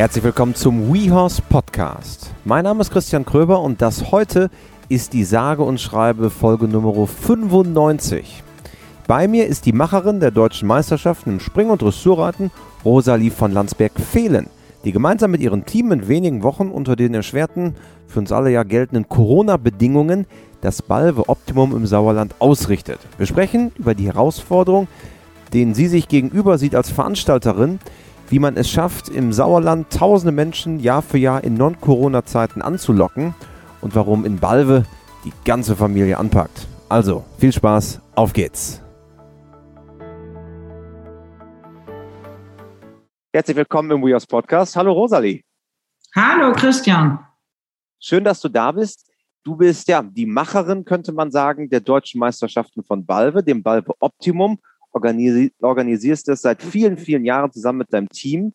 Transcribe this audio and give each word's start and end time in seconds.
Herzlich 0.00 0.24
willkommen 0.24 0.54
zum 0.54 0.94
WeHorse 0.94 1.42
Podcast. 1.42 2.30
Mein 2.46 2.64
Name 2.64 2.80
ist 2.80 2.90
Christian 2.90 3.26
Kröber 3.26 3.60
und 3.60 3.82
das 3.82 4.10
heute 4.10 4.48
ist 4.88 5.12
die 5.12 5.24
sage 5.24 5.62
und 5.62 5.78
schreibe 5.78 6.30
Folge 6.30 6.68
Nummer 6.68 7.06
95. 7.06 8.42
Bei 9.06 9.28
mir 9.28 9.46
ist 9.46 9.66
die 9.66 9.74
Macherin 9.74 10.18
der 10.18 10.30
deutschen 10.30 10.68
Meisterschaften 10.68 11.32
im 11.32 11.38
Spring- 11.38 11.68
und 11.68 11.82
Dressurreiten, 11.82 12.50
Rosalie 12.82 13.30
von 13.30 13.52
Landsberg-Fehlen, 13.52 14.46
die 14.86 14.92
gemeinsam 14.92 15.32
mit 15.32 15.42
ihrem 15.42 15.66
Team 15.66 15.92
in 15.92 16.08
wenigen 16.08 16.42
Wochen 16.42 16.70
unter 16.70 16.96
den 16.96 17.12
erschwerten, 17.12 17.74
für 18.08 18.20
uns 18.20 18.32
alle 18.32 18.50
ja 18.50 18.62
geltenden 18.62 19.06
Corona-Bedingungen 19.06 20.24
das 20.62 20.80
Balve 20.80 21.28
Optimum 21.28 21.76
im 21.76 21.86
Sauerland 21.86 22.36
ausrichtet. 22.38 23.00
Wir 23.18 23.26
sprechen 23.26 23.70
über 23.76 23.94
die 23.94 24.06
Herausforderung, 24.06 24.88
denen 25.52 25.74
sie 25.74 25.88
sich 25.88 26.08
gegenüber 26.08 26.56
sieht 26.56 26.74
als 26.74 26.88
Veranstalterin, 26.88 27.80
wie 28.30 28.38
man 28.38 28.56
es 28.56 28.70
schafft, 28.70 29.08
im 29.08 29.32
Sauerland 29.32 29.90
tausende 29.90 30.30
Menschen 30.30 30.78
Jahr 30.78 31.02
für 31.02 31.18
Jahr 31.18 31.42
in 31.42 31.54
Non-Corona-Zeiten 31.54 32.62
anzulocken 32.62 33.34
und 33.80 33.96
warum 33.96 34.24
in 34.24 34.38
Balve 34.38 34.84
die 35.24 35.32
ganze 35.44 35.74
Familie 35.74 36.16
anpackt. 36.16 36.68
Also, 36.88 37.24
viel 37.38 37.52
Spaß, 37.52 38.00
auf 38.14 38.32
geht's! 38.32 38.82
Herzlich 43.32 43.56
willkommen 43.56 43.90
im 43.90 44.02
WeHorse 44.02 44.26
Podcast. 44.28 44.76
Hallo 44.76 44.92
Rosalie. 44.92 45.42
Hallo 46.14 46.52
Christian. 46.52 47.18
Schön, 47.98 48.22
dass 48.22 48.40
du 48.40 48.48
da 48.48 48.70
bist. 48.70 49.10
Du 49.42 49.56
bist 49.56 49.88
ja 49.88 50.02
die 50.02 50.26
Macherin, 50.26 50.84
könnte 50.84 51.12
man 51.12 51.32
sagen, 51.32 51.68
der 51.68 51.80
deutschen 51.80 52.20
Meisterschaften 52.20 52.84
von 52.84 53.04
Balve, 53.04 53.42
dem 53.42 53.62
Balve 53.62 53.92
Optimum 53.98 54.58
organisi 54.92 55.52
organisierst 55.60 56.28
das 56.28 56.42
seit 56.42 56.62
vielen, 56.62 56.96
vielen 56.96 57.24
Jahren 57.24 57.52
zusammen 57.52 57.78
mit 57.78 57.92
deinem 57.92 58.08
Team 58.08 58.52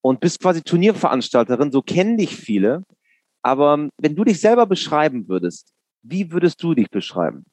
und 0.00 0.20
bist 0.20 0.40
quasi 0.40 0.62
Turnierveranstalterin, 0.62 1.72
so 1.72 1.82
kennen 1.82 2.16
dich 2.16 2.36
viele. 2.36 2.84
Aber 3.42 3.74
ähm, 3.74 3.90
wenn 3.98 4.16
du 4.16 4.24
dich 4.24 4.40
selber 4.40 4.66
beschreiben 4.66 5.28
würdest, 5.28 5.72
wie 6.02 6.30
würdest 6.32 6.62
du 6.62 6.74
dich 6.74 6.90
beschreiben? 6.90 7.44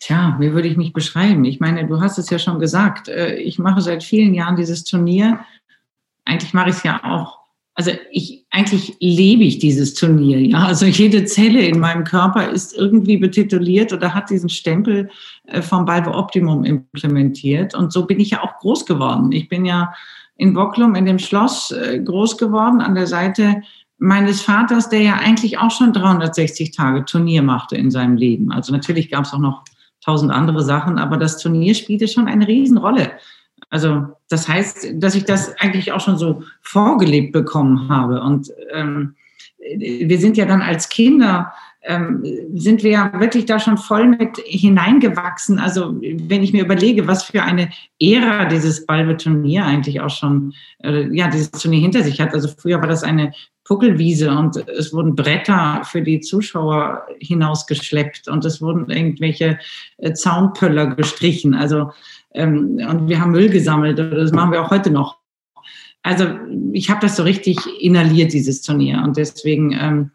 Tja, 0.00 0.36
wie 0.38 0.52
würde 0.52 0.68
ich 0.68 0.76
mich 0.76 0.92
beschreiben? 0.92 1.44
Ich 1.44 1.60
meine, 1.60 1.86
du 1.86 2.00
hast 2.00 2.18
es 2.18 2.30
ja 2.30 2.38
schon 2.38 2.58
gesagt. 2.58 3.08
Äh, 3.08 3.36
ich 3.36 3.58
mache 3.58 3.80
seit 3.80 4.02
vielen 4.02 4.34
Jahren 4.34 4.56
dieses 4.56 4.84
Turnier. 4.84 5.44
Eigentlich 6.24 6.54
mache 6.54 6.70
ich 6.70 6.76
es 6.76 6.82
ja 6.82 7.02
auch 7.04 7.46
also 7.76 7.92
ich 8.10 8.45
eigentlich 8.56 8.96
lebe 9.00 9.44
ich 9.44 9.58
dieses 9.58 9.92
Turnier, 9.92 10.40
ja. 10.40 10.64
Also 10.64 10.86
jede 10.86 11.26
Zelle 11.26 11.60
in 11.60 11.78
meinem 11.78 12.04
Körper 12.04 12.48
ist 12.48 12.74
irgendwie 12.74 13.18
betituliert 13.18 13.92
oder 13.92 14.14
hat 14.14 14.30
diesen 14.30 14.48
Stempel 14.48 15.10
äh, 15.44 15.60
vom 15.60 15.84
Balve 15.84 16.14
Optimum 16.14 16.64
implementiert. 16.64 17.74
Und 17.74 17.92
so 17.92 18.06
bin 18.06 18.18
ich 18.18 18.30
ja 18.30 18.42
auch 18.42 18.58
groß 18.60 18.86
geworden. 18.86 19.30
Ich 19.32 19.50
bin 19.50 19.66
ja 19.66 19.92
in 20.36 20.54
Bocklum 20.54 20.94
in 20.94 21.04
dem 21.04 21.18
Schloss 21.18 21.70
äh, 21.70 22.00
groß 22.00 22.38
geworden 22.38 22.80
an 22.80 22.94
der 22.94 23.06
Seite 23.06 23.60
meines 23.98 24.40
Vaters, 24.40 24.88
der 24.88 25.02
ja 25.02 25.14
eigentlich 25.16 25.58
auch 25.58 25.70
schon 25.70 25.92
360 25.92 26.70
Tage 26.70 27.04
Turnier 27.04 27.42
machte 27.42 27.76
in 27.76 27.90
seinem 27.90 28.16
Leben. 28.16 28.52
Also 28.52 28.72
natürlich 28.72 29.10
gab 29.10 29.24
es 29.24 29.34
auch 29.34 29.38
noch 29.38 29.64
tausend 30.02 30.32
andere 30.32 30.62
Sachen, 30.62 30.98
aber 30.98 31.18
das 31.18 31.36
Turnier 31.38 31.74
spielte 31.74 32.08
schon 32.08 32.26
eine 32.26 32.48
Riesenrolle. 32.48 33.12
Also 33.70 34.06
das 34.28 34.48
heißt, 34.48 34.88
dass 34.94 35.14
ich 35.14 35.24
das 35.24 35.56
eigentlich 35.58 35.92
auch 35.92 36.00
schon 36.00 36.18
so 36.18 36.42
vorgelebt 36.62 37.32
bekommen 37.32 37.88
habe. 37.88 38.20
Und 38.20 38.52
ähm, 38.72 39.14
wir 39.76 40.18
sind 40.18 40.36
ja 40.36 40.46
dann 40.46 40.62
als 40.62 40.88
Kinder, 40.88 41.52
ähm, 41.82 42.24
sind 42.54 42.82
wir 42.82 42.90
ja 42.90 43.20
wirklich 43.20 43.46
da 43.46 43.58
schon 43.58 43.78
voll 43.78 44.08
mit 44.08 44.38
hineingewachsen. 44.44 45.58
Also 45.58 45.94
wenn 46.00 46.42
ich 46.42 46.52
mir 46.52 46.64
überlege, 46.64 47.06
was 47.06 47.24
für 47.24 47.42
eine 47.42 47.70
Ära 48.00 48.46
dieses 48.46 48.86
Balbe-Turnier 48.86 49.64
eigentlich 49.64 50.00
auch 50.00 50.10
schon, 50.10 50.54
äh, 50.82 51.08
ja, 51.14 51.28
dieses 51.28 51.50
Turnier 51.52 51.80
hinter 51.80 52.02
sich 52.02 52.20
hat. 52.20 52.34
Also 52.34 52.48
früher 52.48 52.80
war 52.80 52.88
das 52.88 53.02
eine 53.02 53.32
Puckelwiese 53.64 54.30
und 54.30 54.56
es 54.68 54.92
wurden 54.92 55.16
Bretter 55.16 55.82
für 55.84 56.02
die 56.02 56.20
Zuschauer 56.20 57.06
hinausgeschleppt 57.18 58.28
und 58.28 58.44
es 58.44 58.60
wurden 58.60 58.90
irgendwelche 58.90 59.58
äh, 59.98 60.12
Zaunpöller 60.12 60.94
gestrichen. 60.94 61.54
Also 61.54 61.90
ähm, 62.36 62.80
und 62.88 63.08
wir 63.08 63.20
haben 63.20 63.32
Müll 63.32 63.48
gesammelt. 63.48 63.98
Das 63.98 64.32
machen 64.32 64.52
wir 64.52 64.62
auch 64.62 64.70
heute 64.70 64.90
noch. 64.90 65.18
Also 66.02 66.26
ich 66.72 66.88
habe 66.88 67.00
das 67.00 67.16
so 67.16 67.24
richtig 67.24 67.58
inhaliert, 67.80 68.32
dieses 68.32 68.62
Turnier. 68.62 69.02
Und 69.02 69.16
deswegen, 69.16 69.72
ähm, 69.72 70.10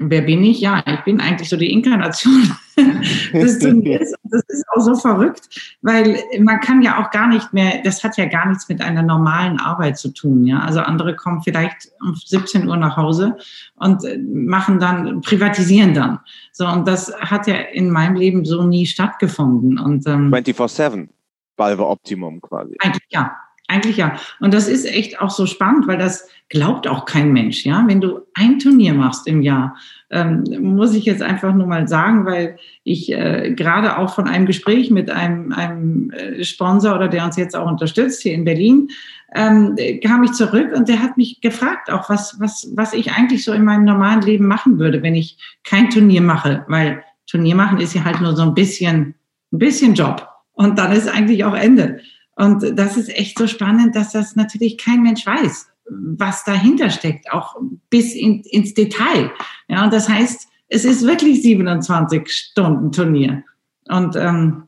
wer 0.00 0.22
bin 0.22 0.42
ich? 0.42 0.60
Ja, 0.60 0.82
ich 0.84 1.04
bin 1.04 1.20
eigentlich 1.20 1.48
so 1.48 1.56
die 1.56 1.70
Inkarnation 1.70 2.50
des 3.32 3.60
Turniers. 3.60 4.12
Das 4.24 4.42
ist 4.48 4.64
auch 4.74 4.80
so 4.80 4.96
verrückt, 4.96 5.76
weil 5.82 6.18
man 6.40 6.58
kann 6.58 6.82
ja 6.82 7.00
auch 7.00 7.12
gar 7.12 7.28
nicht 7.28 7.52
mehr, 7.52 7.80
das 7.84 8.02
hat 8.02 8.16
ja 8.16 8.24
gar 8.24 8.48
nichts 8.48 8.68
mit 8.68 8.80
einer 8.80 9.02
normalen 9.02 9.60
Arbeit 9.60 9.98
zu 9.98 10.08
tun. 10.08 10.46
Ja? 10.46 10.60
Also 10.60 10.80
andere 10.80 11.14
kommen 11.14 11.42
vielleicht 11.42 11.92
um 12.00 12.16
17 12.16 12.66
Uhr 12.66 12.76
nach 12.76 12.96
Hause 12.96 13.36
und 13.76 14.04
äh, 14.04 14.18
machen 14.18 14.80
dann, 14.80 15.20
privatisieren 15.20 15.94
dann. 15.94 16.18
So, 16.50 16.66
und 16.66 16.88
das 16.88 17.14
hat 17.20 17.46
ja 17.46 17.54
in 17.54 17.90
meinem 17.90 18.16
Leben 18.16 18.44
so 18.44 18.64
nie 18.64 18.86
stattgefunden. 18.86 19.78
Und, 19.78 20.08
ähm, 20.08 20.32
24-7. 20.32 21.08
Balve 21.56 21.86
Optimum 21.86 22.40
quasi. 22.40 22.76
Eigentlich 22.80 23.06
ja. 23.08 23.36
Eigentlich 23.68 23.96
ja. 23.96 24.16
Und 24.38 24.54
das 24.54 24.68
ist 24.68 24.84
echt 24.84 25.20
auch 25.20 25.30
so 25.30 25.44
spannend, 25.44 25.88
weil 25.88 25.98
das 25.98 26.28
glaubt 26.48 26.86
auch 26.86 27.04
kein 27.04 27.32
Mensch, 27.32 27.64
ja. 27.66 27.82
Wenn 27.88 28.00
du 28.00 28.20
ein 28.34 28.60
Turnier 28.60 28.94
machst 28.94 29.26
im 29.26 29.42
Jahr, 29.42 29.76
ähm, 30.10 30.44
muss 30.60 30.94
ich 30.94 31.04
jetzt 31.04 31.22
einfach 31.22 31.52
nur 31.52 31.66
mal 31.66 31.88
sagen, 31.88 32.24
weil 32.26 32.58
ich 32.84 33.12
äh, 33.12 33.52
gerade 33.56 33.98
auch 33.98 34.14
von 34.14 34.28
einem 34.28 34.46
Gespräch 34.46 34.92
mit 34.92 35.10
einem, 35.10 35.52
einem 35.52 36.10
äh, 36.12 36.44
Sponsor 36.44 36.94
oder 36.94 37.08
der 37.08 37.24
uns 37.24 37.36
jetzt 37.36 37.56
auch 37.56 37.68
unterstützt 37.68 38.22
hier 38.22 38.34
in 38.34 38.44
Berlin, 38.44 38.88
ähm, 39.34 39.76
kam 40.04 40.22
ich 40.22 40.32
zurück 40.32 40.72
und 40.72 40.88
der 40.88 41.02
hat 41.02 41.16
mich 41.16 41.40
gefragt, 41.40 41.90
auch 41.90 42.08
was, 42.08 42.38
was, 42.38 42.70
was 42.76 42.92
ich 42.92 43.12
eigentlich 43.12 43.42
so 43.42 43.52
in 43.52 43.64
meinem 43.64 43.84
normalen 43.84 44.22
Leben 44.22 44.46
machen 44.46 44.78
würde, 44.78 45.02
wenn 45.02 45.16
ich 45.16 45.38
kein 45.64 45.90
Turnier 45.90 46.22
mache, 46.22 46.64
weil 46.68 47.02
Turnier 47.26 47.56
machen 47.56 47.80
ist 47.80 47.94
ja 47.94 48.04
halt 48.04 48.20
nur 48.20 48.36
so 48.36 48.42
ein 48.42 48.54
bisschen, 48.54 49.16
ein 49.52 49.58
bisschen 49.58 49.94
Job. 49.94 50.28
Und 50.56 50.78
dann 50.78 50.90
ist 50.92 51.06
eigentlich 51.06 51.44
auch 51.44 51.54
Ende. 51.54 52.00
Und 52.34 52.78
das 52.78 52.96
ist 52.96 53.08
echt 53.10 53.38
so 53.38 53.46
spannend, 53.46 53.94
dass 53.94 54.12
das 54.12 54.36
natürlich 54.36 54.78
kein 54.78 55.02
Mensch 55.02 55.24
weiß, 55.24 55.68
was 55.88 56.44
dahinter 56.44 56.90
steckt, 56.90 57.32
auch 57.32 57.56
bis 57.88 58.14
in, 58.14 58.40
ins 58.40 58.74
Detail. 58.74 59.30
Ja, 59.68 59.84
und 59.84 59.92
das 59.92 60.08
heißt, 60.08 60.48
es 60.68 60.84
ist 60.84 61.06
wirklich 61.06 61.42
27 61.42 62.28
Stunden 62.28 62.90
Turnier. 62.90 63.44
Und, 63.88 64.16
ähm, 64.16 64.64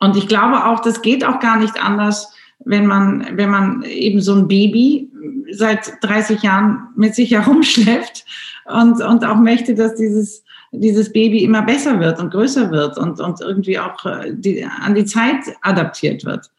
und 0.00 0.16
ich 0.16 0.28
glaube 0.28 0.66
auch, 0.66 0.80
das 0.80 1.00
geht 1.00 1.24
auch 1.24 1.38
gar 1.38 1.58
nicht 1.58 1.82
anders, 1.82 2.32
wenn 2.64 2.86
man, 2.86 3.36
wenn 3.36 3.50
man 3.50 3.82
eben 3.82 4.20
so 4.20 4.34
ein 4.34 4.48
Baby 4.48 5.10
seit 5.52 5.92
30 6.02 6.42
Jahren 6.42 6.88
mit 6.96 7.14
sich 7.14 7.30
herumschleppt 7.30 8.24
und, 8.66 9.00
und 9.00 9.24
auch 9.24 9.36
möchte, 9.36 9.74
dass 9.74 9.94
dieses 9.94 10.44
dieses 10.80 11.12
Baby 11.12 11.44
immer 11.44 11.62
besser 11.62 12.00
wird 12.00 12.18
und 12.20 12.30
größer 12.30 12.70
wird 12.70 12.98
und, 12.98 13.20
und 13.20 13.40
irgendwie 13.40 13.78
auch 13.78 14.04
äh, 14.04 14.32
die, 14.32 14.64
an 14.64 14.94
die 14.94 15.04
Zeit 15.04 15.40
adaptiert 15.62 16.24
wird. 16.24 16.50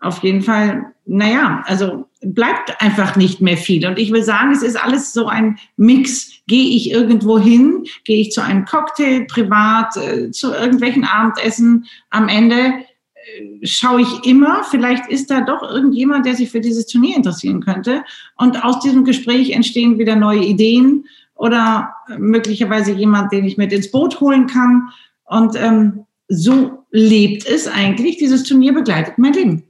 Auf 0.00 0.22
jeden 0.22 0.42
Fall, 0.42 0.86
naja, 1.04 1.62
also 1.66 2.08
bleibt 2.22 2.80
einfach 2.80 3.16
nicht 3.16 3.40
mehr 3.42 3.58
viel. 3.58 3.86
Und 3.86 3.98
ich 3.98 4.12
will 4.12 4.22
sagen, 4.22 4.50
es 4.52 4.62
ist 4.62 4.82
alles 4.82 5.12
so 5.12 5.26
ein 5.26 5.58
Mix. 5.76 6.30
Gehe 6.46 6.74
ich 6.74 6.90
irgendwo 6.90 7.38
hin, 7.38 7.84
gehe 8.04 8.22
ich 8.22 8.32
zu 8.32 8.42
einem 8.42 8.64
Cocktail 8.64 9.26
privat, 9.26 9.96
äh, 9.96 10.30
zu 10.30 10.52
irgendwelchen 10.52 11.04
Abendessen, 11.04 11.84
am 12.08 12.28
Ende 12.28 12.56
äh, 12.56 13.66
schaue 13.66 14.00
ich 14.00 14.26
immer, 14.26 14.64
vielleicht 14.64 15.06
ist 15.10 15.30
da 15.30 15.42
doch 15.42 15.62
irgendjemand, 15.62 16.24
der 16.24 16.34
sich 16.34 16.50
für 16.50 16.60
dieses 16.60 16.86
Turnier 16.86 17.16
interessieren 17.16 17.60
könnte. 17.60 18.02
Und 18.36 18.64
aus 18.64 18.80
diesem 18.80 19.04
Gespräch 19.04 19.50
entstehen 19.50 19.98
wieder 19.98 20.16
neue 20.16 20.44
Ideen 20.44 21.04
oder 21.40 21.94
möglicherweise 22.18 22.92
jemand, 22.92 23.32
den 23.32 23.46
ich 23.46 23.56
mit 23.56 23.72
ins 23.72 23.90
Boot 23.90 24.20
holen 24.20 24.46
kann. 24.46 24.90
Und 25.24 25.56
ähm, 25.56 26.04
so 26.28 26.84
lebt 26.90 27.48
es 27.48 27.66
eigentlich. 27.66 28.18
Dieses 28.18 28.44
Turnier 28.44 28.74
begleitet 28.74 29.16
mein 29.16 29.32
Leben. 29.32 29.62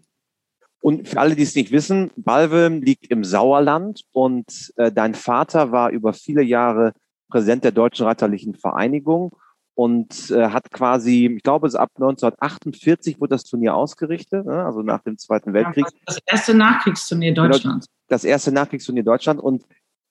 Und 0.80 1.06
für 1.06 1.20
alle, 1.20 1.36
die 1.36 1.44
es 1.44 1.54
nicht 1.54 1.70
wissen, 1.70 2.10
Balve 2.16 2.68
liegt 2.68 3.06
im 3.06 3.22
Sauerland 3.22 4.02
und 4.10 4.72
äh, 4.76 4.90
dein 4.90 5.14
Vater 5.14 5.70
war 5.70 5.90
über 5.90 6.12
viele 6.12 6.42
Jahre 6.42 6.92
Präsident 7.28 7.62
der 7.62 7.70
Deutschen 7.70 8.04
Reiterlichen 8.04 8.54
Vereinigung 8.54 9.36
und 9.74 10.30
äh, 10.30 10.48
hat 10.48 10.72
quasi, 10.72 11.32
ich 11.36 11.42
glaube, 11.44 11.68
es 11.68 11.76
ab 11.76 11.90
1948 11.94 13.20
wurde 13.20 13.36
das 13.36 13.44
Turnier 13.44 13.76
ausgerichtet, 13.76 14.44
ne? 14.44 14.64
also 14.64 14.82
nach 14.82 15.02
dem 15.02 15.18
Zweiten 15.18 15.52
Weltkrieg. 15.52 15.86
Das 16.04 16.18
erste 16.26 16.54
Nachkriegsturnier 16.54 17.32
genau, 17.32 17.48
Deutschlands. 17.48 17.86
Das 18.08 18.24
erste 18.24 18.50
Nachkriegsturnier 18.50 19.04
Deutschland 19.04 19.38
und 19.38 19.64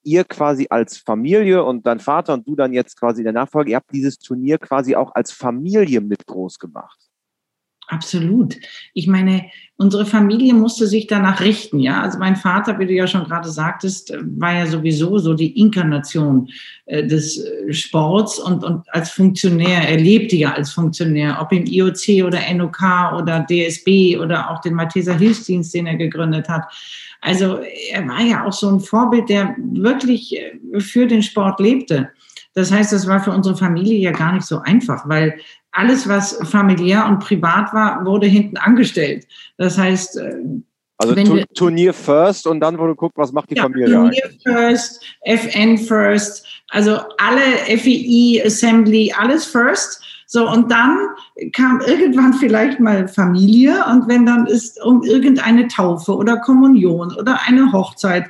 ihr 0.04 0.24
quasi 0.24 0.68
als 0.70 0.98
Familie 0.98 1.64
und 1.64 1.86
dein 1.86 2.00
Vater 2.00 2.34
und 2.34 2.48
du 2.48 2.56
dann 2.56 2.74
jetzt 2.74 2.98
quasi 3.00 3.24
der 3.24 3.34
Nachfolge, 3.34 3.72
ihr 3.72 3.78
habt 3.78 3.92
dieses 3.92 4.18
Turnier 4.18 4.58
quasi 4.58 4.96
auch 4.96 5.14
als 5.14 5.32
Familie 5.32 6.02
mit 6.02 6.26
groß 6.26 6.60
gemacht. 6.60 7.09
Absolut. 7.90 8.56
Ich 8.94 9.08
meine, 9.08 9.46
unsere 9.78 10.06
Familie 10.06 10.54
musste 10.54 10.86
sich 10.86 11.08
danach 11.08 11.42
richten, 11.42 11.80
ja. 11.80 12.04
Also 12.04 12.20
mein 12.20 12.36
Vater, 12.36 12.78
wie 12.78 12.86
du 12.86 12.94
ja 12.94 13.08
schon 13.08 13.24
gerade 13.24 13.50
sagtest, 13.50 14.14
war 14.38 14.54
ja 14.54 14.68
sowieso 14.68 15.18
so 15.18 15.34
die 15.34 15.60
Inkarnation 15.60 16.50
äh, 16.86 17.08
des 17.08 17.40
äh, 17.40 17.74
Sports 17.74 18.38
und, 18.38 18.64
und 18.64 18.84
als 18.94 19.10
Funktionär, 19.10 19.90
er 19.90 19.98
lebte 19.98 20.36
ja 20.36 20.54
als 20.54 20.72
Funktionär, 20.72 21.40
ob 21.42 21.52
im 21.52 21.66
IOC 21.66 22.26
oder 22.26 22.40
NOK 22.54 22.80
oder 23.18 23.44
DSB 23.50 24.20
oder 24.20 24.52
auch 24.52 24.62
den 24.62 24.76
Malteser 24.76 25.18
Hilfsdienst, 25.18 25.74
den 25.74 25.88
er 25.88 25.96
gegründet 25.96 26.48
hat. 26.48 26.66
Also 27.22 27.60
er 27.92 28.08
war 28.08 28.22
ja 28.22 28.46
auch 28.46 28.54
so 28.54 28.70
ein 28.70 28.80
Vorbild, 28.80 29.30
der 29.30 29.56
wirklich 29.58 30.38
äh, 30.38 30.80
für 30.80 31.08
den 31.08 31.24
Sport 31.24 31.60
lebte. 31.60 32.10
Das 32.54 32.72
heißt, 32.72 32.92
das 32.92 33.08
war 33.08 33.24
für 33.24 33.32
unsere 33.32 33.56
Familie 33.56 33.98
ja 33.98 34.12
gar 34.12 34.34
nicht 34.34 34.46
so 34.46 34.60
einfach, 34.60 35.08
weil 35.08 35.40
alles, 35.72 36.08
was 36.08 36.40
familiär 36.50 37.06
und 37.06 37.20
privat 37.20 37.74
war, 37.74 38.06
wurde 38.06 38.28
hinten 38.28 38.58
angestellt. 38.58 39.28
Das 39.58 39.78
heißt, 39.78 40.18
äh, 40.18 40.36
also 40.98 41.16
tu 41.16 41.42
Turnier 41.56 41.94
first 41.94 42.46
und 42.46 42.60
dann 42.60 42.78
wurde 42.78 42.92
geguckt, 42.92 43.18
was 43.18 43.32
macht 43.32 43.50
die 43.50 43.56
ja, 43.56 43.64
Familie 43.64 43.94
Turnier 43.94 44.26
eigentlich? 44.26 44.44
first, 44.44 45.02
FN 45.24 45.78
first, 45.78 46.46
also 46.70 47.00
alle 47.18 47.78
FEI, 47.78 48.44
Assembly, 48.46 49.14
alles 49.18 49.46
first. 49.46 50.04
So, 50.26 50.48
und 50.48 50.70
dann 50.70 50.98
kam 51.54 51.82
irgendwann 51.82 52.34
vielleicht 52.34 52.80
mal 52.80 53.08
Familie 53.08 53.84
und 53.92 54.08
wenn 54.08 54.26
dann 54.26 54.46
ist 54.46 54.80
um 54.84 55.02
irgendeine 55.04 55.68
Taufe 55.70 56.16
oder 56.16 56.38
Kommunion 56.38 57.16
oder 57.16 57.40
eine 57.48 57.72
Hochzeit 57.72 58.30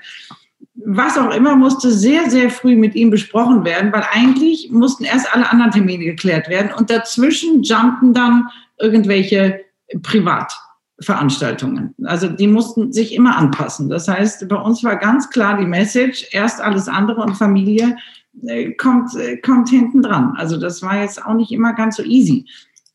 was 0.86 1.18
auch 1.18 1.34
immer, 1.34 1.56
musste 1.56 1.92
sehr, 1.92 2.30
sehr 2.30 2.50
früh 2.50 2.76
mit 2.76 2.96
ihm 2.96 3.10
besprochen 3.10 3.64
werden, 3.66 3.92
weil 3.92 4.06
eigentlich 4.12 4.70
mussten 4.72 5.04
erst 5.04 5.34
alle 5.34 5.52
anderen 5.52 5.72
Termine 5.72 6.06
geklärt 6.06 6.50
werden 6.50 6.72
und 6.78 6.90
dazwischen 6.90 7.64
jumpten 7.64 8.14
dann 8.14 8.48
irgendwelche 8.80 9.62
Privatveranstaltungen. 10.02 11.94
Also 12.06 12.30
die 12.30 12.48
mussten 12.48 12.94
sich 12.94 13.14
immer 13.14 13.38
anpassen. 13.38 13.90
Das 13.90 14.08
heißt, 14.08 14.48
bei 14.48 14.56
uns 14.56 14.84
war 14.84 14.96
ganz 14.96 15.30
klar 15.30 15.58
die 15.58 15.66
Message, 15.66 16.28
erst 16.32 16.62
alles 16.62 16.88
andere 16.88 17.22
und 17.22 17.36
Familie 17.36 17.98
äh, 18.44 18.72
kommt, 18.74 19.16
äh, 19.16 19.38
kommt 19.38 19.70
hinten 19.70 20.02
dran. 20.02 20.34
Also 20.38 20.58
das 20.58 20.82
war 20.82 21.02
jetzt 21.02 21.26
auch 21.26 21.34
nicht 21.34 21.52
immer 21.52 21.74
ganz 21.74 21.98
so 21.98 22.04
easy. 22.04 22.46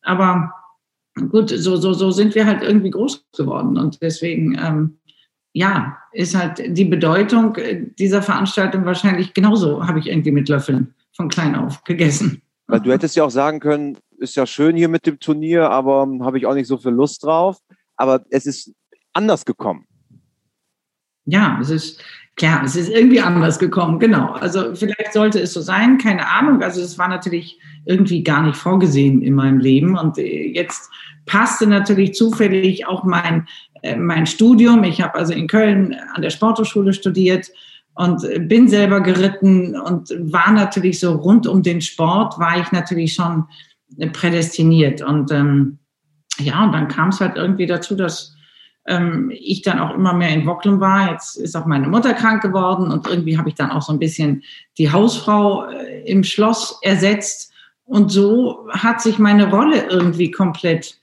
Aber 0.02 0.52
gut, 1.30 1.50
so, 1.50 1.76
so, 1.76 1.92
so 1.92 2.10
sind 2.10 2.34
wir 2.34 2.46
halt 2.46 2.62
irgendwie 2.62 2.90
groß 2.90 3.26
geworden 3.36 3.76
und 3.76 4.00
deswegen, 4.02 4.58
ähm, 4.58 4.98
ja, 5.54 5.96
ist 6.12 6.34
halt 6.34 6.76
die 6.76 6.84
Bedeutung 6.84 7.56
dieser 7.98 8.22
Veranstaltung 8.22 8.84
wahrscheinlich 8.84 9.32
genauso, 9.32 9.86
habe 9.86 10.00
ich 10.00 10.08
irgendwie 10.08 10.32
mit 10.32 10.48
Löffeln 10.48 10.94
von 11.12 11.28
klein 11.28 11.54
auf 11.54 11.82
gegessen. 11.84 12.42
Weil 12.66 12.80
du 12.80 12.92
hättest 12.92 13.14
ja 13.14 13.24
auch 13.24 13.30
sagen 13.30 13.60
können, 13.60 13.96
ist 14.18 14.34
ja 14.34 14.46
schön 14.46 14.76
hier 14.76 14.88
mit 14.88 15.06
dem 15.06 15.20
Turnier, 15.20 15.70
aber 15.70 16.08
habe 16.20 16.38
ich 16.38 16.46
auch 16.46 16.54
nicht 16.54 16.66
so 16.66 16.76
viel 16.76 16.90
Lust 16.90 17.22
drauf. 17.22 17.58
Aber 17.96 18.24
es 18.30 18.46
ist 18.46 18.72
anders 19.12 19.44
gekommen. 19.44 19.86
Ja, 21.26 21.58
es 21.60 21.70
ist 21.70 22.02
klar, 22.36 22.64
es 22.64 22.74
ist 22.74 22.88
irgendwie 22.88 23.20
anders 23.20 23.58
gekommen, 23.58 23.98
genau. 23.98 24.32
Also 24.32 24.74
vielleicht 24.74 25.12
sollte 25.12 25.40
es 25.40 25.52
so 25.52 25.60
sein, 25.60 25.98
keine 25.98 26.28
Ahnung. 26.28 26.62
Also 26.62 26.80
es 26.80 26.98
war 26.98 27.08
natürlich 27.08 27.60
irgendwie 27.86 28.24
gar 28.24 28.42
nicht 28.42 28.56
vorgesehen 28.56 29.22
in 29.22 29.34
meinem 29.34 29.58
Leben. 29.58 29.96
Und 29.96 30.18
äh, 30.18 30.48
jetzt 30.48 30.90
passte 31.26 31.66
natürlich 31.66 32.14
zufällig 32.14 32.86
auch 32.86 33.04
mein 33.04 33.46
äh, 33.73 33.73
mein 33.96 34.26
Studium. 34.26 34.84
Ich 34.84 35.00
habe 35.00 35.14
also 35.14 35.32
in 35.32 35.46
Köln 35.46 35.96
an 36.14 36.22
der 36.22 36.30
Sporthochschule 36.30 36.92
studiert 36.92 37.50
und 37.94 38.22
bin 38.48 38.68
selber 38.68 39.00
geritten 39.00 39.78
und 39.78 40.10
war 40.18 40.50
natürlich 40.50 40.98
so 41.00 41.12
rund 41.12 41.46
um 41.46 41.62
den 41.62 41.80
Sport, 41.80 42.38
war 42.38 42.60
ich 42.60 42.72
natürlich 42.72 43.14
schon 43.14 43.44
prädestiniert. 44.12 45.02
Und 45.02 45.30
ähm, 45.30 45.78
ja, 46.38 46.64
und 46.64 46.72
dann 46.72 46.88
kam 46.88 47.10
es 47.10 47.20
halt 47.20 47.36
irgendwie 47.36 47.66
dazu, 47.66 47.94
dass 47.94 48.34
ähm, 48.86 49.30
ich 49.34 49.62
dann 49.62 49.78
auch 49.78 49.94
immer 49.94 50.12
mehr 50.12 50.30
in 50.30 50.46
Wocklum 50.46 50.80
war. 50.80 51.12
Jetzt 51.12 51.36
ist 51.36 51.56
auch 51.56 51.66
meine 51.66 51.88
Mutter 51.88 52.14
krank 52.14 52.42
geworden 52.42 52.90
und 52.90 53.06
irgendwie 53.06 53.38
habe 53.38 53.48
ich 53.48 53.54
dann 53.54 53.70
auch 53.70 53.82
so 53.82 53.92
ein 53.92 53.98
bisschen 53.98 54.42
die 54.78 54.90
Hausfrau 54.90 55.66
äh, 55.66 56.02
im 56.10 56.24
Schloss 56.24 56.78
ersetzt. 56.82 57.52
Und 57.84 58.10
so 58.10 58.66
hat 58.70 59.00
sich 59.00 59.18
meine 59.18 59.50
Rolle 59.50 59.86
irgendwie 59.88 60.30
komplett 60.30 60.96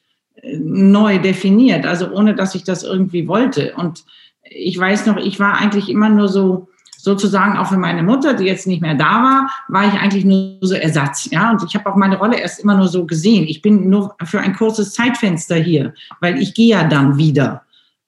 neu 0.44 1.20
definiert, 1.20 1.86
also 1.86 2.12
ohne 2.12 2.36
dass 2.36 2.56
ich 2.56 2.64
das 2.64 2.84
irgendwie 2.84 3.28
wollte. 3.28 3.74
Und 3.76 4.04
ich 4.44 4.78
weiß 4.78 5.06
noch, 5.06 5.18
ich 5.18 5.40
war 5.40 5.58
eigentlich 5.58 5.90
immer 5.90 6.10
nur 6.10 6.28
so, 6.28 6.68
sozusagen 6.98 7.58
auch 7.58 7.68
für 7.68 7.78
meine 7.78 8.04
Mutter, 8.04 8.34
die 8.34 8.46
jetzt 8.46 8.68
nicht 8.68 8.82
mehr 8.82 8.96
da 8.96 9.24
war, 9.24 9.52
war 9.68 9.88
ich 9.88 10.00
eigentlich 10.00 10.26
nur 10.26 10.58
so 10.62 10.76
Ersatz. 10.76 11.30
Ja, 11.32 11.52
und 11.52 11.64
ich 11.64 11.76
habe 11.76 11.90
auch 11.90 11.96
meine 11.96 12.18
Rolle 12.18 12.40
erst 12.40 12.60
immer 12.60 12.76
nur 12.76 12.88
so 12.88 13.06
gesehen. 13.06 13.46
Ich 13.48 13.62
bin 13.62 13.90
nur 13.90 14.16
für 14.24 14.40
ein 14.40 14.56
kurzes 14.56 14.94
Zeitfenster 14.94 15.56
hier, 15.56 15.94
weil 16.20 16.40
ich 16.40 16.54
gehe 16.54 16.70
ja 16.70 16.84
dann 16.84 17.18
wieder. 17.18 17.64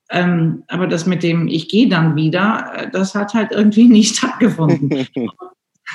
Ähm, 0.09 0.63
aber 0.67 0.85
das 0.85 1.07
mit 1.07 1.23
dem 1.23 1.47
ich 1.47 1.69
gehe 1.69 1.89
dann 1.89 2.15
wieder, 2.15 2.71
äh, 2.75 2.91
das 2.91 3.15
hat 3.15 3.33
halt 3.33 3.51
irgendwie 3.51 3.85
nicht 3.89 4.15
stattgefunden. 4.15 5.07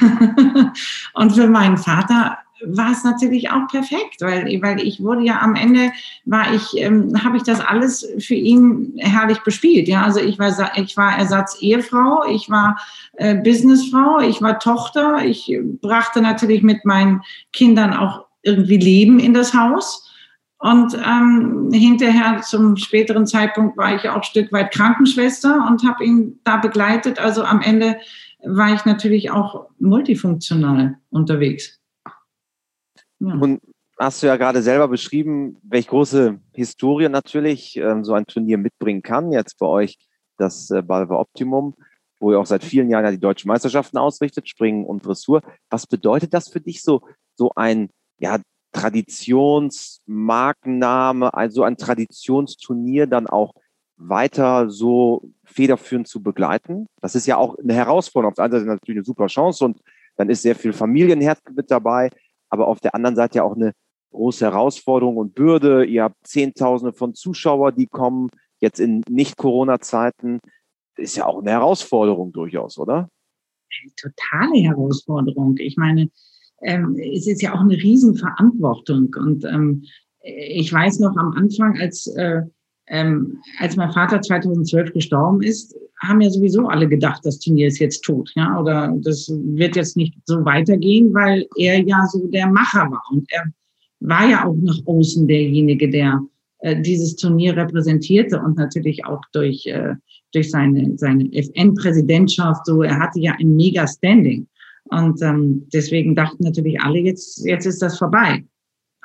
und 1.14 1.32
für 1.32 1.46
meinen 1.46 1.78
Vater 1.78 2.38
war 2.64 2.92
es 2.92 3.04
natürlich 3.04 3.50
auch 3.50 3.66
perfekt, 3.68 4.20
weil, 4.20 4.44
weil 4.62 4.80
ich 4.80 5.02
wurde 5.02 5.22
ja 5.22 5.40
am 5.40 5.54
Ende, 5.54 5.92
war 6.24 6.54
ich, 6.54 6.76
ähm, 6.76 7.12
habe 7.22 7.36
ich 7.36 7.42
das 7.42 7.60
alles 7.60 8.06
für 8.18 8.34
ihn 8.34 8.94
herrlich 8.98 9.40
bespielt. 9.40 9.88
Ja, 9.88 10.02
also 10.02 10.20
ich 10.20 10.38
war, 10.38 10.52
ich 10.76 10.96
war 10.96 11.18
Ersatz-Ehefrau, 11.18 12.24
ich 12.30 12.50
war 12.50 12.78
äh, 13.14 13.34
Businessfrau, 13.36 14.20
ich 14.20 14.42
war 14.42 14.58
Tochter, 14.58 15.24
ich 15.24 15.56
brachte 15.80 16.20
natürlich 16.20 16.62
mit 16.62 16.84
meinen 16.84 17.22
Kindern 17.52 17.94
auch 17.94 18.26
irgendwie 18.42 18.78
Leben 18.78 19.18
in 19.18 19.34
das 19.34 19.54
Haus. 19.54 20.04
Und 20.60 20.94
ähm, 20.94 21.70
hinterher 21.72 22.40
zum 22.42 22.76
späteren 22.76 23.26
Zeitpunkt 23.26 23.76
war 23.76 23.94
ich 23.94 24.08
auch 24.08 24.16
ein 24.16 24.22
Stück 24.24 24.52
weit 24.52 24.72
Krankenschwester 24.72 25.64
und 25.68 25.86
habe 25.86 26.04
ihn 26.04 26.40
da 26.42 26.56
begleitet. 26.56 27.20
Also 27.20 27.44
am 27.44 27.60
Ende 27.60 27.96
war 28.44 28.74
ich 28.74 28.84
natürlich 28.84 29.30
auch 29.30 29.66
multifunktional 29.78 30.96
unterwegs. 31.10 31.77
Ja. 33.20 33.34
Und 33.34 33.60
hast 33.98 34.22
du 34.22 34.28
ja 34.28 34.36
gerade 34.36 34.62
selber 34.62 34.88
beschrieben, 34.88 35.58
welche 35.62 35.90
große 35.90 36.40
Historie 36.54 37.08
natürlich 37.08 37.76
ähm, 37.76 38.04
so 38.04 38.14
ein 38.14 38.26
Turnier 38.26 38.58
mitbringen 38.58 39.02
kann. 39.02 39.32
Jetzt 39.32 39.58
bei 39.58 39.66
euch 39.66 39.98
das 40.36 40.70
äh, 40.70 40.82
Balver 40.82 41.18
Optimum, 41.18 41.74
wo 42.20 42.30
ihr 42.32 42.38
auch 42.38 42.46
seit 42.46 42.64
vielen 42.64 42.90
Jahren 42.90 43.04
ja 43.04 43.10
die 43.10 43.20
deutschen 43.20 43.48
Meisterschaften 43.48 43.98
ausrichtet, 43.98 44.48
Springen 44.48 44.84
und 44.84 45.04
Dressur. 45.04 45.42
Was 45.68 45.86
bedeutet 45.86 46.32
das 46.32 46.48
für 46.48 46.60
dich 46.60 46.82
so, 46.82 47.02
so 47.34 47.50
ein, 47.56 47.90
ja, 48.18 48.38
Traditionsmarkenname, 48.72 51.32
also 51.32 51.62
ein 51.62 51.78
Traditionsturnier 51.78 53.06
dann 53.06 53.26
auch 53.26 53.54
weiter 53.96 54.68
so 54.68 55.30
federführend 55.44 56.06
zu 56.06 56.22
begleiten? 56.22 56.86
Das 57.00 57.14
ist 57.14 57.26
ja 57.26 57.38
auch 57.38 57.56
eine 57.58 57.74
Herausforderung. 57.74 58.32
Auf 58.32 58.36
der 58.36 58.44
einen 58.44 58.52
Seite 58.52 58.66
natürlich 58.66 58.98
eine 58.98 59.04
super 59.04 59.26
Chance 59.26 59.64
und 59.64 59.80
dann 60.16 60.28
ist 60.28 60.42
sehr 60.42 60.54
viel 60.54 60.72
Familienherz 60.72 61.40
mit 61.54 61.70
dabei 61.70 62.10
aber 62.50 62.68
auf 62.68 62.80
der 62.80 62.94
anderen 62.94 63.16
Seite 63.16 63.38
ja 63.38 63.44
auch 63.44 63.56
eine 63.56 63.72
große 64.10 64.44
Herausforderung 64.44 65.16
und 65.16 65.34
Bürde. 65.34 65.84
Ihr 65.84 66.04
habt 66.04 66.26
Zehntausende 66.26 66.92
von 66.92 67.14
Zuschauern, 67.14 67.74
die 67.74 67.86
kommen, 67.86 68.30
jetzt 68.60 68.80
in 68.80 69.02
Nicht-Corona-Zeiten. 69.08 70.40
Ist 70.96 71.16
ja 71.16 71.26
auch 71.26 71.40
eine 71.40 71.50
Herausforderung 71.50 72.32
durchaus, 72.32 72.78
oder? 72.78 73.08
Eine 73.82 73.92
totale 73.96 74.60
Herausforderung. 74.60 75.56
Ich 75.58 75.76
meine, 75.76 76.10
ähm, 76.62 76.96
es 76.96 77.26
ist 77.26 77.42
ja 77.42 77.54
auch 77.54 77.60
eine 77.60 77.76
Riesenverantwortung. 77.76 79.14
Und 79.16 79.44
ähm, 79.44 79.84
ich 80.20 80.72
weiß 80.72 80.98
noch 81.00 81.16
am 81.16 81.32
Anfang, 81.32 81.78
als 81.78 82.06
äh, 82.08 82.42
ähm, 82.90 83.38
als 83.58 83.76
mein 83.76 83.92
Vater 83.92 84.20
2012 84.20 84.92
gestorben 84.92 85.42
ist, 85.42 85.74
haben 86.02 86.20
ja 86.20 86.30
sowieso 86.30 86.68
alle 86.68 86.88
gedacht, 86.88 87.24
das 87.24 87.38
Turnier 87.38 87.68
ist 87.68 87.78
jetzt 87.78 88.02
tot, 88.02 88.30
ja, 88.36 88.58
oder 88.60 88.94
das 89.00 89.28
wird 89.28 89.76
jetzt 89.76 89.96
nicht 89.96 90.14
so 90.26 90.44
weitergehen, 90.44 91.12
weil 91.12 91.46
er 91.56 91.80
ja 91.80 92.06
so 92.06 92.26
der 92.28 92.46
Macher 92.46 92.90
war. 92.90 93.02
Und 93.10 93.26
er 93.30 93.44
war 94.00 94.28
ja 94.28 94.46
auch 94.46 94.54
nach 94.62 94.78
außen 94.86 95.26
derjenige, 95.26 95.90
der 95.90 96.20
äh, 96.60 96.80
dieses 96.80 97.16
Turnier 97.16 97.56
repräsentierte 97.56 98.40
und 98.40 98.56
natürlich 98.56 99.04
auch 99.04 99.22
durch 99.32 99.66
äh, 99.66 99.94
durch 100.32 100.50
seine 100.50 100.96
seine 100.96 101.32
FN-Präsidentschaft 101.32 102.66
so, 102.66 102.82
er 102.82 102.98
hatte 102.98 103.20
ja 103.20 103.34
ein 103.38 103.56
mega 103.56 103.86
Standing 103.86 104.46
und 104.84 105.20
ähm, 105.22 105.66
deswegen 105.72 106.14
dachten 106.14 106.44
natürlich 106.44 106.80
alle 106.80 106.98
jetzt 106.98 107.44
jetzt 107.46 107.66
ist 107.66 107.82
das 107.82 107.98
vorbei. 107.98 108.44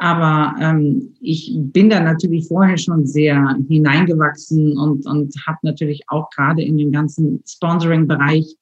Aber 0.04 0.54
ähm, 0.60 1.16
ich 1.22 1.56
bin 1.58 1.90
da 1.90 2.02
natürlich 2.02 2.50
vorher 2.50 2.78
schon 2.78 3.08
sehr 3.08 3.58
hineingewachsen 3.70 4.78
und, 4.78 5.06
und 5.06 5.34
habe 5.48 5.60
natürlich 5.62 6.02
auch 6.10 6.30
gerade 6.32 6.62
in 6.62 6.78
dem 6.78 6.92
ganzen 6.92 7.42
Sponsoring-Bereich 7.48 8.54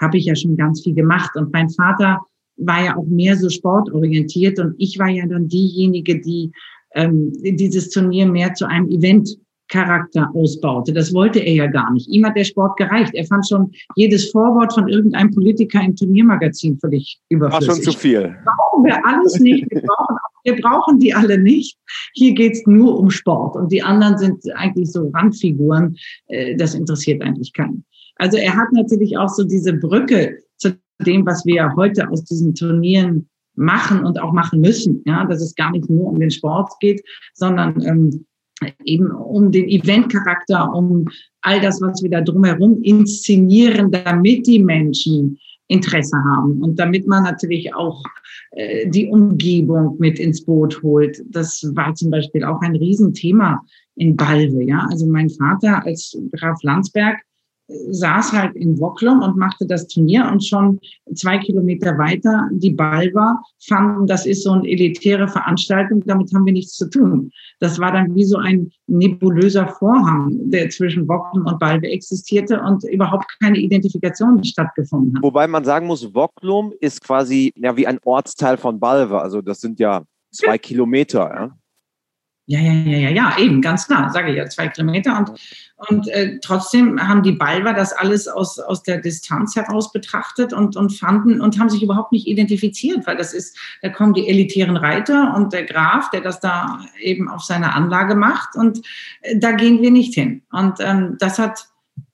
habe 0.00 0.18
ich 0.18 0.24
ja 0.24 0.34
schon 0.34 0.56
ganz 0.56 0.82
viel 0.82 0.94
gemacht. 0.94 1.30
Und 1.36 1.52
mein 1.52 1.70
Vater 1.70 2.18
war 2.56 2.84
ja 2.84 2.96
auch 2.96 3.06
mehr 3.06 3.36
so 3.36 3.48
sportorientiert 3.48 4.58
und 4.58 4.74
ich 4.78 4.98
war 4.98 5.08
ja 5.08 5.24
dann 5.24 5.46
diejenige, 5.46 6.20
die 6.20 6.50
ähm, 6.96 7.32
dieses 7.44 7.90
Turnier 7.90 8.26
mehr 8.26 8.54
zu 8.54 8.66
einem 8.66 8.90
Event 8.90 9.38
Charakter 9.68 10.30
ausbaute. 10.34 10.92
Das 10.92 11.12
wollte 11.12 11.38
er 11.40 11.52
ja 11.52 11.66
gar 11.66 11.92
nicht. 11.92 12.08
Ihm 12.08 12.24
hat 12.26 12.36
der 12.36 12.44
Sport 12.44 12.76
gereicht. 12.76 13.14
Er 13.14 13.24
fand 13.26 13.46
schon 13.48 13.70
jedes 13.96 14.30
Vorwort 14.30 14.72
von 14.72 14.88
irgendeinem 14.88 15.30
Politiker 15.30 15.80
im 15.82 15.94
Turniermagazin 15.94 16.78
völlig 16.78 17.20
überflüssig. 17.28 17.68
War 17.68 17.74
schon 17.74 17.84
zu 17.84 17.98
viel. 17.98 18.36
Brauchen 18.44 18.84
wir 18.84 19.06
alles 19.06 19.38
nicht. 19.40 19.70
Wir 19.70 19.82
brauchen, 19.82 20.16
wir 20.44 20.56
brauchen 20.56 20.98
die 20.98 21.14
alle 21.14 21.38
nicht. 21.38 21.76
Hier 22.14 22.34
geht's 22.34 22.66
nur 22.66 22.98
um 22.98 23.10
Sport. 23.10 23.56
Und 23.56 23.70
die 23.70 23.82
anderen 23.82 24.16
sind 24.18 24.42
eigentlich 24.54 24.90
so 24.90 25.10
Randfiguren. 25.14 25.96
Äh, 26.28 26.56
das 26.56 26.74
interessiert 26.74 27.22
eigentlich 27.22 27.52
keinen. 27.52 27.84
Also 28.16 28.36
er 28.36 28.56
hat 28.56 28.72
natürlich 28.72 29.16
auch 29.16 29.28
so 29.28 29.44
diese 29.44 29.74
Brücke 29.74 30.38
zu 30.56 30.76
dem, 31.04 31.24
was 31.26 31.44
wir 31.46 31.74
heute 31.76 32.08
aus 32.10 32.24
diesen 32.24 32.54
Turnieren 32.54 33.28
machen 33.54 34.04
und 34.04 34.20
auch 34.20 34.32
machen 34.32 34.60
müssen. 34.60 35.02
Ja, 35.04 35.24
dass 35.24 35.42
es 35.42 35.54
gar 35.54 35.70
nicht 35.70 35.88
nur 35.90 36.06
um 36.06 36.18
den 36.18 36.30
Sport 36.30 36.72
geht, 36.80 37.02
sondern 37.34 37.80
ähm, 37.82 38.24
eben 38.84 39.10
um 39.10 39.50
den 39.50 39.68
Eventcharakter, 39.68 40.72
um 40.72 41.06
all 41.42 41.60
das, 41.60 41.80
was 41.80 42.02
wir 42.02 42.10
da 42.10 42.20
drumherum 42.20 42.82
inszenieren, 42.82 43.90
damit 43.90 44.46
die 44.46 44.62
Menschen 44.62 45.38
Interesse 45.68 46.16
haben 46.24 46.62
und 46.62 46.78
damit 46.78 47.06
man 47.06 47.24
natürlich 47.24 47.74
auch 47.74 48.02
äh, 48.52 48.88
die 48.88 49.06
Umgebung 49.08 49.96
mit 49.98 50.18
ins 50.18 50.44
Boot 50.44 50.82
holt. 50.82 51.22
Das 51.28 51.62
war 51.74 51.94
zum 51.94 52.10
Beispiel 52.10 52.42
auch 52.42 52.60
ein 52.62 52.74
Riesenthema 52.74 53.62
in 53.94 54.16
Balve. 54.16 54.62
Ja, 54.64 54.86
also 54.90 55.06
mein 55.06 55.28
Vater 55.28 55.84
als 55.84 56.16
Graf 56.32 56.62
Landsberg 56.62 57.18
saß 57.68 58.32
halt 58.32 58.56
in 58.56 58.78
Wocklum 58.80 59.22
und 59.22 59.36
machte 59.36 59.66
das 59.66 59.86
Turnier 59.88 60.28
und 60.30 60.44
schon 60.44 60.80
zwei 61.14 61.38
Kilometer 61.38 61.98
weiter 61.98 62.48
die 62.52 62.70
Balver 62.70 63.42
fanden, 63.66 64.06
das 64.06 64.26
ist 64.26 64.42
so 64.42 64.52
eine 64.52 64.68
elitäre 64.68 65.28
Veranstaltung, 65.28 66.02
damit 66.06 66.32
haben 66.34 66.46
wir 66.46 66.52
nichts 66.52 66.74
zu 66.74 66.88
tun. 66.88 67.30
Das 67.60 67.78
war 67.78 67.92
dann 67.92 68.14
wie 68.14 68.24
so 68.24 68.38
ein 68.38 68.70
nebulöser 68.86 69.68
Vorhang, 69.68 70.38
der 70.50 70.70
zwischen 70.70 71.06
Wocklum 71.08 71.46
und 71.46 71.58
Balve 71.58 71.86
existierte 71.88 72.60
und 72.60 72.84
überhaupt 72.84 73.26
keine 73.40 73.58
Identifikation 73.58 74.42
stattgefunden 74.44 75.16
hat. 75.16 75.22
Wobei 75.22 75.46
man 75.46 75.64
sagen 75.64 75.86
muss, 75.86 76.14
Wocklum 76.14 76.72
ist 76.80 77.02
quasi 77.02 77.52
ja 77.56 77.76
wie 77.76 77.86
ein 77.86 77.98
Ortsteil 78.04 78.56
von 78.56 78.80
Balve, 78.80 79.20
also 79.20 79.42
das 79.42 79.60
sind 79.60 79.78
ja 79.78 80.02
zwei 80.30 80.56
Kilometer. 80.58 81.30
Ja? 81.34 81.56
Ja, 82.50 82.60
ja, 82.60 82.72
ja, 82.72 82.96
ja, 82.96 83.10
ja, 83.10 83.38
eben, 83.38 83.60
ganz 83.60 83.86
klar, 83.86 84.10
sage 84.10 84.30
ich 84.30 84.38
ja, 84.38 84.48
zwei 84.48 84.68
Kilometer. 84.68 85.18
Und, 85.18 85.32
und 85.90 86.08
äh, 86.08 86.38
trotzdem 86.40 86.98
haben 87.06 87.22
die 87.22 87.32
Balver 87.32 87.74
das 87.74 87.92
alles 87.92 88.26
aus, 88.26 88.58
aus 88.58 88.82
der 88.82 89.02
Distanz 89.02 89.54
heraus 89.54 89.92
betrachtet 89.92 90.54
und, 90.54 90.74
und 90.74 90.94
fanden 90.94 91.42
und 91.42 91.58
haben 91.58 91.68
sich 91.68 91.82
überhaupt 91.82 92.10
nicht 92.10 92.26
identifiziert, 92.26 93.06
weil 93.06 93.18
das 93.18 93.34
ist, 93.34 93.54
da 93.82 93.90
kommen 93.90 94.14
die 94.14 94.26
elitären 94.28 94.78
Reiter 94.78 95.34
und 95.36 95.52
der 95.52 95.64
Graf, 95.64 96.08
der 96.08 96.22
das 96.22 96.40
da 96.40 96.80
eben 96.98 97.28
auf 97.28 97.42
seiner 97.42 97.74
Anlage 97.74 98.14
macht 98.14 98.56
und 98.56 98.80
äh, 99.20 99.38
da 99.38 99.52
gehen 99.52 99.82
wir 99.82 99.90
nicht 99.90 100.14
hin. 100.14 100.40
Und 100.50 100.78
ähm, 100.80 101.16
das 101.18 101.38
hat 101.38 101.68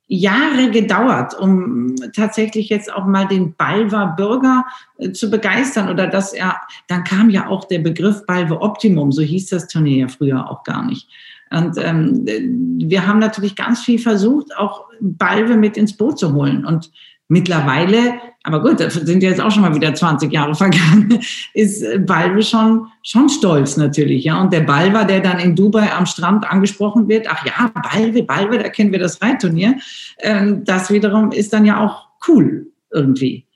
Jahre 0.07 0.71
gedauert, 0.71 1.39
um 1.39 1.95
tatsächlich 2.15 2.69
jetzt 2.69 2.93
auch 2.93 3.07
mal 3.07 3.27
den 3.27 3.55
Balver 3.55 4.15
Bürger 4.17 4.67
äh, 4.99 5.13
zu 5.13 5.31
begeistern 5.31 5.89
oder 5.89 6.07
dass 6.07 6.33
er, 6.33 6.57
dann 6.89 7.05
kam 7.05 7.31
ja 7.31 7.49
auch 7.49 7.65
der 7.65 7.79
Begriff 7.79 8.27
Balve 8.27 8.61
Optimum, 8.61 9.13
so 9.13 9.23
hieß 9.23 9.47
das 9.49 9.67
Turnier 9.67 9.97
ja 9.97 10.09
früher 10.09 10.51
auch 10.51 10.63
gar 10.65 10.85
nicht. 10.85 11.09
Und 11.51 11.77
ähm, 11.79 12.27
wir 12.27 13.07
haben 13.07 13.19
natürlich 13.19 13.55
ganz 13.55 13.81
viel 13.81 13.99
versucht, 13.99 14.57
auch 14.57 14.87
Balve 15.01 15.57
mit 15.57 15.77
ins 15.77 15.97
Boot 15.97 16.19
zu 16.19 16.33
holen. 16.33 16.65
Und 16.65 16.91
Mittlerweile, 17.28 18.21
aber 18.43 18.61
gut, 18.61 18.81
das 18.81 18.95
sind 18.95 19.23
jetzt 19.23 19.40
auch 19.40 19.50
schon 19.50 19.62
mal 19.62 19.75
wieder 19.75 19.95
20 19.95 20.31
Jahre 20.31 20.54
vergangen, 20.54 21.21
ist 21.54 21.83
Balve 22.07 22.43
schon, 22.43 22.88
schon 23.02 23.28
stolz 23.28 23.76
natürlich, 23.76 24.25
ja. 24.25 24.40
Und 24.40 24.52
der 24.52 24.61
Balver, 24.61 25.04
der 25.04 25.21
dann 25.21 25.38
in 25.38 25.57
Dubai 25.57 25.90
am 25.93 26.04
Strand 26.04 26.50
angesprochen 26.50 27.09
wird, 27.09 27.26
ach 27.31 27.45
ja, 27.47 27.73
Balve, 27.93 28.23
Balve, 28.23 28.59
da 28.59 28.69
kennen 28.69 28.93
wir 28.93 28.99
das 28.99 29.23
Reitturnier, 29.23 29.78
ähm, 30.19 30.64
das 30.64 30.90
wiederum 30.90 31.33
ist 31.33 31.52
dann 31.52 31.64
ja 31.64 31.83
auch 31.83 32.09
cool 32.28 32.71
irgendwie. 32.90 33.47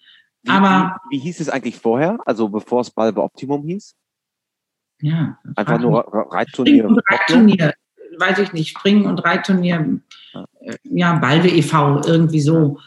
Wie, 0.42 0.50
aber. 0.50 0.96
Wie, 1.10 1.16
wie 1.16 1.20
hieß 1.20 1.40
es 1.40 1.50
eigentlich 1.50 1.76
vorher? 1.76 2.18
Also 2.24 2.48
bevor 2.48 2.80
es 2.80 2.90
Balve 2.90 3.22
Optimum 3.22 3.64
hieß? 3.64 3.94
Ja. 5.00 5.38
Einfach 5.54 5.78
nur 5.78 6.04
Reitturnier. 6.32 6.86
Und 6.86 7.00
Reitturnier, 7.10 7.74
weiß 8.18 8.38
ich 8.38 8.52
nicht, 8.52 8.70
Springen- 8.70 9.06
und 9.06 9.24
Reitturnier, 9.24 10.00
ja, 10.84 11.14
Balve 11.14 11.48
e.V., 11.48 12.02
irgendwie 12.04 12.40
so 12.40 12.78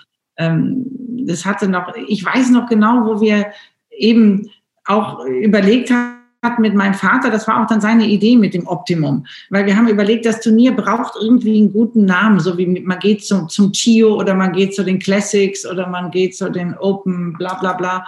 das 1.25 1.45
hatte 1.45 1.67
noch, 1.67 1.93
ich 2.07 2.25
weiß 2.25 2.49
noch 2.51 2.67
genau, 2.67 3.05
wo 3.05 3.21
wir 3.21 3.47
eben 3.89 4.49
auch 4.85 5.25
überlegt 5.25 5.91
haben, 5.91 6.21
mit 6.57 6.73
meinem 6.73 6.95
Vater, 6.95 7.29
das 7.29 7.47
war 7.47 7.61
auch 7.61 7.67
dann 7.67 7.81
seine 7.81 8.07
Idee 8.07 8.35
mit 8.35 8.55
dem 8.55 8.65
Optimum, 8.65 9.27
weil 9.51 9.67
wir 9.67 9.77
haben 9.77 9.87
überlegt, 9.87 10.25
das 10.25 10.41
Turnier 10.41 10.75
braucht 10.75 11.13
irgendwie 11.21 11.59
einen 11.59 11.71
guten 11.71 12.05
Namen, 12.05 12.39
so 12.39 12.57
wie 12.57 12.65
man 12.65 12.97
geht 12.97 13.23
zum, 13.23 13.47
zum 13.47 13.71
Chio 13.73 14.15
oder 14.15 14.33
man 14.33 14.51
geht 14.51 14.73
zu 14.73 14.83
den 14.83 14.97
Classics 14.97 15.67
oder 15.67 15.85
man 15.85 16.09
geht 16.09 16.35
zu 16.35 16.49
den 16.49 16.75
Open, 16.79 17.33
bla 17.33 17.53
bla 17.59 17.73
bla. 17.73 18.05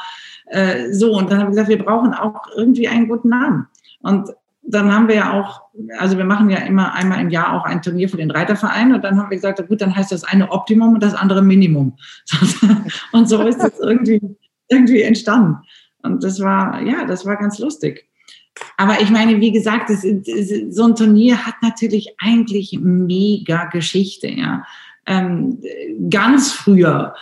Äh, 0.47 0.91
so, 0.93 1.15
und 1.15 1.31
dann 1.31 1.39
haben 1.39 1.47
wir 1.47 1.51
gesagt, 1.51 1.69
wir 1.69 1.83
brauchen 1.83 2.13
auch 2.15 2.47
irgendwie 2.57 2.87
einen 2.87 3.07
guten 3.07 3.29
Namen. 3.29 3.67
Und 4.01 4.29
dann 4.65 4.93
haben 4.93 5.07
wir 5.07 5.15
ja 5.15 5.33
auch, 5.33 5.61
also 5.99 6.17
wir 6.17 6.25
machen 6.25 6.49
ja 6.49 6.59
immer 6.59 6.93
einmal 6.93 7.19
im 7.19 7.29
Jahr 7.29 7.53
auch 7.53 7.65
ein 7.65 7.81
Turnier 7.81 8.09
für 8.09 8.17
den 8.17 8.31
Reiterverein 8.31 8.93
und 8.93 9.03
dann 9.03 9.17
haben 9.17 9.29
wir 9.29 9.37
gesagt, 9.37 9.65
gut, 9.67 9.81
dann 9.81 9.95
heißt 9.95 10.11
das 10.11 10.23
eine 10.23 10.51
Optimum 10.51 10.93
und 10.93 11.03
das 11.03 11.13
andere 11.13 11.41
Minimum. 11.41 11.97
und 13.11 13.27
so 13.27 13.41
ist 13.41 13.61
es 13.61 13.79
irgendwie, 13.79 14.21
irgendwie 14.69 15.01
entstanden. 15.01 15.57
Und 16.01 16.23
das 16.23 16.39
war, 16.39 16.81
ja, 16.81 17.05
das 17.05 17.25
war 17.25 17.37
ganz 17.37 17.59
lustig. 17.59 18.07
Aber 18.77 19.01
ich 19.01 19.09
meine, 19.09 19.41
wie 19.41 19.51
gesagt, 19.51 19.89
das, 19.89 20.01
so 20.01 20.83
ein 20.85 20.95
Turnier 20.95 21.45
hat 21.45 21.55
natürlich 21.61 22.15
eigentlich 22.19 22.77
mega 22.81 23.65
Geschichte, 23.65 24.27
ja. 24.27 24.65
Ähm, 25.05 25.61
ganz 26.09 26.53
früher 26.53 27.13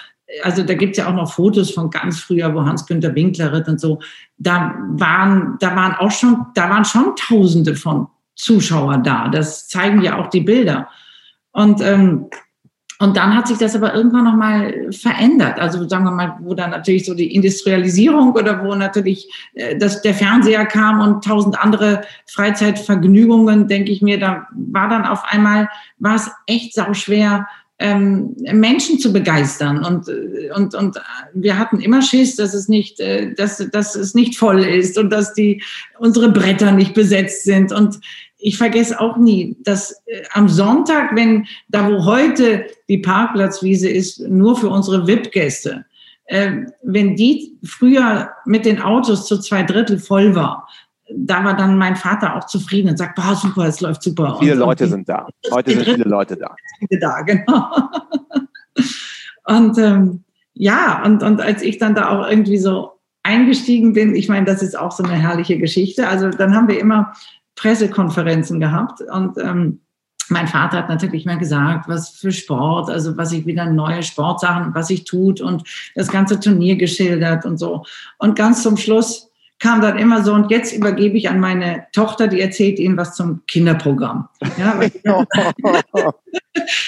also 0.44 0.64
da 0.64 0.74
gibt 0.74 0.92
es 0.92 0.98
ja 0.98 1.10
auch 1.10 1.16
noch 1.16 1.34
Fotos 1.34 1.72
von 1.72 1.90
ganz 1.90 2.20
früher, 2.20 2.54
wo 2.54 2.64
Hans-Günter 2.64 3.14
Winkler 3.16 3.52
ritt 3.52 3.68
und 3.68 3.80
so. 3.80 4.00
Da 4.38 4.76
waren, 4.92 5.58
da 5.60 5.76
waren 5.76 5.94
auch 5.96 6.12
schon, 6.12 6.46
da 6.56 6.70
waren 6.70 6.86
schon 6.86 7.16
Tausende 7.16 7.76
von 7.76 8.08
Zuschauern 8.36 9.04
da. 9.04 9.28
Das 9.28 9.68
zeigen 9.68 10.02
ja 10.02 10.18
auch 10.18 10.28
die 10.28 10.42
Bilder. 10.42 10.88
Und, 11.52 11.82
ähm, 11.82 12.28
und 13.00 13.18
dann 13.18 13.36
hat 13.36 13.48
sich 13.48 13.58
das 13.58 13.76
aber 13.76 13.96
irgendwann 13.96 14.26
nochmal 14.26 14.92
verändert. 14.92 15.60
Also 15.60 15.88
sagen 15.90 16.06
wir 16.06 16.12
mal, 16.12 16.38
wo 16.42 16.54
dann 16.54 16.70
natürlich 16.70 17.06
so 17.06 17.16
die 17.16 17.34
Industrialisierung 17.34 18.34
oder 18.34 18.64
wo 18.64 18.76
natürlich 18.76 19.28
äh, 19.56 19.76
das, 19.78 20.02
der 20.02 20.14
Fernseher 20.14 20.66
kam 20.66 21.02
und 21.02 21.24
tausend 21.24 21.60
andere 21.60 22.04
Freizeitvergnügungen, 22.28 23.68
denke 23.68 23.92
ich 23.92 24.02
mir, 24.02 24.20
da 24.20 24.48
war 24.52 24.88
dann 24.88 25.06
auf 25.06 25.24
einmal, 25.26 25.68
war 25.98 26.16
es 26.16 26.30
echt 26.46 26.76
sauschwer, 26.76 27.48
ähm, 27.82 28.36
Menschen 28.54 29.00
zu 29.00 29.12
begeistern. 29.12 29.84
Und, 29.84 30.08
und, 30.56 30.76
und 30.76 31.02
wir 31.34 31.58
hatten 31.58 31.80
immer 31.80 32.02
Schiss, 32.02 32.36
dass 32.36 32.54
es 32.54 32.68
nicht, 32.68 33.00
äh, 33.00 33.34
dass, 33.34 33.58
dass 33.72 33.96
es 33.96 34.14
nicht 34.14 34.38
voll 34.38 34.64
ist 34.64 34.98
und 34.98 35.10
dass 35.10 35.34
die, 35.34 35.64
unsere 35.98 36.32
Bretter 36.32 36.72
nicht 36.72 36.94
besetzt 36.94 37.44
sind. 37.44 37.72
Und 37.72 38.00
ich 38.38 38.58
vergesse 38.58 39.00
auch 39.00 39.18
nie, 39.18 39.58
dass 39.64 40.04
äh, 40.06 40.22
am 40.32 40.48
Sonntag, 40.48 41.16
wenn 41.16 41.48
da 41.70 41.92
wo 41.92 42.06
heute 42.06 42.66
die 42.88 43.00
Parkplatzwiese 43.00 43.90
ist, 43.90 44.20
nur 44.20 44.56
für 44.56 44.70
unsere 44.70 45.08
VIP-Gäste, 45.08 45.86
äh, 46.26 46.52
wenn 46.84 47.16
die 47.16 47.58
früher 47.64 48.30
mit 48.46 48.66
den 48.66 48.80
Autos 48.80 49.26
zu 49.26 49.40
zwei 49.40 49.64
Drittel 49.64 49.98
voll 49.98 50.36
war, 50.36 50.68
da 51.16 51.44
war 51.44 51.56
dann 51.56 51.78
mein 51.78 51.96
Vater 51.96 52.36
auch 52.36 52.46
zufrieden 52.46 52.90
und 52.90 52.98
sagt, 52.98 53.16
boah, 53.16 53.36
super, 53.36 53.66
es 53.68 53.82
läuft 53.82 54.04
super. 54.04 54.38
Viele 54.40 54.54
und, 54.54 54.60
Leute 54.60 54.84
und 54.86 54.90
sind 54.92 55.10
da. 55.10 55.28
Heute 55.52 55.72
sind 55.72 55.86
viele 55.86 56.04
Leute 56.04 56.38
da. 56.38 56.56
Da, 57.00 57.22
genau. 57.22 57.70
Und 59.46 59.78
ähm, 59.78 60.24
ja, 60.54 61.04
und, 61.04 61.24
und 61.24 61.42
als 61.42 61.62
ich 61.62 61.78
dann 61.78 61.96
da 61.96 62.10
auch 62.10 62.28
irgendwie 62.28 62.58
so 62.58 62.92
eingestiegen 63.24 63.94
bin, 63.94 64.16
ich 64.16 64.30
meine, 64.30 64.46
das 64.46 64.62
ist 64.62 64.78
auch 64.78 64.92
so 64.92 65.04
eine 65.04 65.14
herrliche 65.14 65.58
Geschichte. 65.58 66.08
Also 66.08 66.30
dann 66.30 66.56
haben 66.56 66.68
wir 66.68 66.80
immer 66.80 67.14
Pressekonferenzen 67.56 68.60
gehabt 68.60 69.02
und 69.02 69.38
ähm, 69.38 69.82
mein 70.30 70.48
Vater 70.48 70.78
hat 70.78 70.90
natürlich 70.90 71.26
mal 71.26 71.38
gesagt, 71.38 71.90
was 71.90 72.12
für 72.12 72.32
Sport, 72.32 72.90
also 72.90 73.18
was 73.18 73.34
ich 73.34 73.46
wieder 73.46 73.66
neue 73.66 74.02
Sportsachen, 74.02 74.74
was 74.74 74.90
ich 74.90 75.04
tut 75.04 75.42
und 75.42 75.64
das 75.94 76.08
ganze 76.08 76.40
Turnier 76.40 76.78
geschildert 76.78 77.46
und 77.46 77.58
so. 77.58 77.84
Und 78.18 78.38
ganz 78.38 78.64
zum 78.64 78.78
Schluss 78.78 79.31
kam 79.62 79.80
dann 79.80 79.98
immer 80.00 80.24
so, 80.24 80.34
und 80.34 80.50
jetzt 80.50 80.74
übergebe 80.74 81.18
ich 81.18 81.30
an 81.30 81.40
meine 81.40 81.86
Tochter, 81.94 82.28
die 82.28 82.42
erzählt 82.42 82.80
Ihnen 82.80 82.98
was 82.98 83.16
zum 83.16 83.42
Kinderprogramm. 83.46 84.28
Ja, 84.58 84.80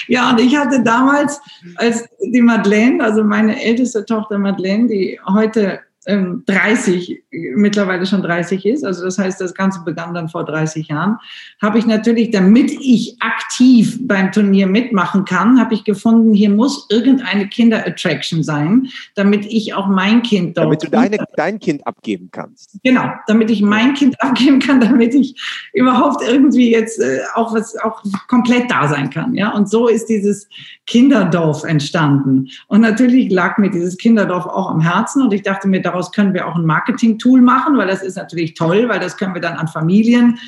ja, 0.08 0.30
und 0.30 0.40
ich 0.40 0.56
hatte 0.56 0.82
damals, 0.82 1.40
als 1.76 2.04
die 2.20 2.42
Madeleine, 2.42 3.02
also 3.02 3.22
meine 3.22 3.62
älteste 3.62 4.04
Tochter 4.04 4.38
Madeleine, 4.38 4.88
die 4.88 5.20
heute 5.24 5.80
30, 6.06 7.10
ähm, 7.10 7.54
mittlerweile 7.56 8.06
schon 8.06 8.22
30 8.22 8.66
ist, 8.66 8.84
also 8.84 9.04
das 9.04 9.18
heißt, 9.18 9.40
das 9.40 9.54
Ganze 9.54 9.80
begann 9.84 10.14
dann 10.14 10.28
vor 10.28 10.44
30 10.44 10.88
Jahren, 10.88 11.18
habe 11.62 11.78
ich 11.78 11.86
natürlich, 11.86 12.30
damit 12.30 12.70
ich 12.70 13.16
aktiv 13.20 13.98
beim 14.02 14.32
Turnier 14.32 14.66
mitmachen 14.66 15.24
kann, 15.24 15.58
habe 15.58 15.74
ich 15.74 15.84
gefunden, 15.84 16.34
hier 16.34 16.50
muss 16.50 16.86
irgendeine 16.90 17.48
Kinder-Attraction 17.48 18.42
sein, 18.42 18.88
damit 19.14 19.46
ich 19.46 19.74
auch 19.74 19.86
mein 19.86 20.22
Kind 20.22 20.56
dort... 20.56 20.66
Damit 20.66 20.84
du 20.84 20.90
deine, 20.90 21.24
dein 21.36 21.58
Kind 21.58 21.86
abgeben 21.86 22.28
kannst. 22.30 22.78
Genau, 22.82 23.10
damit 23.26 23.50
ich 23.50 23.62
mein 23.62 23.94
Kind 23.94 24.20
abgeben 24.20 24.58
kann, 24.58 24.80
damit 24.80 25.14
ich 25.14 25.40
überhaupt 25.72 26.22
irgendwie 26.26 26.70
jetzt 26.70 27.00
äh, 27.00 27.20
auch 27.34 27.54
was 27.54 27.76
auch 27.76 28.02
komplett 28.28 28.70
da 28.70 28.88
sein 28.88 29.10
kann. 29.10 29.34
Ja, 29.34 29.50
und 29.50 29.70
so 29.70 29.88
ist 29.88 30.06
dieses 30.06 30.48
Kinderdorf 30.86 31.64
entstanden. 31.64 32.48
Und 32.68 32.82
natürlich 32.82 33.30
lag 33.30 33.58
mir 33.58 33.70
dieses 33.70 33.96
Kinderdorf 33.96 34.46
auch 34.46 34.70
am 34.70 34.80
Herzen 34.80 35.22
und 35.22 35.32
ich 35.32 35.42
dachte 35.42 35.68
mir, 35.68 35.80
daraus 35.94 36.10
können 36.10 36.34
wir 36.34 36.48
auch 36.48 36.56
ein 36.56 36.66
Marketing-Tool 36.66 37.40
machen, 37.40 37.78
weil 37.78 37.86
das 37.86 38.02
ist 38.02 38.16
natürlich 38.16 38.54
toll, 38.54 38.88
weil 38.88 38.98
das 38.98 39.16
können 39.16 39.32
wir 39.32 39.40
dann 39.40 39.54
an 39.54 39.68
Familien 39.68 40.38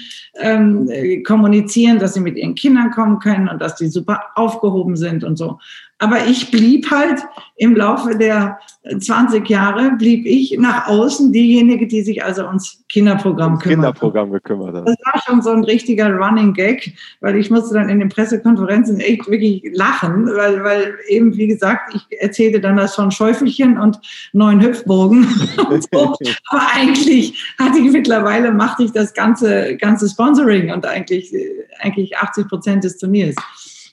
ähm, 0.40 0.90
kommunizieren, 1.24 2.00
dass 2.00 2.14
sie 2.14 2.20
mit 2.20 2.36
ihren 2.36 2.56
Kindern 2.56 2.90
kommen 2.90 3.20
können 3.20 3.48
und 3.48 3.62
dass 3.62 3.76
die 3.76 3.86
super 3.86 4.20
aufgehoben 4.34 4.96
sind 4.96 5.22
und 5.22 5.36
so. 5.36 5.60
Aber 5.98 6.26
ich 6.26 6.50
blieb 6.50 6.90
halt 6.90 7.22
im 7.56 7.74
Laufe 7.74 8.18
der 8.18 8.58
20 8.98 9.48
Jahre, 9.48 9.92
blieb 9.96 10.26
ich 10.26 10.58
nach 10.58 10.88
außen 10.88 11.32
diejenige, 11.32 11.86
die 11.86 12.02
sich 12.02 12.22
also 12.22 12.44
ums 12.46 12.84
Kinderprogramm 12.90 13.58
kümmert. 13.58 13.94
Kinderprogramm 13.94 14.30
gekümmert 14.30 14.74
hat. 14.74 14.88
Das 14.88 14.96
war 15.04 15.22
schon 15.22 15.40
so 15.40 15.50
ein 15.50 15.64
richtiger 15.64 16.14
Running 16.14 16.52
Gag, 16.52 16.94
weil 17.22 17.36
ich 17.36 17.50
musste 17.50 17.74
dann 17.74 17.88
in 17.88 17.98
den 17.98 18.10
Pressekonferenzen 18.10 19.00
echt 19.00 19.26
wirklich 19.30 19.62
lachen, 19.72 20.26
weil, 20.26 20.62
weil 20.62 20.98
eben, 21.08 21.34
wie 21.36 21.46
gesagt, 21.46 21.94
ich 21.94 22.20
erzählte 22.20 22.60
dann 22.60 22.76
das 22.76 22.94
von 22.94 23.10
Schäufelchen 23.10 23.78
und 23.78 23.98
neuen 24.34 24.60
Hüpfbogen. 24.60 25.26
und 25.70 25.82
so. 25.94 26.14
Aber 26.50 26.66
eigentlich 26.74 27.54
hatte 27.58 27.78
ich 27.78 27.90
mittlerweile, 27.90 28.52
machte 28.52 28.84
ich 28.84 28.92
das 28.92 29.14
ganze, 29.14 29.78
ganze 29.78 30.10
Sponsoring 30.10 30.70
und 30.72 30.84
eigentlich, 30.84 31.34
eigentlich 31.80 32.18
80 32.18 32.48
Prozent 32.48 32.84
des 32.84 32.98
Turniers. 32.98 33.34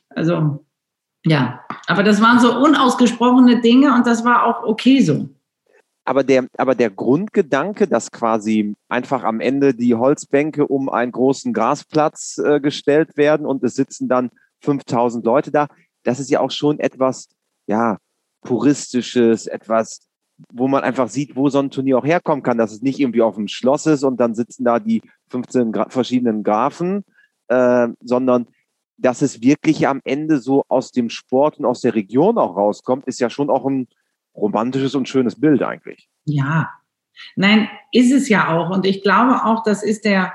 Also, 0.09 0.59
ja, 1.25 1.63
aber 1.87 2.03
das 2.03 2.21
waren 2.21 2.39
so 2.39 2.57
unausgesprochene 2.57 3.61
Dinge 3.61 3.93
und 3.93 4.05
das 4.05 4.25
war 4.25 4.45
auch 4.45 4.63
okay 4.63 5.01
so. 5.01 5.29
Aber 6.05 6.23
der, 6.23 6.47
aber 6.57 6.75
der 6.75 6.89
Grundgedanke, 6.89 7.87
dass 7.87 8.11
quasi 8.11 8.75
einfach 8.89 9.23
am 9.23 9.39
Ende 9.39 9.73
die 9.73 9.95
Holzbänke 9.95 10.67
um 10.67 10.89
einen 10.89 11.13
großen 11.13 11.53
Grasplatz 11.53 12.37
äh, 12.39 12.59
gestellt 12.59 13.15
werden 13.15 13.45
und 13.45 13.63
es 13.63 13.75
sitzen 13.75 14.09
dann 14.09 14.29
5000 14.61 15.23
Leute 15.25 15.51
da, 15.51 15.67
das 16.03 16.19
ist 16.19 16.29
ja 16.29 16.41
auch 16.41 16.51
schon 16.51 16.79
etwas, 16.79 17.29
ja, 17.67 17.97
puristisches, 18.41 19.47
etwas, 19.47 20.01
wo 20.51 20.67
man 20.67 20.83
einfach 20.83 21.07
sieht, 21.07 21.37
wo 21.37 21.47
so 21.49 21.59
ein 21.59 21.71
Turnier 21.71 21.97
auch 21.97 22.05
herkommen 22.05 22.43
kann, 22.43 22.57
dass 22.57 22.73
es 22.73 22.81
nicht 22.81 22.99
irgendwie 22.99 23.21
auf 23.21 23.35
dem 23.35 23.47
Schloss 23.47 23.85
ist 23.85 24.03
und 24.03 24.19
dann 24.19 24.35
sitzen 24.35 24.65
da 24.65 24.79
die 24.79 25.01
15 25.29 25.71
Gra 25.71 25.87
verschiedenen 25.89 26.43
Grafen, 26.43 27.05
äh, 27.47 27.87
sondern 28.01 28.47
dass 28.97 29.21
es 29.21 29.41
wirklich 29.41 29.87
am 29.87 30.01
Ende 30.03 30.39
so 30.39 30.63
aus 30.67 30.91
dem 30.91 31.09
Sport 31.09 31.59
und 31.59 31.65
aus 31.65 31.81
der 31.81 31.95
Region 31.95 32.37
auch 32.37 32.55
rauskommt, 32.55 33.05
ist 33.05 33.19
ja 33.19 33.29
schon 33.29 33.49
auch 33.49 33.65
ein 33.65 33.87
romantisches 34.35 34.95
und 34.95 35.09
schönes 35.09 35.39
Bild 35.39 35.61
eigentlich. 35.61 36.09
Ja, 36.25 36.69
nein, 37.35 37.69
ist 37.91 38.11
es 38.11 38.29
ja 38.29 38.55
auch. 38.55 38.69
Und 38.69 38.85
ich 38.85 39.01
glaube 39.01 39.45
auch, 39.45 39.63
das 39.63 39.83
ist 39.83 40.05
der, 40.05 40.33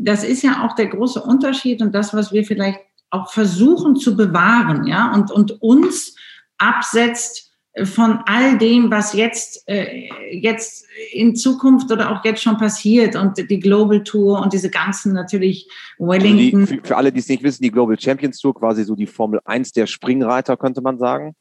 das 0.00 0.24
ist 0.24 0.42
ja 0.42 0.64
auch 0.64 0.74
der 0.74 0.86
große 0.86 1.22
Unterschied 1.22 1.82
und 1.82 1.94
das, 1.94 2.14
was 2.14 2.32
wir 2.32 2.44
vielleicht 2.44 2.80
auch 3.10 3.30
versuchen 3.30 3.96
zu 3.96 4.16
bewahren, 4.16 4.86
ja, 4.86 5.12
und, 5.12 5.30
und 5.30 5.62
uns 5.62 6.16
absetzt 6.58 7.52
von 7.84 8.20
all 8.24 8.56
dem, 8.56 8.90
was 8.90 9.12
jetzt, 9.12 9.68
äh, 9.68 10.08
jetzt 10.30 10.86
in 11.12 11.36
Zukunft 11.36 11.90
oder 11.90 12.10
auch 12.10 12.24
jetzt 12.24 12.42
schon 12.42 12.56
passiert 12.56 13.16
und 13.16 13.36
die 13.50 13.60
Global 13.60 14.02
Tour 14.02 14.40
und 14.40 14.52
diese 14.52 14.70
ganzen 14.70 15.12
natürlich 15.12 15.68
Wellington. 15.98 16.60
Also 16.62 16.74
die, 16.74 16.80
für, 16.82 16.96
alle, 16.96 17.12
die 17.12 17.20
es 17.20 17.28
nicht 17.28 17.42
wissen, 17.42 17.62
die 17.62 17.70
Global 17.70 17.98
Champions 18.00 18.38
Tour, 18.38 18.54
quasi 18.54 18.84
so 18.84 18.94
die 18.94 19.06
Formel 19.06 19.40
1 19.44 19.72
der 19.72 19.86
Springreiter, 19.86 20.56
könnte 20.56 20.80
man 20.80 20.98
sagen. 20.98 21.34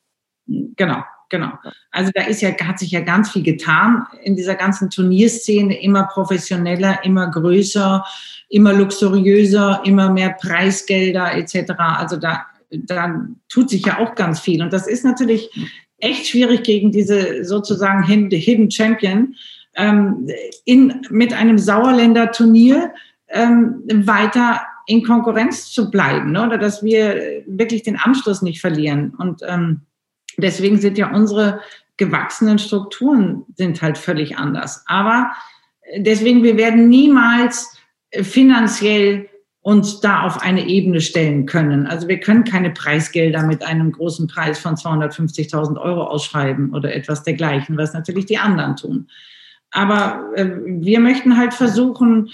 Genau, 0.46 1.04
genau. 1.30 1.52
Also 1.92 2.12
da 2.14 2.24
ist 2.24 2.42
ja, 2.42 2.52
hat 2.52 2.80
sich 2.80 2.92
ja 2.92 3.00
ganz 3.00 3.32
viel 3.32 3.44
getan 3.44 4.06
in 4.22 4.36
dieser 4.36 4.56
ganzen 4.56 4.90
Turnierszene, 4.90 5.82
immer 5.82 6.04
professioneller, 6.04 7.04
immer 7.06 7.32
größer, 7.32 8.06
immer 8.50 8.74
luxuriöser, 8.74 9.82
immer 9.86 10.12
mehr 10.12 10.32
Preisgelder 10.32 11.34
etc. 11.34 11.72
Also 11.78 12.18
da 12.18 12.46
da 12.70 13.26
tut 13.48 13.70
sich 13.70 13.86
ja 13.86 14.00
auch 14.00 14.16
ganz 14.16 14.40
viel. 14.40 14.62
Und 14.62 14.74
das 14.74 14.88
ist 14.88 15.06
natürlich 15.06 15.50
echt 16.00 16.28
schwierig 16.28 16.64
gegen 16.64 16.92
diese 16.92 17.44
sozusagen 17.44 18.04
Hidden 18.04 18.70
Champion 18.72 19.36
ähm, 19.76 20.28
in, 20.66 21.02
mit 21.10 21.34
einem 21.34 21.58
Sauerländer 21.58 22.32
Turnier 22.32 22.94
ähm, 23.30 23.84
weiter 23.88 24.62
in 24.88 25.04
Konkurrenz 25.04 25.72
zu 25.72 25.90
bleiben 25.90 26.32
ne? 26.32 26.46
oder 26.46 26.58
dass 26.58 26.84
wir 26.84 27.44
wirklich 27.48 27.84
den 27.84 27.98
Anschluss 27.98 28.42
nicht 28.42 28.62
verlieren. 28.62 29.14
Und 29.18 29.42
ähm, 29.48 29.82
deswegen 30.38 30.78
sind 30.78 30.98
ja 30.98 31.12
unsere 31.12 31.62
gewachsenen 31.98 32.60
Strukturen 32.60 33.46
sind 33.56 33.82
halt 33.82 33.98
völlig 33.98 34.38
anders. 34.38 34.84
Aber 34.86 35.32
deswegen, 35.98 36.44
wir 36.44 36.58
werden 36.58 36.90
niemals 36.90 37.78
finanziell 38.22 39.30
uns 39.66 40.00
da 40.00 40.22
auf 40.22 40.44
eine 40.44 40.68
Ebene 40.68 41.02
stellen 41.02 41.48
können. 41.48 41.88
Also 41.88 42.08
wir 42.08 42.20
können 42.20 42.44
keine 42.44 42.70
Preisgelder 42.70 43.42
mit 43.48 43.64
einem 43.64 43.92
großen 43.92 44.28
Preis 44.28 44.60
von 44.60 44.76
250.000 44.76 45.82
Euro 45.82 46.04
ausschreiben 46.04 46.72
oder 46.72 46.94
etwas 46.94 47.24
dergleichen, 47.24 47.76
was 47.76 47.92
natürlich 47.92 48.28
die 48.28 48.38
anderen 48.38 48.76
tun. 48.76 49.08
Aber 49.72 50.24
äh, 50.36 50.46
wir 50.66 51.00
möchten 51.00 51.36
halt 51.36 51.56
versuchen, 51.56 52.30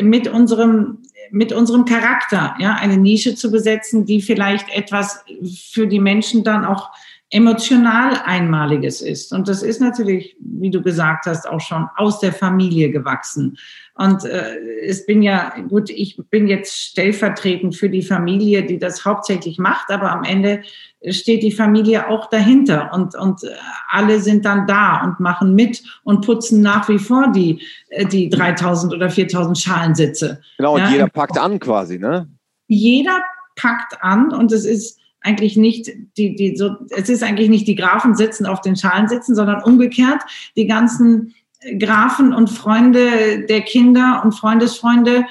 mit 0.00 0.26
unserem, 0.26 0.98
mit 1.30 1.52
unserem 1.52 1.84
Charakter 1.84 2.56
ja, 2.58 2.74
eine 2.74 2.96
Nische 2.96 3.36
zu 3.36 3.52
besetzen, 3.52 4.04
die 4.04 4.20
vielleicht 4.20 4.68
etwas 4.74 5.24
für 5.70 5.86
die 5.86 6.00
Menschen 6.00 6.42
dann 6.42 6.64
auch 6.64 6.90
emotional 7.32 8.20
Einmaliges 8.26 9.00
ist. 9.00 9.32
Und 9.32 9.48
das 9.48 9.62
ist 9.62 9.80
natürlich, 9.80 10.36
wie 10.38 10.70
du 10.70 10.82
gesagt 10.82 11.24
hast, 11.24 11.48
auch 11.48 11.60
schon 11.60 11.88
aus 11.96 12.20
der 12.20 12.32
Familie 12.32 12.90
gewachsen. 12.90 13.56
Und 13.94 14.24
äh, 14.26 14.54
es 14.84 15.06
bin 15.06 15.22
ja, 15.22 15.54
gut, 15.68 15.88
ich 15.88 16.20
bin 16.30 16.46
jetzt 16.46 16.76
stellvertretend 16.76 17.74
für 17.74 17.88
die 17.88 18.02
Familie, 18.02 18.64
die 18.64 18.78
das 18.78 19.06
hauptsächlich 19.06 19.58
macht, 19.58 19.90
aber 19.90 20.12
am 20.12 20.24
Ende 20.24 20.62
steht 21.08 21.42
die 21.42 21.52
Familie 21.52 22.08
auch 22.08 22.28
dahinter 22.28 22.90
und, 22.92 23.14
und 23.14 23.40
alle 23.88 24.20
sind 24.20 24.44
dann 24.44 24.66
da 24.66 25.02
und 25.02 25.18
machen 25.18 25.54
mit 25.54 25.82
und 26.04 26.24
putzen 26.24 26.60
nach 26.60 26.88
wie 26.90 26.98
vor 26.98 27.32
die, 27.32 27.62
äh, 27.88 28.04
die 28.04 28.28
3000 28.28 28.92
oder 28.92 29.08
4000 29.08 29.58
Schalensitze. 29.58 30.40
Genau, 30.58 30.74
und 30.74 30.80
ja, 30.80 30.90
jeder 30.90 31.08
packt 31.08 31.38
an 31.38 31.58
quasi, 31.58 31.98
ne? 31.98 32.28
Jeder 32.68 33.20
packt 33.56 34.02
an 34.02 34.32
und 34.34 34.52
es 34.52 34.66
ist, 34.66 34.98
eigentlich 35.22 35.56
nicht 35.56 35.90
die, 36.16 36.34
die 36.34 36.56
so, 36.56 36.76
es 36.90 37.08
ist 37.08 37.22
eigentlich 37.22 37.48
nicht 37.48 37.68
die 37.68 37.74
Grafen 37.74 38.14
sitzen 38.14 38.46
auf 38.46 38.60
den 38.60 38.76
Schalen 38.76 39.08
sitzen, 39.08 39.34
sondern 39.34 39.62
umgekehrt 39.62 40.22
die 40.56 40.66
ganzen 40.66 41.34
Grafen 41.78 42.34
und 42.34 42.50
Freunde 42.50 43.46
der 43.48 43.60
Kinder 43.60 44.22
und 44.24 44.32
Freundesfreunde 44.32 45.24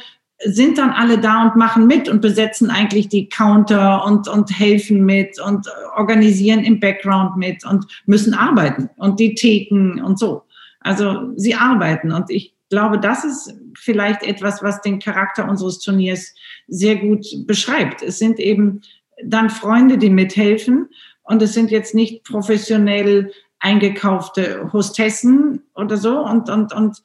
sind 0.43 0.77
dann 0.77 0.89
alle 0.91 1.19
da 1.19 1.43
und 1.43 1.55
machen 1.55 1.87
mit 1.87 2.09
und 2.09 2.21
besetzen 2.21 2.71
eigentlich 2.71 3.09
die 3.09 3.29
Counter 3.29 4.03
und, 4.05 4.27
und 4.27 4.57
helfen 4.57 5.05
mit 5.05 5.39
und 5.39 5.67
organisieren 5.95 6.63
im 6.63 6.79
Background 6.79 7.37
mit 7.37 7.65
und 7.65 7.85
müssen 8.05 8.33
arbeiten 8.33 8.89
und 8.97 9.19
die 9.19 9.35
Theken 9.35 10.01
und 10.01 10.17
so. 10.17 10.43
Also 10.79 11.31
sie 11.35 11.53
arbeiten 11.53 12.11
und 12.11 12.31
ich 12.31 12.55
glaube, 12.69 12.99
das 12.99 13.23
ist 13.23 13.53
vielleicht 13.77 14.23
etwas, 14.23 14.63
was 14.63 14.81
den 14.81 14.99
Charakter 14.99 15.47
unseres 15.47 15.79
Turniers 15.79 16.33
sehr 16.67 16.95
gut 16.95 17.25
beschreibt. 17.45 18.01
Es 18.01 18.17
sind 18.17 18.39
eben 18.39 18.81
dann 19.23 19.49
Freunde, 19.49 19.97
die 19.97 20.09
mithelfen. 20.09 20.89
Und 21.23 21.41
es 21.41 21.53
sind 21.53 21.71
jetzt 21.71 21.95
nicht 21.95 22.23
professionell 22.23 23.31
eingekaufte 23.59 24.69
Hostessen 24.73 25.63
oder 25.75 25.97
so. 25.97 26.19
Und, 26.19 26.49
und, 26.49 26.73
und, 26.73 27.01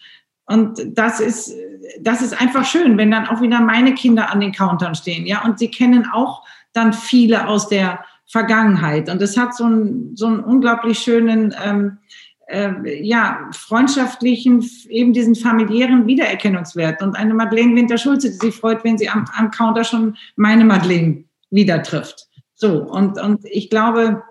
und 0.46 0.80
das 0.96 1.20
ist, 1.20 1.52
das 2.00 2.22
ist 2.22 2.40
einfach 2.40 2.64
schön, 2.64 2.96
wenn 2.98 3.10
dann 3.10 3.26
auch 3.26 3.40
wieder 3.40 3.60
meine 3.60 3.94
Kinder 3.94 4.32
an 4.32 4.40
den 4.40 4.52
Countern 4.52 4.94
stehen. 4.94 5.26
Ja, 5.26 5.44
und 5.44 5.58
sie 5.58 5.70
kennen 5.70 6.06
auch 6.10 6.44
dann 6.72 6.92
viele 6.92 7.46
aus 7.46 7.68
der 7.68 8.04
Vergangenheit. 8.26 9.08
Und 9.08 9.22
es 9.22 9.36
hat 9.36 9.54
so 9.54 9.64
einen, 9.64 10.16
so 10.16 10.26
einen 10.26 10.40
unglaublich 10.40 10.98
schönen, 10.98 11.54
ähm, 11.64 11.98
äh, 12.48 13.02
ja, 13.02 13.50
freundschaftlichen, 13.52 14.64
eben 14.88 15.12
diesen 15.12 15.34
familiären 15.34 16.06
Wiedererkennungswert. 16.06 17.02
Und 17.02 17.16
eine 17.16 17.34
Madeleine 17.34 17.76
Winter-Schulze, 17.76 18.30
die 18.30 18.46
sich 18.46 18.54
freut, 18.54 18.82
wenn 18.84 18.98
sie 18.98 19.08
am, 19.08 19.26
am 19.36 19.50
Counter 19.50 19.84
schon 19.84 20.16
meine 20.36 20.64
Madeleine 20.64 21.25
wieder 21.50 21.82
trifft. 21.82 22.28
So, 22.54 22.82
und, 22.82 23.20
und 23.20 23.44
ich 23.44 23.70
glaube, 23.70 24.22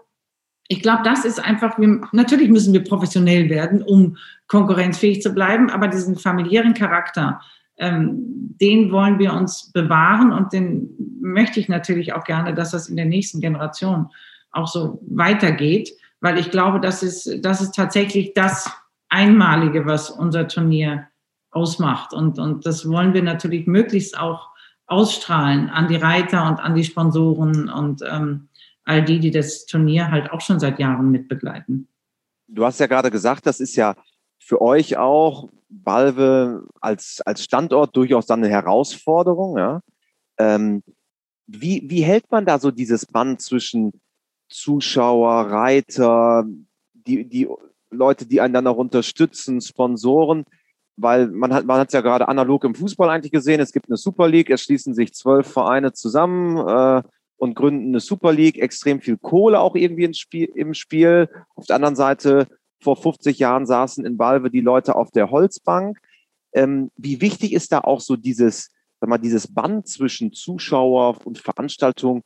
ich 0.67 0.81
glaube, 0.81 1.03
das 1.03 1.25
ist 1.25 1.43
einfach, 1.43 1.77
wir, 1.77 2.01
natürlich 2.11 2.49
müssen 2.49 2.73
wir 2.73 2.83
professionell 2.83 3.49
werden, 3.49 3.83
um 3.83 4.17
konkurrenzfähig 4.47 5.21
zu 5.21 5.31
bleiben, 5.31 5.69
aber 5.69 5.87
diesen 5.87 6.15
familiären 6.15 6.73
Charakter, 6.73 7.39
ähm, 7.77 8.55
den 8.59 8.91
wollen 8.91 9.19
wir 9.19 9.33
uns 9.33 9.71
bewahren 9.71 10.31
und 10.31 10.53
den 10.53 10.89
möchte 11.21 11.59
ich 11.59 11.69
natürlich 11.69 12.13
auch 12.13 12.23
gerne, 12.23 12.53
dass 12.53 12.71
das 12.71 12.89
in 12.89 12.95
der 12.95 13.05
nächsten 13.05 13.41
Generation 13.41 14.07
auch 14.51 14.67
so 14.67 15.01
weitergeht, 15.07 15.91
weil 16.21 16.39
ich 16.39 16.49
glaube, 16.49 16.79
das 16.79 17.03
ist, 17.03 17.43
das 17.43 17.61
ist 17.61 17.75
tatsächlich 17.75 18.33
das, 18.33 18.71
Einmalige, 19.15 19.85
was 19.85 20.09
unser 20.09 20.47
Turnier 20.47 21.07
ausmacht. 21.51 22.13
Und, 22.13 22.37
und 22.37 22.65
das 22.65 22.89
wollen 22.89 23.13
wir 23.13 23.23
natürlich 23.23 23.65
möglichst 23.67 24.19
auch 24.19 24.49
ausstrahlen 24.87 25.69
an 25.69 25.87
die 25.87 25.95
Reiter 25.95 26.47
und 26.47 26.59
an 26.59 26.75
die 26.75 26.83
Sponsoren 26.83 27.69
und 27.69 28.01
ähm, 28.07 28.49
all 28.83 29.03
die, 29.03 29.19
die 29.19 29.31
das 29.31 29.65
Turnier 29.65 30.11
halt 30.11 30.31
auch 30.31 30.41
schon 30.41 30.59
seit 30.59 30.79
Jahren 30.79 31.11
mitbegleiten. 31.11 31.87
Du 32.47 32.63
hast 32.63 32.79
ja 32.79 32.87
gerade 32.87 33.09
gesagt, 33.09 33.47
das 33.47 33.59
ist 33.59 33.75
ja 33.75 33.95
für 34.37 34.61
euch 34.61 34.97
auch 34.97 35.49
Balve 35.69 36.67
als, 36.79 37.21
als 37.25 37.43
Standort 37.43 37.95
durchaus 37.95 38.27
dann 38.27 38.43
eine 38.43 38.53
Herausforderung. 38.53 39.57
Ja? 39.57 39.81
Ähm, 40.37 40.83
wie, 41.47 41.83
wie 41.89 42.01
hält 42.01 42.29
man 42.31 42.45
da 42.45 42.59
so 42.59 42.71
dieses 42.71 43.05
Band 43.05 43.41
zwischen 43.41 43.99
Zuschauer, 44.49 45.49
Reiter, 45.49 46.45
die, 46.93 47.27
die 47.27 47.47
Leute, 47.89 48.27
die 48.27 48.41
einen 48.41 48.53
dann 48.53 48.67
auch 48.67 48.77
unterstützen, 48.77 49.61
Sponsoren? 49.61 50.45
Weil 50.97 51.27
man 51.27 51.53
hat 51.53 51.65
man 51.65 51.79
hat 51.79 51.89
es 51.89 51.93
ja 51.93 52.01
gerade 52.01 52.27
analog 52.27 52.63
im 52.63 52.75
Fußball 52.75 53.09
eigentlich 53.09 53.31
gesehen. 53.31 53.59
Es 53.59 53.73
gibt 53.73 53.89
eine 53.89 53.97
Super 53.97 54.27
League, 54.27 54.49
es 54.49 54.61
schließen 54.61 54.93
sich 54.93 55.13
zwölf 55.13 55.47
Vereine 55.47 55.91
zusammen 55.91 56.57
äh, 56.57 57.03
und 57.37 57.55
gründen 57.55 57.89
eine 57.89 57.99
Super 57.99 58.31
League. 58.31 58.57
Extrem 58.57 59.01
viel 59.01 59.17
Kohle 59.17 59.59
auch 59.59 59.75
irgendwie 59.75 60.13
Spiel, 60.13 60.49
im 60.55 60.73
Spiel. 60.73 61.29
Auf 61.55 61.65
der 61.65 61.75
anderen 61.75 61.95
Seite 61.95 62.47
vor 62.81 62.95
50 62.95 63.39
Jahren 63.39 63.65
saßen 63.65 64.05
in 64.05 64.15
Balve 64.15 64.49
die 64.49 64.61
Leute 64.61 64.95
auf 64.95 65.11
der 65.11 65.31
Holzbank. 65.31 65.99
Ähm, 66.53 66.91
wie 66.95 67.19
wichtig 67.19 67.51
ist 67.51 67.73
da 67.73 67.79
auch 67.79 67.99
so 67.99 68.15
dieses, 68.15 68.71
sag 69.01 69.09
mal, 69.09 69.17
dieses 69.17 69.53
Band 69.53 69.87
zwischen 69.87 70.31
Zuschauer 70.31 71.17
und 71.25 71.39
Veranstaltung 71.39 72.23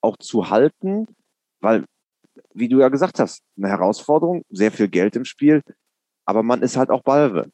auch 0.00 0.16
zu 0.18 0.50
halten? 0.50 1.06
Weil, 1.60 1.84
wie 2.52 2.68
du 2.68 2.78
ja 2.78 2.88
gesagt 2.88 3.18
hast, 3.18 3.42
eine 3.56 3.68
Herausforderung, 3.68 4.44
sehr 4.50 4.70
viel 4.70 4.88
Geld 4.88 5.16
im 5.16 5.24
Spiel, 5.24 5.62
aber 6.24 6.42
man 6.42 6.62
ist 6.62 6.76
halt 6.76 6.90
auch 6.90 7.02
Balve. 7.02 7.50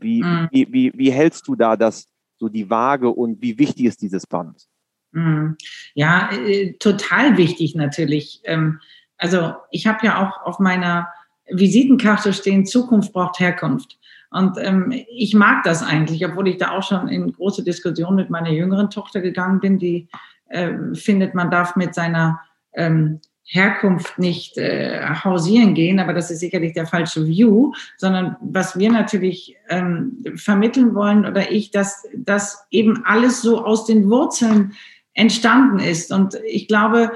Wie, 0.00 0.22
mhm. 0.22 0.48
wie, 0.50 0.72
wie, 0.72 0.92
wie 0.94 1.12
hältst 1.12 1.46
du 1.48 1.54
da 1.54 1.76
das, 1.76 2.06
so 2.38 2.48
die 2.48 2.70
Waage 2.70 3.10
und 3.10 3.42
wie 3.42 3.58
wichtig 3.58 3.86
ist 3.86 4.02
dieses 4.02 4.26
Band? 4.26 4.66
Mhm. 5.12 5.56
Ja, 5.94 6.30
äh, 6.32 6.72
total 6.74 7.36
wichtig 7.36 7.74
natürlich. 7.74 8.40
Ähm, 8.44 8.80
also 9.18 9.54
ich 9.70 9.86
habe 9.86 10.06
ja 10.06 10.26
auch 10.26 10.46
auf 10.46 10.58
meiner 10.58 11.08
Visitenkarte 11.50 12.32
stehen, 12.32 12.64
Zukunft 12.64 13.12
braucht 13.12 13.38
Herkunft. 13.40 13.98
Und 14.30 14.56
ähm, 14.58 14.92
ich 15.12 15.34
mag 15.34 15.64
das 15.64 15.82
eigentlich, 15.82 16.24
obwohl 16.24 16.48
ich 16.48 16.56
da 16.56 16.70
auch 16.70 16.84
schon 16.84 17.08
in 17.08 17.32
große 17.32 17.64
Diskussionen 17.64 18.16
mit 18.16 18.30
meiner 18.30 18.50
jüngeren 18.50 18.88
Tochter 18.88 19.20
gegangen 19.20 19.60
bin, 19.60 19.78
die 19.78 20.08
äh, 20.48 20.72
findet, 20.94 21.34
man 21.34 21.50
darf 21.50 21.74
mit 21.74 21.94
seiner 21.94 22.40
ähm, 22.72 23.20
Herkunft 23.52 24.16
nicht 24.16 24.56
äh, 24.58 25.04
hausieren 25.24 25.74
gehen, 25.74 25.98
aber 25.98 26.12
das 26.12 26.30
ist 26.30 26.38
sicherlich 26.38 26.72
der 26.72 26.86
falsche 26.86 27.26
View, 27.26 27.72
sondern 27.96 28.36
was 28.40 28.78
wir 28.78 28.92
natürlich 28.92 29.56
ähm, 29.68 30.22
vermitteln 30.36 30.94
wollen 30.94 31.26
oder 31.26 31.50
ich, 31.50 31.72
dass 31.72 32.06
das 32.14 32.64
eben 32.70 33.04
alles 33.04 33.42
so 33.42 33.64
aus 33.64 33.86
den 33.86 34.08
Wurzeln 34.08 34.74
entstanden 35.14 35.80
ist. 35.80 36.12
Und 36.12 36.36
ich 36.46 36.68
glaube, 36.68 37.10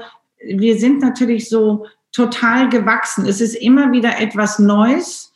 wir 0.45 0.77
sind 0.77 0.99
natürlich 0.99 1.47
so 1.47 1.85
total 2.11 2.67
gewachsen. 2.67 3.25
Es 3.25 3.39
ist 3.39 3.55
immer 3.55 3.93
wieder 3.93 4.19
etwas 4.19 4.59
Neues 4.59 5.31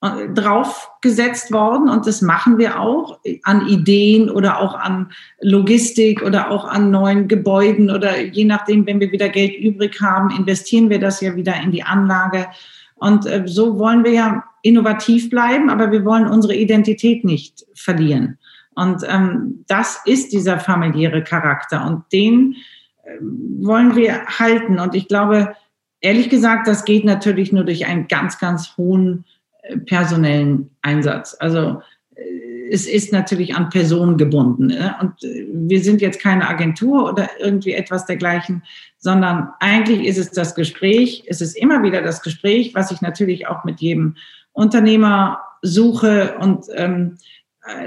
draufgesetzt 0.00 1.50
worden 1.50 1.88
und 1.88 2.06
das 2.06 2.22
machen 2.22 2.56
wir 2.56 2.80
auch 2.80 3.18
an 3.42 3.66
Ideen 3.66 4.30
oder 4.30 4.60
auch 4.60 4.74
an 4.74 5.10
Logistik 5.40 6.22
oder 6.22 6.52
auch 6.52 6.66
an 6.66 6.92
neuen 6.92 7.26
Gebäuden 7.26 7.90
oder 7.90 8.20
je 8.20 8.44
nachdem, 8.44 8.86
wenn 8.86 9.00
wir 9.00 9.10
wieder 9.10 9.28
Geld 9.28 9.56
übrig 9.56 10.00
haben, 10.00 10.30
investieren 10.30 10.88
wir 10.88 11.00
das 11.00 11.20
ja 11.20 11.34
wieder 11.34 11.60
in 11.60 11.72
die 11.72 11.82
Anlage. 11.82 12.46
Und 12.94 13.26
äh, 13.26 13.42
so 13.46 13.80
wollen 13.80 14.04
wir 14.04 14.12
ja 14.12 14.44
innovativ 14.62 15.30
bleiben, 15.30 15.68
aber 15.68 15.90
wir 15.90 16.04
wollen 16.04 16.28
unsere 16.28 16.54
Identität 16.54 17.24
nicht 17.24 17.66
verlieren. 17.74 18.38
Und 18.76 19.02
ähm, 19.08 19.64
das 19.66 20.00
ist 20.04 20.32
dieser 20.32 20.60
familiäre 20.60 21.24
Charakter 21.24 21.84
und 21.84 22.04
den 22.12 22.54
äh, 23.02 23.18
wollen 23.20 23.96
wir 23.96 24.26
halten. 24.26 24.78
Und 24.78 24.94
ich 24.94 25.08
glaube, 25.08 25.56
Ehrlich 26.00 26.30
gesagt, 26.30 26.68
das 26.68 26.84
geht 26.84 27.04
natürlich 27.04 27.52
nur 27.52 27.64
durch 27.64 27.86
einen 27.86 28.06
ganz, 28.06 28.38
ganz 28.38 28.76
hohen 28.76 29.24
äh, 29.24 29.37
personellen 29.86 30.70
Einsatz. 30.82 31.36
Also 31.38 31.82
äh, 32.14 32.22
es 32.70 32.86
ist 32.86 33.12
natürlich 33.12 33.54
an 33.54 33.70
Personen 33.70 34.16
gebunden. 34.16 34.66
Ne? 34.66 34.94
Und 35.00 35.22
äh, 35.24 35.46
wir 35.52 35.82
sind 35.82 36.00
jetzt 36.00 36.20
keine 36.20 36.48
Agentur 36.48 37.10
oder 37.10 37.28
irgendwie 37.38 37.72
etwas 37.72 38.06
dergleichen, 38.06 38.62
sondern 38.98 39.50
eigentlich 39.60 40.06
ist 40.06 40.18
es 40.18 40.30
das 40.30 40.54
Gespräch. 40.54 41.24
Es 41.26 41.40
ist 41.40 41.56
immer 41.56 41.82
wieder 41.82 42.02
das 42.02 42.22
Gespräch, 42.22 42.74
was 42.74 42.90
ich 42.90 43.00
natürlich 43.00 43.46
auch 43.46 43.64
mit 43.64 43.80
jedem 43.80 44.16
Unternehmer 44.52 45.40
suche 45.62 46.36
und 46.38 46.66
ähm, 46.74 47.18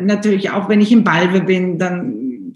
natürlich 0.02 0.52
auch, 0.52 0.70
wenn 0.70 0.82
ich 0.82 0.92
im 0.92 1.04
Balve 1.04 1.42
bin, 1.42 1.80
dann 1.80 2.54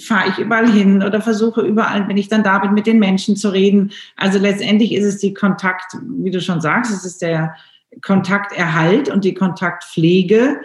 fahre 0.00 0.28
ich 0.30 0.38
überall 0.38 0.70
hin 0.70 1.02
oder 1.02 1.20
versuche 1.20 1.62
überall, 1.62 2.08
wenn 2.08 2.16
ich 2.16 2.28
dann 2.28 2.42
da 2.42 2.58
bin, 2.58 2.74
mit 2.74 2.86
den 2.86 2.98
Menschen 2.98 3.36
zu 3.36 3.50
reden. 3.50 3.92
Also 4.16 4.38
letztendlich 4.38 4.92
ist 4.92 5.04
es 5.04 5.18
die 5.18 5.34
Kontakt, 5.34 5.96
wie 6.18 6.30
du 6.30 6.40
schon 6.40 6.60
sagst, 6.60 6.92
es 6.92 7.04
ist 7.04 7.22
der 7.22 7.54
Kontakterhalt 8.02 9.08
und 9.08 9.24
die 9.24 9.34
Kontaktpflege 9.34 10.60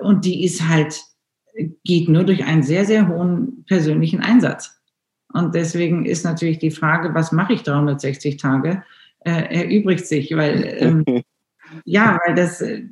und 0.00 0.24
die 0.24 0.44
ist 0.44 0.68
halt, 0.68 1.00
geht 1.84 2.08
nur 2.08 2.24
durch 2.24 2.44
einen 2.44 2.62
sehr, 2.62 2.84
sehr 2.84 3.08
hohen 3.08 3.64
persönlichen 3.66 4.20
Einsatz. 4.20 4.74
Und 5.32 5.54
deswegen 5.54 6.06
ist 6.06 6.24
natürlich 6.24 6.58
die 6.58 6.70
Frage, 6.70 7.14
was 7.14 7.32
mache 7.32 7.52
ich 7.52 7.62
360 7.62 8.38
Tage, 8.38 8.82
äh, 9.20 9.62
erübrigt 9.62 10.06
sich, 10.06 10.34
weil 10.34 10.76
ähm, 10.78 11.04
Ja, 11.84 12.18
weil 12.24 12.34
das, 12.34 12.60
äh, 12.60 12.82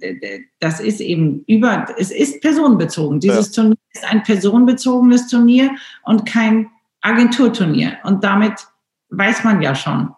das 0.61 0.81
ist 0.81 1.00
eben 1.00 1.44
über, 1.46 1.87
es 1.98 2.11
ist 2.11 2.40
personenbezogen. 2.40 3.20
Dieses 3.20 3.55
ja. 3.55 3.62
Turnier 3.62 3.79
ist 3.92 4.05
ein 4.05 4.22
personenbezogenes 4.22 5.29
Turnier 5.29 5.70
und 6.05 6.26
kein 6.26 6.68
Agenturturnier. 7.00 7.98
Und 8.05 8.24
damit 8.24 8.66
weiß 9.11 9.44
man 9.44 9.62
ja 9.62 9.74
schon, 9.74 10.11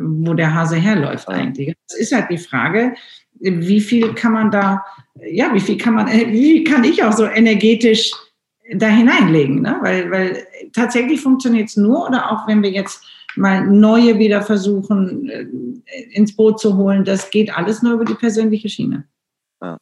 wo 0.00 0.34
der 0.34 0.54
Hase 0.54 0.76
herläuft 0.76 1.28
eigentlich. 1.28 1.74
Es 1.88 1.98
ist 1.98 2.12
halt 2.12 2.30
die 2.30 2.38
Frage, 2.38 2.94
wie 3.40 3.80
viel 3.80 4.14
kann 4.14 4.32
man 4.32 4.50
da, 4.50 4.84
ja, 5.30 5.52
wie 5.54 5.60
viel 5.60 5.78
kann 5.78 5.94
man, 5.94 6.08
wie 6.08 6.64
kann 6.64 6.84
ich 6.84 7.02
auch 7.04 7.12
so 7.12 7.24
energetisch 7.24 8.12
da 8.74 8.88
hineinlegen? 8.88 9.62
Ne? 9.62 9.78
Weil, 9.82 10.10
weil 10.10 10.46
tatsächlich 10.72 11.20
funktioniert 11.20 11.68
es 11.68 11.76
nur 11.76 12.06
oder 12.08 12.30
auch 12.32 12.48
wenn 12.48 12.62
wir 12.62 12.70
jetzt 12.70 13.04
mal 13.36 13.66
neue 13.66 14.18
wieder 14.18 14.42
versuchen 14.42 15.28
äh, 15.28 15.46
ins 16.12 16.34
Boot 16.34 16.60
zu 16.60 16.76
holen. 16.76 17.04
Das 17.04 17.30
geht 17.30 17.56
alles 17.56 17.82
nur 17.82 17.94
über 17.94 18.04
die 18.04 18.14
persönliche 18.14 18.68
Schiene. 18.68 19.04
Ja. 19.62 19.78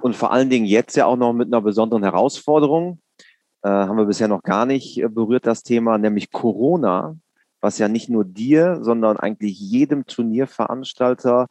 Und 0.00 0.16
vor 0.16 0.32
allen 0.32 0.50
Dingen 0.50 0.66
jetzt 0.66 0.96
ja 0.96 1.06
auch 1.06 1.16
noch 1.16 1.32
mit 1.32 1.48
einer 1.48 1.60
besonderen 1.60 2.02
Herausforderung. 2.02 2.98
Äh, 3.62 3.68
haben 3.68 3.98
wir 3.98 4.06
bisher 4.06 4.28
noch 4.28 4.42
gar 4.42 4.66
nicht 4.66 5.02
äh, 5.02 5.08
berührt, 5.08 5.46
das 5.46 5.62
Thema, 5.62 5.98
nämlich 5.98 6.30
Corona, 6.30 7.16
was 7.60 7.78
ja 7.78 7.88
nicht 7.88 8.08
nur 8.08 8.24
dir, 8.24 8.78
sondern 8.82 9.16
eigentlich 9.16 9.58
jedem 9.58 10.06
Turnierveranstalter 10.06 11.46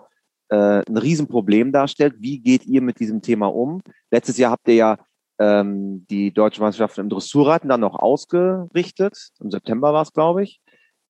äh, 0.49 0.83
ein 0.87 0.97
Riesenproblem 0.97 1.71
darstellt. 1.71 2.15
Wie 2.19 2.39
geht 2.39 2.65
ihr 2.65 2.81
mit 2.81 2.99
diesem 2.99 3.21
Thema 3.21 3.47
um? 3.47 3.81
Letztes 4.11 4.37
Jahr 4.37 4.51
habt 4.51 4.67
ihr 4.67 4.75
ja 4.75 4.97
ähm, 5.39 6.05
die 6.09 6.31
Deutsche 6.31 6.61
Meisterschaft 6.61 6.97
im 6.97 7.09
Dressurreiten 7.09 7.69
dann 7.69 7.81
noch 7.81 7.95
ausgerichtet. 7.95 9.31
Im 9.39 9.51
September 9.51 9.93
war 9.93 10.03
es, 10.03 10.13
glaube 10.13 10.43
ich. 10.43 10.61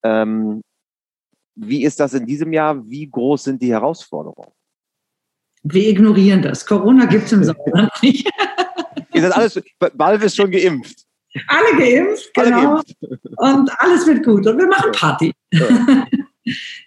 Ähm, 0.03 0.61
wie 1.55 1.83
ist 1.83 1.99
das 1.99 2.13
in 2.13 2.25
diesem 2.25 2.53
Jahr? 2.53 2.87
Wie 2.87 3.09
groß 3.09 3.43
sind 3.43 3.61
die 3.61 3.71
Herausforderungen? 3.71 4.51
Wir 5.63 5.89
ignorieren 5.89 6.41
das. 6.41 6.65
Corona 6.65 7.05
gibt 7.05 7.25
es 7.25 7.31
im 7.31 7.43
Sauerland 7.43 7.91
nicht. 8.01 8.29
Ihr 9.13 9.21
seid 9.21 9.31
alles, 9.33 9.61
Balve 9.93 10.25
ist 10.25 10.35
schon 10.35 10.51
geimpft. 10.51 11.05
Alle 11.47 11.77
geimpft, 11.77 12.33
genau. 12.33 12.57
Alle 12.57 12.67
geimpft. 12.67 12.95
Und 13.37 13.71
alles 13.79 14.07
wird 14.07 14.23
gut. 14.23 14.47
Und 14.47 14.57
wir 14.57 14.67
machen 14.67 14.91
Party. 14.93 15.33
Ja. 15.51 15.65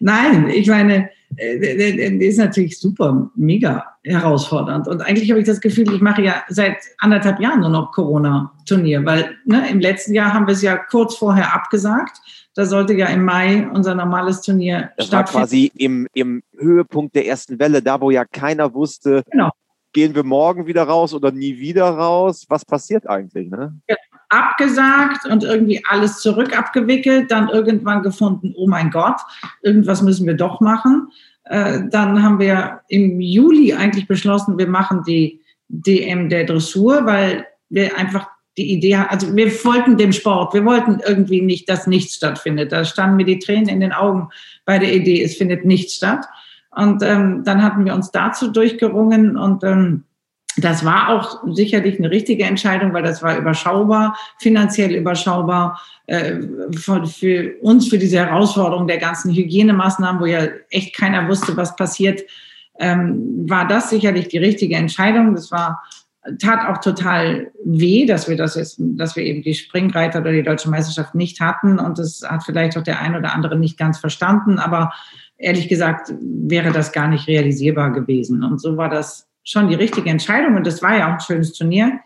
Nein, 0.00 0.48
ich 0.50 0.68
meine, 0.68 1.10
äh, 1.36 1.58
der 1.58 2.28
ist 2.28 2.38
natürlich 2.38 2.78
super, 2.78 3.30
mega 3.34 3.84
herausfordernd. 4.04 4.88
Und 4.88 5.02
eigentlich 5.02 5.30
habe 5.30 5.40
ich 5.40 5.46
das 5.46 5.60
Gefühl, 5.60 5.92
ich 5.94 6.00
mache 6.00 6.22
ja 6.22 6.44
seit 6.48 6.78
anderthalb 6.98 7.40
Jahren 7.40 7.60
nur 7.60 7.70
noch 7.70 7.92
Corona-Turnier, 7.92 9.04
weil 9.04 9.36
ne, 9.44 9.68
im 9.70 9.80
letzten 9.80 10.14
Jahr 10.14 10.32
haben 10.32 10.46
wir 10.46 10.54
es 10.54 10.62
ja 10.62 10.76
kurz 10.76 11.16
vorher 11.16 11.54
abgesagt. 11.54 12.18
Da 12.54 12.66
sollte 12.66 12.94
ja 12.94 13.06
im 13.06 13.24
Mai 13.24 13.68
unser 13.72 13.94
normales 13.94 14.40
Turnier 14.40 14.90
das 14.96 15.06
stattfinden. 15.08 15.10
Das 15.10 15.34
war 15.34 15.42
quasi 15.42 15.72
im, 15.76 16.08
im 16.12 16.42
Höhepunkt 16.56 17.14
der 17.14 17.26
ersten 17.26 17.58
Welle, 17.58 17.82
da 17.82 18.00
wo 18.00 18.10
ja 18.10 18.24
keiner 18.24 18.74
wusste, 18.74 19.22
genau. 19.30 19.50
Gehen 19.92 20.14
wir 20.14 20.24
morgen 20.24 20.66
wieder 20.66 20.84
raus 20.84 21.14
oder 21.14 21.32
nie 21.32 21.58
wieder 21.58 21.88
raus. 21.88 22.46
Was 22.48 22.64
passiert 22.64 23.08
eigentlich? 23.08 23.50
Ne? 23.50 23.74
Ja, 23.88 23.96
abgesagt 24.28 25.26
und 25.26 25.44
irgendwie 25.44 25.82
alles 25.88 26.20
zurück 26.20 26.56
abgewickelt, 26.56 27.30
dann 27.30 27.48
irgendwann 27.48 28.02
gefunden, 28.02 28.54
oh 28.56 28.66
mein 28.66 28.90
Gott, 28.90 29.16
irgendwas 29.62 30.02
müssen 30.02 30.26
wir 30.26 30.34
doch 30.34 30.60
machen. 30.60 31.08
Äh, 31.44 31.80
dann 31.90 32.22
haben 32.22 32.38
wir 32.38 32.80
im 32.88 33.20
Juli 33.20 33.72
eigentlich 33.72 34.06
beschlossen, 34.06 34.58
wir 34.58 34.68
machen 34.68 35.02
die 35.06 35.40
DM 35.68 36.28
der 36.28 36.44
Dressur, 36.44 37.06
weil 37.06 37.46
wir 37.70 37.96
einfach 37.96 38.28
die 38.58 38.72
Idee, 38.72 38.96
also 38.96 39.34
wir 39.34 39.52
wollten 39.64 39.96
dem 39.96 40.12
Sport, 40.12 40.52
wir 40.52 40.64
wollten 40.64 41.00
irgendwie 41.06 41.40
nicht, 41.40 41.68
dass 41.68 41.86
nichts 41.86 42.16
stattfindet. 42.16 42.72
Da 42.72 42.84
standen 42.84 43.16
mir 43.16 43.24
die 43.24 43.38
Tränen 43.38 43.68
in 43.68 43.80
den 43.80 43.92
Augen 43.92 44.28
bei 44.64 44.78
der 44.78 44.92
Idee, 44.92 45.22
es 45.22 45.36
findet 45.36 45.64
nichts 45.64 45.94
statt. 45.94 46.26
Und 46.78 47.02
ähm, 47.02 47.42
dann 47.44 47.62
hatten 47.62 47.84
wir 47.84 47.92
uns 47.92 48.12
dazu 48.12 48.52
durchgerungen 48.52 49.36
und 49.36 49.64
ähm, 49.64 50.04
das 50.58 50.84
war 50.84 51.08
auch 51.08 51.42
sicherlich 51.52 51.98
eine 51.98 52.10
richtige 52.10 52.44
Entscheidung, 52.44 52.92
weil 52.92 53.02
das 53.02 53.20
war 53.20 53.36
überschaubar, 53.36 54.16
finanziell 54.38 54.94
überschaubar 54.94 55.80
äh, 56.06 56.36
für, 56.76 57.02
uns, 57.62 57.88
für 57.88 57.98
diese 57.98 58.18
Herausforderung 58.18 58.86
der 58.86 58.98
ganzen 58.98 59.34
Hygienemaßnahmen, 59.34 60.20
wo 60.20 60.26
ja 60.26 60.46
echt 60.70 60.96
keiner 60.96 61.28
wusste, 61.28 61.56
was 61.56 61.74
passiert, 61.74 62.22
ähm, 62.78 63.44
war 63.48 63.66
das 63.66 63.90
sicherlich 63.90 64.28
die 64.28 64.38
richtige 64.38 64.76
Entscheidung. 64.76 65.34
Das 65.34 65.50
war 65.50 65.82
tat 66.38 66.68
auch 66.68 66.78
total 66.78 67.50
weh, 67.64 68.06
dass 68.06 68.28
wir 68.28 68.36
das 68.36 68.54
jetzt, 68.54 68.76
dass 68.78 69.16
wir 69.16 69.24
eben 69.24 69.42
die 69.42 69.54
Springreiter 69.54 70.20
oder 70.20 70.32
die 70.32 70.42
deutsche 70.42 70.70
Meisterschaft 70.70 71.14
nicht 71.14 71.40
hatten. 71.40 71.78
Und 71.78 71.98
das 71.98 72.22
hat 72.24 72.44
vielleicht 72.44 72.76
auch 72.76 72.82
der 72.82 73.00
ein 73.00 73.16
oder 73.16 73.34
andere 73.34 73.56
nicht 73.58 73.78
ganz 73.78 73.98
verstanden. 73.98 74.58
Aber 74.58 74.92
ehrlich 75.38 75.68
gesagt 75.68 76.12
wäre 76.20 76.72
das 76.72 76.92
gar 76.92 77.08
nicht 77.08 77.26
realisierbar 77.28 77.92
gewesen. 77.92 78.42
Und 78.42 78.60
so 78.60 78.76
war 78.76 78.90
das 78.90 79.28
schon 79.44 79.68
die 79.68 79.76
richtige 79.76 80.10
Entscheidung. 80.10 80.56
Und 80.56 80.66
das 80.66 80.82
war 80.82 80.98
ja 80.98 81.08
auch 81.08 81.14
ein 81.14 81.20
schönes 81.20 81.52
Turnier. 81.54 82.00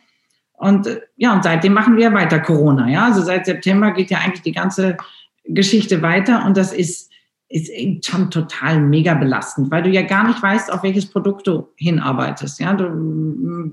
Und 0.52 0.88
ja, 1.16 1.32
und 1.32 1.42
seitdem 1.42 1.72
machen 1.72 1.96
wir 1.96 2.12
weiter 2.12 2.38
Corona. 2.38 2.88
Ja, 2.88 3.06
also 3.06 3.22
seit 3.22 3.46
September 3.46 3.90
geht 3.90 4.10
ja 4.10 4.18
eigentlich 4.18 4.42
die 4.42 4.52
ganze 4.52 4.96
Geschichte 5.44 6.02
weiter. 6.02 6.44
Und 6.46 6.56
das 6.56 6.72
ist, 6.72 7.10
ist 7.48 8.06
schon 8.06 8.30
total 8.30 8.80
mega 8.80 9.14
belastend, 9.14 9.70
weil 9.70 9.82
du 9.82 9.90
ja 9.90 10.02
gar 10.02 10.28
nicht 10.28 10.40
weißt, 10.40 10.72
auf 10.72 10.82
welches 10.82 11.06
Produkt 11.06 11.48
du 11.48 11.68
hinarbeitest. 11.76 12.60
Ja, 12.60 12.74
du, 12.74 12.88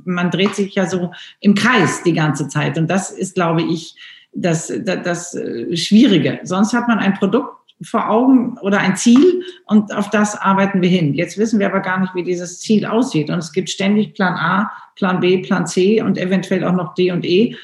man 0.05 0.31
dreht 0.31 0.55
sich 0.55 0.73
ja 0.73 0.87
so 0.87 1.11
im 1.41 1.53
Kreis 1.53 2.01
die 2.03 2.13
ganze 2.13 2.47
Zeit. 2.47 2.77
Und 2.77 2.89
das 2.89 3.11
ist, 3.11 3.35
glaube 3.35 3.61
ich, 3.61 3.95
das, 4.31 4.73
das, 4.83 5.03
das 5.03 5.35
äh, 5.35 5.75
Schwierige. 5.75 6.39
Sonst 6.43 6.73
hat 6.73 6.87
man 6.87 6.97
ein 6.99 7.13
Produkt 7.15 7.58
vor 7.81 8.09
Augen 8.09 8.57
oder 8.59 8.79
ein 8.79 8.95
Ziel 8.97 9.43
und 9.65 9.93
auf 9.95 10.09
das 10.09 10.35
arbeiten 10.35 10.81
wir 10.81 10.89
hin. 10.89 11.13
Jetzt 11.13 11.37
wissen 11.37 11.59
wir 11.59 11.67
aber 11.67 11.79
gar 11.79 11.99
nicht, 11.99 12.13
wie 12.13 12.23
dieses 12.23 12.59
Ziel 12.59 12.85
aussieht. 12.85 13.29
Und 13.29 13.39
es 13.39 13.53
gibt 13.53 13.69
ständig 13.69 14.13
Plan 14.15 14.33
A, 14.33 14.71
Plan 14.95 15.19
B, 15.19 15.37
Plan 15.37 15.65
C 15.65 16.01
und 16.01 16.17
eventuell 16.17 16.65
auch 16.65 16.73
noch 16.73 16.93
D 16.93 17.11
und 17.11 17.25
E. 17.25 17.55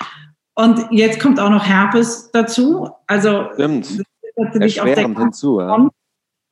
Und 0.54 0.88
jetzt 0.92 1.20
kommt 1.20 1.40
auch 1.40 1.50
noch 1.50 1.66
Herpes 1.66 2.32
dazu. 2.32 2.90
Also 3.08 3.50
Stimmt. 3.54 4.04
natürlich 4.38 4.80
auf 4.80 4.94
der, 4.94 5.08
hinzu, 5.08 5.60
Front, 5.60 5.92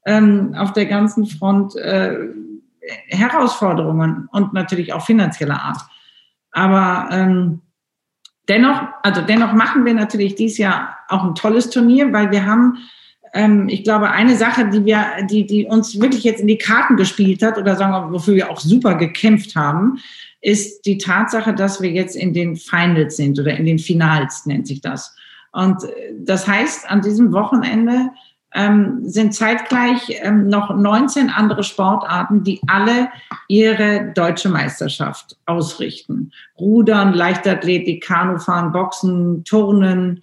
ja. 0.06 0.17
ähm, 0.17 0.56
auf 0.58 0.73
der 0.73 0.86
ganzen 0.86 1.26
Front 1.26 1.76
äh, 1.78 2.17
Herausforderungen 3.08 4.28
und 4.32 4.52
natürlich 4.52 4.91
auch 4.91 5.06
finanzieller 5.06 5.62
Art. 5.62 5.80
Aber 6.52 7.08
ähm, 7.12 7.62
dennoch, 8.49 8.82
also 9.04 9.21
dennoch 9.21 9.54
machen 9.54 9.86
wir 9.86 9.93
natürlich 9.93 10.36
dieses 10.36 10.58
Jahr 10.58 10.97
auch 11.08 11.23
ein 11.23 11.36
tolles 11.36 11.69
Turnier, 11.69 12.12
weil 12.12 12.30
wir 12.32 12.45
haben 12.45 12.78
ähm, 13.33 13.67
ich 13.67 13.83
glaube, 13.83 14.11
eine 14.11 14.35
Sache, 14.35 14.69
die 14.69 14.85
wir, 14.85 15.05
die, 15.29 15.45
die 15.45 15.65
uns 15.65 15.99
wirklich 15.99 16.23
jetzt 16.23 16.39
in 16.39 16.47
die 16.47 16.57
Karten 16.57 16.95
gespielt 16.95 17.41
hat 17.41 17.57
oder 17.57 17.75
sagen 17.75 17.91
wir, 17.91 18.11
wofür 18.11 18.35
wir 18.35 18.51
auch 18.51 18.59
super 18.59 18.95
gekämpft 18.95 19.55
haben, 19.55 19.97
ist 20.41 20.85
die 20.85 20.97
Tatsache, 20.97 21.53
dass 21.53 21.81
wir 21.81 21.89
jetzt 21.89 22.15
in 22.15 22.33
den 22.33 22.55
Finals 22.55 23.17
sind 23.17 23.39
oder 23.39 23.57
in 23.57 23.65
den 23.65 23.79
Finals 23.79 24.45
nennt 24.45 24.67
sich 24.67 24.81
das. 24.81 25.15
Und 25.51 25.83
äh, 25.83 26.13
das 26.19 26.47
heißt, 26.47 26.89
an 26.89 27.01
diesem 27.01 27.31
Wochenende 27.31 28.11
ähm, 28.53 28.99
sind 29.03 29.33
zeitgleich 29.33 30.19
ähm, 30.21 30.47
noch 30.47 30.75
19 30.75 31.31
andere 31.31 31.63
Sportarten, 31.63 32.43
die 32.43 32.61
alle 32.67 33.09
ihre 33.47 34.11
deutsche 34.13 34.49
Meisterschaft 34.49 35.37
ausrichten. 35.47 36.31
Rudern, 36.59 37.13
Leichtathletik, 37.13 38.03
Kanufahren, 38.03 38.71
Boxen, 38.71 39.43
Turnen, 39.43 40.21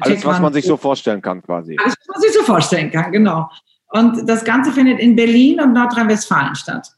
alles, 0.00 0.24
was 0.24 0.40
man 0.40 0.52
sich 0.52 0.64
so 0.64 0.76
vorstellen 0.76 1.22
kann, 1.22 1.42
quasi. 1.42 1.76
Alles, 1.82 1.94
was 1.98 2.08
man 2.08 2.20
sich 2.20 2.32
so 2.32 2.42
vorstellen 2.42 2.90
kann, 2.90 3.12
genau. 3.12 3.48
Und 3.90 4.28
das 4.28 4.44
Ganze 4.44 4.72
findet 4.72 4.98
in 4.98 5.14
Berlin 5.16 5.60
und 5.60 5.72
Nordrhein-Westfalen 5.72 6.54
statt. 6.54 6.88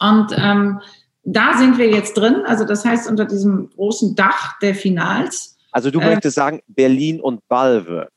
Und 0.00 0.34
ähm, 0.36 0.80
da 1.24 1.56
sind 1.56 1.78
wir 1.78 1.90
jetzt 1.90 2.14
drin. 2.14 2.42
Also 2.46 2.64
das 2.64 2.84
heißt 2.84 3.08
unter 3.08 3.24
diesem 3.24 3.70
großen 3.70 4.14
Dach 4.14 4.58
der 4.60 4.74
Finals. 4.74 5.56
Also 5.72 5.90
du 5.90 6.00
äh, 6.00 6.06
möchtest 6.06 6.36
sagen 6.36 6.60
Berlin 6.66 7.20
und 7.20 7.46
Balve. 7.48 8.08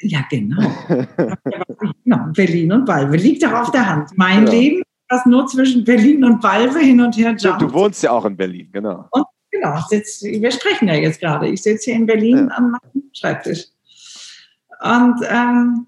Ja, 0.00 0.20
genau. 0.30 0.62
genau. 2.04 2.18
Berlin 2.32 2.72
und 2.72 2.84
Balve 2.84 3.16
liegt 3.16 3.42
doch 3.42 3.52
auf 3.52 3.70
der 3.70 3.86
Hand. 3.86 4.10
Mein 4.16 4.46
ja. 4.46 4.52
Leben, 4.52 4.82
das 5.08 5.26
nur 5.26 5.46
zwischen 5.46 5.84
Berlin 5.84 6.24
und 6.24 6.40
Balve 6.40 6.78
hin 6.78 7.00
und 7.00 7.16
her 7.16 7.34
jumpt. 7.36 7.62
Du 7.62 7.72
wohnst 7.72 8.02
ja 8.02 8.12
auch 8.12 8.24
in 8.24 8.36
Berlin, 8.36 8.68
genau. 8.70 9.06
Und 9.10 9.24
Genau, 9.60 9.78
sitz, 9.88 10.22
wir 10.22 10.50
sprechen 10.50 10.88
ja 10.88 10.94
jetzt 10.94 11.20
gerade. 11.20 11.48
Ich 11.48 11.62
sitze 11.62 11.90
hier 11.90 12.00
in 12.00 12.06
Berlin 12.06 12.48
ja. 12.48 12.56
an 12.56 12.70
meinem 12.70 13.10
Schreibtisch. 13.12 13.66
Und 14.80 15.20
ähm, 15.28 15.86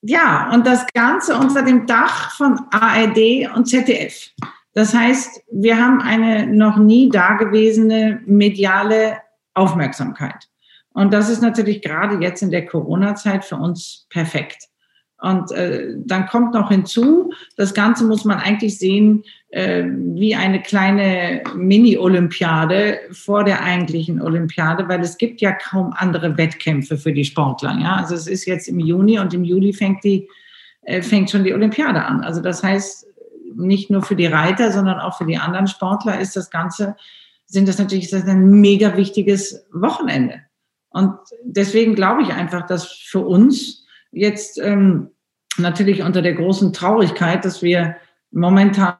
ja, 0.00 0.50
und 0.52 0.66
das 0.66 0.84
Ganze 0.92 1.36
unter 1.36 1.62
dem 1.62 1.86
Dach 1.86 2.32
von 2.36 2.58
ARD 2.72 3.48
und 3.54 3.66
ZDF. 3.66 4.30
Das 4.74 4.92
heißt, 4.94 5.42
wir 5.52 5.76
haben 5.76 6.00
eine 6.00 6.46
noch 6.46 6.76
nie 6.76 7.08
dagewesene 7.10 8.20
mediale 8.26 9.18
Aufmerksamkeit. 9.54 10.48
Und 10.94 11.12
das 11.12 11.28
ist 11.28 11.40
natürlich 11.40 11.82
gerade 11.82 12.16
jetzt 12.22 12.42
in 12.42 12.50
der 12.50 12.66
Corona-Zeit 12.66 13.44
für 13.44 13.56
uns 13.56 14.06
perfekt. 14.10 14.68
Und 15.22 15.52
äh, 15.52 15.94
dann 16.04 16.26
kommt 16.26 16.52
noch 16.52 16.70
hinzu, 16.70 17.32
das 17.56 17.74
Ganze 17.74 18.04
muss 18.04 18.24
man 18.24 18.38
eigentlich 18.38 18.78
sehen 18.78 19.22
äh, 19.50 19.84
wie 19.86 20.34
eine 20.34 20.60
kleine 20.60 21.44
Mini-Olympiade 21.54 22.98
vor 23.12 23.44
der 23.44 23.62
eigentlichen 23.62 24.20
Olympiade, 24.20 24.88
weil 24.88 25.00
es 25.00 25.18
gibt 25.18 25.40
ja 25.40 25.52
kaum 25.52 25.92
andere 25.96 26.36
Wettkämpfe 26.36 26.96
für 26.98 27.12
die 27.12 27.24
Sportler. 27.24 27.78
Ja? 27.80 27.96
Also 27.96 28.16
es 28.16 28.26
ist 28.26 28.46
jetzt 28.46 28.66
im 28.66 28.80
Juni 28.80 29.20
und 29.20 29.32
im 29.32 29.44
Juli 29.44 29.72
fängt, 29.72 30.02
die, 30.02 30.28
äh, 30.82 31.02
fängt 31.02 31.30
schon 31.30 31.44
die 31.44 31.54
Olympiade 31.54 32.04
an. 32.04 32.22
Also 32.22 32.40
das 32.40 32.64
heißt, 32.64 33.06
nicht 33.54 33.90
nur 33.90 34.02
für 34.02 34.16
die 34.16 34.26
Reiter, 34.26 34.72
sondern 34.72 34.98
auch 34.98 35.18
für 35.18 35.26
die 35.26 35.38
anderen 35.38 35.68
Sportler 35.68 36.18
ist 36.18 36.34
das 36.34 36.50
Ganze, 36.50 36.96
sind 37.46 37.68
das 37.68 37.78
natürlich 37.78 38.10
das 38.10 38.26
ein 38.26 38.60
mega 38.60 38.96
wichtiges 38.96 39.64
Wochenende. 39.72 40.40
Und 40.90 41.14
deswegen 41.44 41.94
glaube 41.94 42.22
ich 42.22 42.32
einfach, 42.32 42.66
dass 42.66 42.86
für 42.86 43.20
uns 43.20 43.81
jetzt 44.12 44.58
ähm, 44.58 45.08
natürlich 45.58 46.02
unter 46.02 46.22
der 46.22 46.34
großen 46.34 46.72
Traurigkeit, 46.72 47.44
dass 47.44 47.62
wir 47.62 47.96
momentan, 48.30 48.96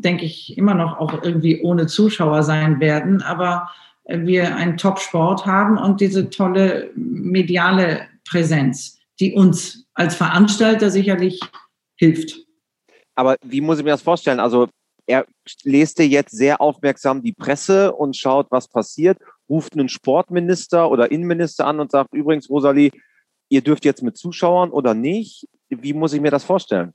denke 0.00 0.24
ich, 0.24 0.58
immer 0.58 0.74
noch 0.74 0.98
auch 0.98 1.22
irgendwie 1.22 1.62
ohne 1.62 1.86
Zuschauer 1.86 2.42
sein 2.42 2.80
werden, 2.80 3.22
aber 3.22 3.68
wir 4.08 4.56
einen 4.56 4.76
Top-Sport 4.76 5.46
haben 5.46 5.78
und 5.78 6.00
diese 6.00 6.30
tolle 6.30 6.90
mediale 6.94 8.08
Präsenz, 8.28 8.98
die 9.20 9.34
uns 9.34 9.86
als 9.94 10.14
Veranstalter 10.14 10.90
sicherlich 10.90 11.40
hilft. 11.96 12.38
Aber 13.14 13.36
wie 13.44 13.60
muss 13.60 13.78
ich 13.78 13.84
mir 13.84 13.90
das 13.90 14.02
vorstellen? 14.02 14.40
Also 14.40 14.68
er 15.06 15.26
lest 15.64 15.98
dir 15.98 16.06
jetzt 16.06 16.36
sehr 16.36 16.60
aufmerksam 16.60 17.22
die 17.22 17.32
Presse 17.32 17.92
und 17.92 18.16
schaut, 18.16 18.46
was 18.50 18.68
passiert, 18.68 19.18
ruft 19.48 19.72
einen 19.72 19.88
Sportminister 19.88 20.90
oder 20.90 21.10
Innenminister 21.10 21.66
an 21.66 21.80
und 21.80 21.90
sagt, 21.90 22.14
übrigens, 22.14 22.48
Rosalie, 22.48 22.90
ihr 23.48 23.62
dürft 23.62 23.84
jetzt 23.84 24.02
mit 24.02 24.16
Zuschauern 24.16 24.70
oder 24.70 24.94
nicht? 24.94 25.48
Wie 25.68 25.92
muss 25.92 26.12
ich 26.12 26.20
mir 26.20 26.30
das 26.30 26.44
vorstellen? 26.44 26.92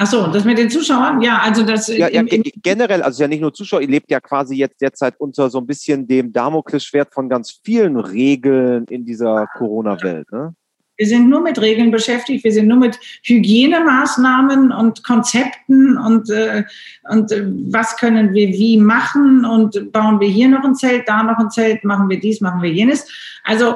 Ach 0.00 0.06
so, 0.06 0.28
das 0.28 0.44
mit 0.44 0.58
den 0.58 0.70
Zuschauern? 0.70 1.20
Ja, 1.20 1.40
also 1.42 1.64
das. 1.64 1.88
Ja, 1.88 2.08
ja 2.08 2.22
generell, 2.22 3.02
also 3.02 3.20
ja 3.20 3.28
nicht 3.28 3.40
nur 3.40 3.52
Zuschauer, 3.52 3.80
ihr 3.80 3.88
lebt 3.88 4.08
ja 4.12 4.20
quasi 4.20 4.54
jetzt 4.54 4.80
derzeit 4.80 5.18
unter 5.18 5.50
so 5.50 5.58
ein 5.58 5.66
bisschen 5.66 6.06
dem 6.06 6.32
Damoklesschwert 6.32 7.12
von 7.12 7.28
ganz 7.28 7.60
vielen 7.64 7.96
Regeln 7.96 8.84
in 8.90 9.04
dieser 9.04 9.48
Corona-Welt. 9.56 10.30
Ne? 10.30 10.54
Wir 10.98 11.06
sind 11.06 11.28
nur 11.28 11.40
mit 11.40 11.60
Regeln 11.60 11.90
beschäftigt, 11.90 12.44
wir 12.44 12.52
sind 12.52 12.68
nur 12.68 12.76
mit 12.76 12.98
Hygienemaßnahmen 13.24 14.70
und 14.70 15.02
Konzepten 15.02 15.98
und, 15.98 16.30
äh, 16.30 16.62
und 17.10 17.32
äh, 17.32 17.46
was 17.70 17.96
können 17.96 18.34
wir 18.34 18.48
wie 18.48 18.76
machen 18.76 19.44
und 19.44 19.92
bauen 19.92 20.20
wir 20.20 20.28
hier 20.28 20.48
noch 20.48 20.62
ein 20.62 20.76
Zelt, 20.76 21.08
da 21.08 21.24
noch 21.24 21.38
ein 21.38 21.50
Zelt, 21.50 21.82
machen 21.82 22.08
wir 22.08 22.20
dies, 22.20 22.40
machen 22.40 22.62
wir 22.62 22.70
jenes. 22.70 23.04
Also 23.42 23.74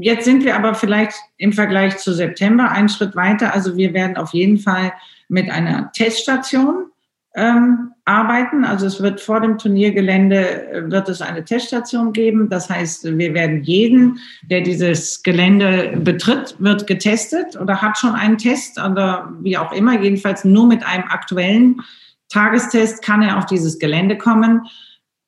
Jetzt 0.00 0.24
sind 0.24 0.44
wir 0.44 0.56
aber 0.56 0.74
vielleicht 0.74 1.14
im 1.36 1.52
Vergleich 1.52 1.98
zu 1.98 2.12
September 2.12 2.70
einen 2.70 2.88
Schritt 2.88 3.14
weiter. 3.14 3.54
Also 3.54 3.76
wir 3.76 3.94
werden 3.94 4.16
auf 4.16 4.32
jeden 4.32 4.58
Fall 4.58 4.92
mit 5.28 5.50
einer 5.50 5.92
Teststation 5.92 6.86
ähm, 7.34 7.92
arbeiten. 8.04 8.64
Also 8.64 8.86
es 8.86 9.00
wird 9.00 9.20
vor 9.20 9.40
dem 9.40 9.58
Turniergelände 9.58 10.72
äh, 10.72 10.90
wird 10.90 11.08
es 11.08 11.22
eine 11.22 11.44
Teststation 11.44 12.12
geben. 12.12 12.48
Das 12.48 12.68
heißt, 12.68 13.16
wir 13.16 13.34
werden 13.34 13.62
jeden, 13.62 14.18
der 14.50 14.60
dieses 14.60 15.22
Gelände 15.22 15.94
betritt, 15.96 16.56
wird 16.58 16.86
getestet 16.86 17.58
oder 17.58 17.80
hat 17.80 17.96
schon 17.96 18.14
einen 18.14 18.38
Test 18.38 18.78
oder 18.78 19.32
wie 19.40 19.56
auch 19.56 19.72
immer. 19.72 20.00
Jedenfalls 20.00 20.44
nur 20.44 20.66
mit 20.66 20.84
einem 20.84 21.04
aktuellen 21.04 21.80
Tagestest 22.28 23.02
kann 23.02 23.22
er 23.22 23.38
auf 23.38 23.46
dieses 23.46 23.78
Gelände 23.78 24.18
kommen. 24.18 24.62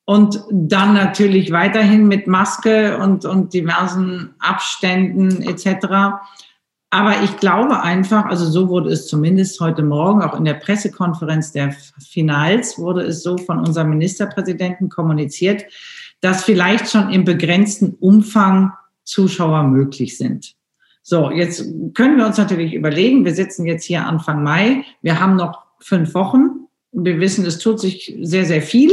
Und 0.05 0.43
dann 0.51 0.93
natürlich 0.93 1.51
weiterhin 1.51 2.07
mit 2.07 2.27
Maske 2.27 2.97
und, 2.99 3.25
und 3.25 3.53
diversen 3.53 4.35
Abständen 4.39 5.41
etc. 5.41 5.87
Aber 6.91 7.23
ich 7.23 7.37
glaube 7.37 7.81
einfach, 7.81 8.25
also 8.25 8.45
so 8.45 8.69
wurde 8.69 8.91
es 8.91 9.07
zumindest 9.07 9.59
heute 9.59 9.83
Morgen, 9.83 10.21
auch 10.21 10.37
in 10.37 10.45
der 10.45 10.53
Pressekonferenz 10.53 11.51
der 11.51 11.75
Finals, 11.99 12.77
wurde 12.77 13.01
es 13.01 13.23
so 13.23 13.37
von 13.37 13.59
unserem 13.59 13.89
Ministerpräsidenten 13.89 14.89
kommuniziert, 14.89 15.65
dass 16.21 16.43
vielleicht 16.43 16.89
schon 16.89 17.09
im 17.09 17.25
begrenzten 17.25 17.95
Umfang 17.99 18.71
Zuschauer 19.03 19.63
möglich 19.63 20.17
sind. 20.17 20.55
So, 21.01 21.31
jetzt 21.31 21.65
können 21.93 22.17
wir 22.17 22.25
uns 22.25 22.37
natürlich 22.37 22.73
überlegen, 22.73 23.25
wir 23.25 23.35
sitzen 23.35 23.65
jetzt 23.65 23.83
hier 23.83 24.05
Anfang 24.05 24.43
Mai, 24.43 24.83
wir 25.01 25.19
haben 25.19 25.35
noch 25.35 25.63
fünf 25.79 26.13
Wochen. 26.13 26.67
Wir 26.91 27.19
wissen, 27.19 27.45
es 27.45 27.59
tut 27.59 27.79
sich 27.79 28.17
sehr, 28.21 28.45
sehr 28.45 28.61
viel. 28.61 28.91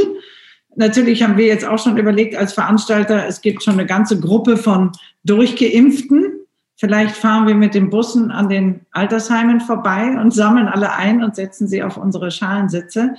Natürlich 0.75 1.23
haben 1.23 1.37
wir 1.37 1.47
jetzt 1.47 1.67
auch 1.67 1.79
schon 1.79 1.99
überlegt 1.99 2.35
als 2.35 2.55
Veranstalter, 2.55 3.27
es 3.27 3.41
gibt 3.41 3.63
schon 3.63 3.75
eine 3.75 3.87
ganze 3.87 4.19
Gruppe 4.19 4.57
von 4.57 4.93
Durchgeimpften. 5.25 6.33
Vielleicht 6.77 7.15
fahren 7.15 7.47
wir 7.47 7.55
mit 7.55 7.75
den 7.75 7.91
Bussen 7.91 8.31
an 8.31 8.49
den 8.49 8.87
Altersheimen 8.91 9.61
vorbei 9.61 10.19
und 10.19 10.33
sammeln 10.33 10.69
alle 10.69 10.95
ein 10.95 11.23
und 11.23 11.37
setzen 11.37 11.69
sie 11.69 11.83
auf 11.83 11.97
unsere 11.97 12.31
Schalensitze. 12.31 13.15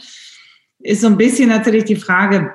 Ist 0.79 1.01
so 1.01 1.07
ein 1.07 1.17
bisschen 1.17 1.49
natürlich 1.49 1.85
die 1.85 1.95
Frage, 1.95 2.53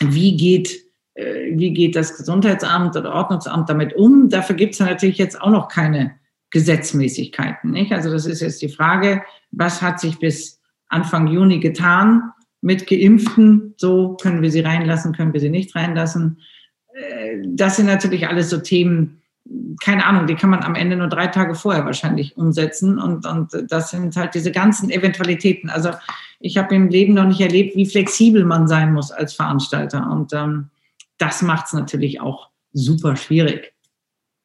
wie 0.00 0.36
geht, 0.36 0.82
äh, 1.14 1.52
wie 1.56 1.72
geht 1.72 1.94
das 1.94 2.16
Gesundheitsamt 2.16 2.96
oder 2.96 3.12
Ordnungsamt 3.12 3.68
damit 3.68 3.94
um? 3.94 4.30
Dafür 4.30 4.56
gibt 4.56 4.74
es 4.74 4.80
natürlich 4.80 5.18
jetzt 5.18 5.40
auch 5.40 5.50
noch 5.50 5.68
keine 5.68 6.16
Gesetzmäßigkeiten. 6.50 7.70
Nicht? 7.70 7.92
Also 7.92 8.10
das 8.10 8.26
ist 8.26 8.40
jetzt 8.40 8.62
die 8.62 8.68
Frage, 8.68 9.22
was 9.52 9.82
hat 9.82 10.00
sich 10.00 10.18
bis 10.18 10.60
Anfang 10.88 11.26
Juni 11.28 11.60
getan? 11.60 12.32
Mit 12.62 12.86
Geimpften, 12.86 13.74
so 13.76 14.16
können 14.16 14.40
wir 14.40 14.50
sie 14.50 14.60
reinlassen, 14.60 15.12
können 15.12 15.32
wir 15.32 15.40
sie 15.40 15.50
nicht 15.50 15.74
reinlassen. 15.74 16.38
Äh, 16.94 17.42
das 17.44 17.76
sind 17.76 17.86
natürlich 17.86 18.28
alles 18.28 18.48
so 18.48 18.58
Themen, 18.58 19.20
keine 19.82 20.06
Ahnung, 20.06 20.26
die 20.28 20.36
kann 20.36 20.50
man 20.50 20.62
am 20.62 20.76
Ende 20.76 20.96
nur 20.96 21.08
drei 21.08 21.26
Tage 21.26 21.54
vorher 21.54 21.84
wahrscheinlich 21.84 22.36
umsetzen. 22.36 22.98
Und, 22.98 23.26
und 23.26 23.50
das 23.68 23.90
sind 23.90 24.16
halt 24.16 24.34
diese 24.34 24.52
ganzen 24.52 24.90
Eventualitäten. 24.90 25.68
Also 25.68 25.90
ich 26.38 26.56
habe 26.56 26.74
im 26.74 26.88
Leben 26.88 27.14
noch 27.14 27.26
nicht 27.26 27.40
erlebt, 27.40 27.76
wie 27.76 27.86
flexibel 27.86 28.44
man 28.44 28.68
sein 28.68 28.92
muss 28.92 29.10
als 29.10 29.34
Veranstalter. 29.34 30.08
Und 30.10 30.32
ähm, 30.32 30.70
das 31.18 31.42
macht 31.42 31.66
es 31.66 31.72
natürlich 31.72 32.20
auch 32.20 32.50
super 32.72 33.16
schwierig. 33.16 33.74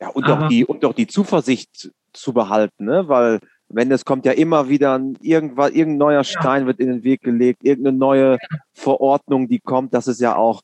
Ja, 0.01 0.09
und 0.09 0.25
auch, 0.25 0.47
die, 0.47 0.65
und 0.65 0.83
auch 0.85 0.93
die 0.93 1.07
Zuversicht 1.07 1.91
zu 2.13 2.33
behalten, 2.33 2.85
ne? 2.85 3.07
weil 3.07 3.39
wenn 3.69 3.91
es 3.91 4.05
kommt 4.05 4.25
ja 4.25 4.31
immer 4.31 4.69
wieder 4.69 4.97
ein, 4.97 5.17
irgendwas, 5.21 5.71
irgendein 5.71 5.97
neuer 5.97 6.23
Stein 6.23 6.65
wird 6.65 6.79
in 6.79 6.87
den 6.87 7.03
Weg 7.03 7.21
gelegt, 7.21 7.63
irgendeine 7.63 7.97
neue 7.97 8.37
Verordnung, 8.73 9.47
die 9.47 9.59
kommt. 9.59 9.93
Das 9.93 10.07
ist 10.07 10.21
ja 10.21 10.35
auch 10.35 10.61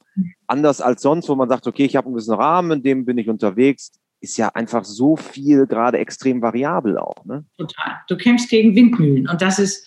anders 0.48 0.82
als 0.82 1.02
sonst, 1.02 1.28
wo 1.30 1.36
man 1.36 1.50
sagt, 1.50 1.68
okay, 1.68 1.86
ich 1.86 1.96
habe 1.96 2.06
einen 2.06 2.16
gewissen 2.16 2.36
Rahmen, 2.36 2.80
in 2.80 2.84
dem 2.84 3.06
bin 3.06 3.18
ich 3.18 3.30
unterwegs. 3.30 3.92
Ist 4.22 4.38
ja 4.38 4.50
einfach 4.50 4.86
so 4.86 5.18
viel 5.18 5.68
gerade 5.68 5.98
extrem 5.98 6.42
variabel 6.42 6.98
auch. 6.98 7.26
Ne? 7.26 7.44
Total. 7.58 8.00
Du 8.08 8.16
kämpfst 8.16 8.50
gegen 8.50 8.76
Windmühlen 8.76 9.28
und 9.28 9.42
das 9.42 9.60
ist 9.60 9.86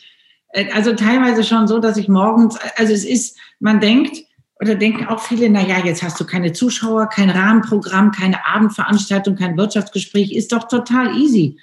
äh, 0.56 0.70
also 0.72 0.94
teilweise 0.94 1.44
schon 1.44 1.68
so, 1.68 1.78
dass 1.78 1.96
ich 1.96 2.08
morgens, 2.08 2.58
also 2.76 2.92
es 2.92 3.04
ist, 3.04 3.38
man 3.60 3.80
denkt, 3.80 4.24
oder 4.60 4.74
denken 4.74 5.06
auch 5.06 5.20
viele, 5.20 5.50
na 5.50 5.60
ja, 5.66 5.84
jetzt 5.84 6.02
hast 6.02 6.18
du 6.18 6.24
keine 6.24 6.52
Zuschauer, 6.52 7.08
kein 7.08 7.28
Rahmenprogramm, 7.28 8.10
keine 8.10 8.46
Abendveranstaltung, 8.46 9.36
kein 9.36 9.56
Wirtschaftsgespräch, 9.56 10.32
ist 10.32 10.52
doch 10.52 10.66
total 10.66 11.14
easy. 11.16 11.58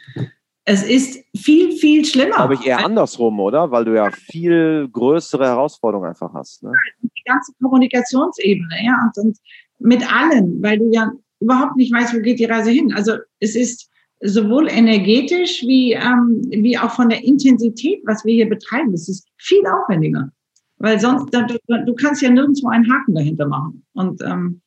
Es 0.65 0.84
ist 0.84 1.19
viel, 1.36 1.73
viel 1.73 2.06
schlimmer. 2.06 2.36
Glaube 2.36 2.54
ich 2.54 2.65
eher 2.65 2.86
andersrum, 2.86 3.39
oder? 3.39 3.69
Weil 3.71 3.84
du 3.84 3.95
ja 3.95 4.12
viel 4.12 4.88
größere 4.89 5.45
Herausforderungen 5.45 6.10
einfach 6.10 6.34
hast. 6.34 6.63
Ne? 6.63 6.71
Die 7.02 7.23
ganze 7.26 7.52
Kommunikationsebene, 7.62 8.86
ja, 8.86 8.97
und, 9.04 9.26
und 9.26 9.38
mit 9.80 10.10
allen, 10.12 10.62
weil 10.63 10.80
du 10.80 10.89
ja 10.91 11.12
überhaupt 11.41 11.76
nicht 11.76 11.93
weißt, 11.93 12.15
wo 12.15 12.21
geht 12.21 12.39
die 12.39 12.45
Reise 12.45 12.71
hin. 12.71 12.93
Also 12.93 13.17
es 13.39 13.56
ist 13.56 13.89
sowohl 14.21 14.69
energetisch 14.69 15.63
wie, 15.63 15.93
ähm, 15.93 16.41
wie 16.49 16.78
auch 16.78 16.91
von 16.91 17.10
der 17.10 17.23
Intensität, 17.23 18.02
was 18.06 18.23
wir 18.23 18.34
hier 18.34 18.49
betreiben. 18.49 18.93
Es 18.93 19.10
ist 19.10 19.28
viel 19.38 19.62
aufwendiger. 19.67 20.30
Weil 20.78 20.99
sonst, 20.99 21.34
du, 21.34 21.60
du 21.86 21.95
kannst 21.95 22.21
ja 22.21 22.30
nirgendwo 22.30 22.69
einen 22.69 22.89
Haken 22.91 23.15
dahinter 23.15 23.47
machen. 23.47 23.86
Und 23.93 24.21
ähm, 24.21 24.62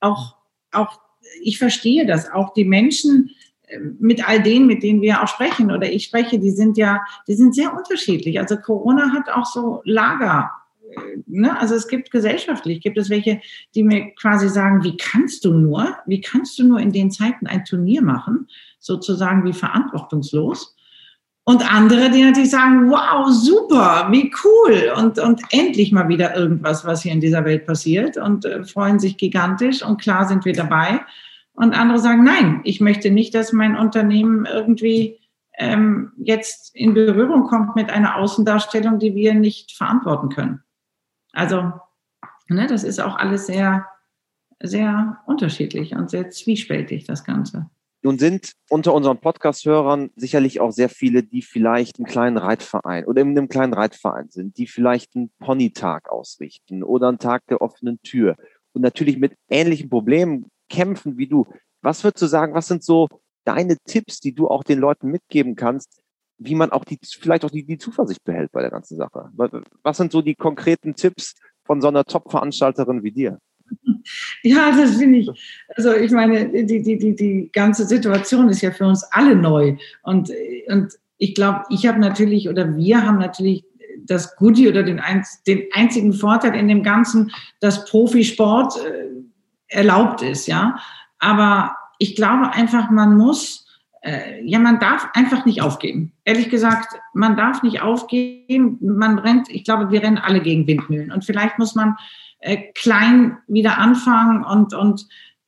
auch, 0.00 0.36
auch, 0.72 1.00
ich 1.42 1.58
verstehe 1.58 2.06
das, 2.06 2.30
auch 2.30 2.52
die 2.54 2.64
Menschen, 2.64 3.30
mit 3.98 4.26
all 4.28 4.42
denen, 4.42 4.66
mit 4.66 4.82
denen 4.82 5.00
wir 5.02 5.22
auch 5.22 5.28
sprechen 5.28 5.70
oder 5.70 5.90
ich 5.90 6.04
spreche, 6.04 6.38
die 6.38 6.50
sind 6.50 6.76
ja, 6.76 7.00
die 7.28 7.34
sind 7.34 7.54
sehr 7.54 7.74
unterschiedlich. 7.74 8.38
Also 8.38 8.56
Corona 8.56 9.12
hat 9.12 9.28
auch 9.28 9.46
so 9.46 9.82
Lager. 9.84 10.50
Äh, 10.90 11.18
ne? 11.26 11.58
Also 11.58 11.74
es 11.74 11.88
gibt 11.88 12.10
gesellschaftlich, 12.10 12.80
gibt 12.80 12.98
es 12.98 13.10
welche, 13.10 13.40
die 13.74 13.82
mir 13.82 14.12
quasi 14.14 14.48
sagen, 14.48 14.84
wie 14.84 14.96
kannst 14.96 15.44
du 15.44 15.52
nur, 15.52 15.96
wie 16.06 16.20
kannst 16.20 16.58
du 16.58 16.64
nur 16.64 16.80
in 16.80 16.92
den 16.92 17.10
Zeiten 17.10 17.46
ein 17.46 17.64
Turnier 17.64 18.02
machen, 18.02 18.48
sozusagen 18.78 19.44
wie 19.44 19.52
verantwortungslos. 19.52 20.74
Und 21.46 21.70
andere, 21.70 22.10
die 22.10 22.22
natürlich 22.22 22.50
sagen, 22.50 22.90
wow, 22.90 23.28
super, 23.28 24.08
wie 24.10 24.32
cool 24.44 24.94
und, 24.96 25.18
und 25.18 25.42
endlich 25.50 25.92
mal 25.92 26.08
wieder 26.08 26.34
irgendwas, 26.34 26.86
was 26.86 27.02
hier 27.02 27.12
in 27.12 27.20
dieser 27.20 27.44
Welt 27.44 27.66
passiert 27.66 28.16
und 28.16 28.46
äh, 28.46 28.64
freuen 28.64 28.98
sich 28.98 29.18
gigantisch 29.18 29.82
und 29.84 30.00
klar 30.00 30.26
sind 30.26 30.46
wir 30.46 30.54
dabei. 30.54 31.00
Und 31.54 31.78
andere 31.78 31.98
sagen, 31.98 32.24
nein, 32.24 32.60
ich 32.64 32.80
möchte 32.80 33.10
nicht, 33.10 33.34
dass 33.34 33.52
mein 33.52 33.76
Unternehmen 33.76 34.44
irgendwie 34.44 35.20
ähm, 35.56 36.12
jetzt 36.16 36.74
in 36.74 36.94
Berührung 36.94 37.44
kommt 37.44 37.76
mit 37.76 37.90
einer 37.90 38.16
Außendarstellung, 38.16 38.98
die 38.98 39.14
wir 39.14 39.34
nicht 39.34 39.72
verantworten 39.72 40.28
können. 40.28 40.62
Also, 41.32 41.72
ne, 42.48 42.66
das 42.66 42.82
ist 42.82 43.00
auch 43.00 43.16
alles 43.16 43.46
sehr, 43.46 43.86
sehr 44.60 45.18
unterschiedlich 45.26 45.94
und 45.94 46.10
sehr 46.10 46.30
zwiespältig, 46.30 47.04
das 47.04 47.24
Ganze. 47.24 47.70
Nun 48.02 48.18
sind 48.18 48.52
unter 48.68 48.92
unseren 48.92 49.18
Podcast-Hörern 49.18 50.10
sicherlich 50.14 50.60
auch 50.60 50.72
sehr 50.72 50.90
viele, 50.90 51.22
die 51.22 51.40
vielleicht 51.40 51.98
einen 51.98 52.06
kleinen 52.06 52.36
Reitverein 52.36 53.06
oder 53.06 53.22
in 53.22 53.30
einem 53.30 53.48
kleinen 53.48 53.72
Reitverein 53.72 54.28
sind, 54.28 54.58
die 54.58 54.66
vielleicht 54.66 55.16
einen 55.16 55.30
Ponytag 55.38 56.10
ausrichten 56.10 56.82
oder 56.82 57.08
einen 57.08 57.18
Tag 57.18 57.46
der 57.46 57.62
offenen 57.62 58.02
Tür 58.02 58.36
und 58.74 58.82
natürlich 58.82 59.16
mit 59.16 59.36
ähnlichen 59.48 59.88
Problemen 59.88 60.50
kämpfen 60.68 61.16
wie 61.18 61.26
du. 61.26 61.46
Was 61.82 62.04
würdest 62.04 62.22
du 62.22 62.26
sagen, 62.26 62.54
was 62.54 62.68
sind 62.68 62.82
so 62.82 63.08
deine 63.44 63.76
Tipps, 63.84 64.20
die 64.20 64.34
du 64.34 64.48
auch 64.48 64.64
den 64.64 64.78
Leuten 64.78 65.10
mitgeben 65.10 65.54
kannst, 65.54 66.00
wie 66.38 66.54
man 66.54 66.72
auch 66.72 66.84
die, 66.84 66.98
vielleicht 67.02 67.44
auch 67.44 67.50
die, 67.50 67.64
die 67.64 67.78
Zuversicht 67.78 68.24
behält 68.24 68.52
bei 68.52 68.60
der 68.60 68.70
ganzen 68.70 68.96
Sache? 68.96 69.30
Was 69.82 69.96
sind 69.96 70.12
so 70.12 70.22
die 70.22 70.34
konkreten 70.34 70.94
Tipps 70.94 71.34
von 71.64 71.80
so 71.80 71.88
einer 71.88 72.04
Top-Veranstalterin 72.04 73.02
wie 73.02 73.12
dir? 73.12 73.38
Ja, 74.42 74.76
das 74.76 74.96
finde 74.96 75.20
ich. 75.20 75.64
Also 75.74 75.94
ich 75.94 76.10
meine, 76.10 76.50
die, 76.50 76.82
die, 76.82 76.98
die, 76.98 77.16
die 77.16 77.50
ganze 77.50 77.86
Situation 77.86 78.50
ist 78.50 78.60
ja 78.60 78.70
für 78.70 78.86
uns 78.86 79.02
alle 79.10 79.34
neu. 79.34 79.78
Und, 80.02 80.30
und 80.68 80.92
ich 81.16 81.34
glaube, 81.34 81.62
ich 81.70 81.86
habe 81.86 81.98
natürlich 81.98 82.50
oder 82.50 82.76
wir 82.76 83.06
haben 83.06 83.18
natürlich 83.18 83.64
das 84.04 84.36
Goodie 84.36 84.68
oder 84.68 84.82
den, 84.82 85.00
den 85.46 85.62
einzigen 85.72 86.12
Vorteil 86.12 86.54
in 86.54 86.68
dem 86.68 86.82
Ganzen, 86.82 87.32
dass 87.60 87.86
Profisport 87.86 88.74
äh, 88.84 89.08
erlaubt 89.68 90.22
ist, 90.22 90.46
ja. 90.46 90.78
Aber 91.18 91.76
ich 91.98 92.16
glaube 92.16 92.52
einfach, 92.52 92.90
man 92.90 93.16
muss, 93.16 93.66
äh, 94.02 94.42
ja, 94.44 94.58
man 94.58 94.78
darf 94.78 95.08
einfach 95.14 95.46
nicht 95.46 95.62
aufgeben. 95.62 96.12
Ehrlich 96.24 96.50
gesagt, 96.50 96.94
man 97.14 97.36
darf 97.36 97.62
nicht 97.62 97.80
aufgeben. 97.80 98.78
Man 98.80 99.18
rennt, 99.18 99.48
ich 99.48 99.64
glaube, 99.64 99.90
wir 99.90 100.02
rennen 100.02 100.18
alle 100.18 100.40
gegen 100.40 100.66
Windmühlen. 100.66 101.12
Und 101.12 101.24
vielleicht 101.24 101.58
muss 101.58 101.74
man 101.74 101.96
äh, 102.40 102.72
klein 102.74 103.38
wieder 103.46 103.78
anfangen 103.78 104.44
und, 104.44 104.74
und 104.74 105.06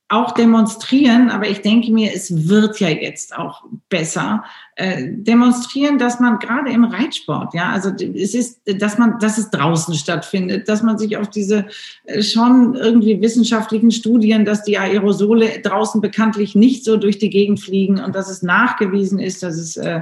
auch 0.09 0.31
demonstrieren, 0.31 1.29
aber 1.29 1.49
ich 1.49 1.61
denke 1.61 1.91
mir, 1.91 2.13
es 2.13 2.47
wird 2.47 2.79
ja 2.79 2.87
jetzt 2.87 3.37
auch 3.37 3.65
besser, 3.89 4.45
äh, 4.75 5.03
demonstrieren, 5.09 5.97
dass 5.97 6.21
man 6.21 6.39
gerade 6.39 6.71
im 6.71 6.85
Reitsport, 6.85 7.53
ja, 7.53 7.71
also 7.71 7.89
es 7.89 8.33
ist, 8.33 8.61
dass 8.81 8.97
man, 8.97 9.19
dass 9.19 9.37
es 9.37 9.49
draußen 9.49 9.95
stattfindet, 9.95 10.69
dass 10.69 10.81
man 10.81 10.97
sich 10.97 11.17
auf 11.17 11.29
diese 11.29 11.65
äh, 12.05 12.21
schon 12.21 12.75
irgendwie 12.75 13.21
wissenschaftlichen 13.21 13.91
Studien, 13.91 14.45
dass 14.45 14.63
die 14.63 14.77
Aerosole 14.77 15.59
draußen 15.61 15.99
bekanntlich 15.99 16.55
nicht 16.55 16.85
so 16.85 16.95
durch 16.95 17.17
die 17.17 17.29
Gegend 17.29 17.59
fliegen 17.59 17.99
und 17.99 18.15
dass 18.15 18.29
es 18.29 18.41
nachgewiesen 18.41 19.19
ist, 19.19 19.43
dass 19.43 19.57
es 19.57 19.75
äh, 19.75 20.01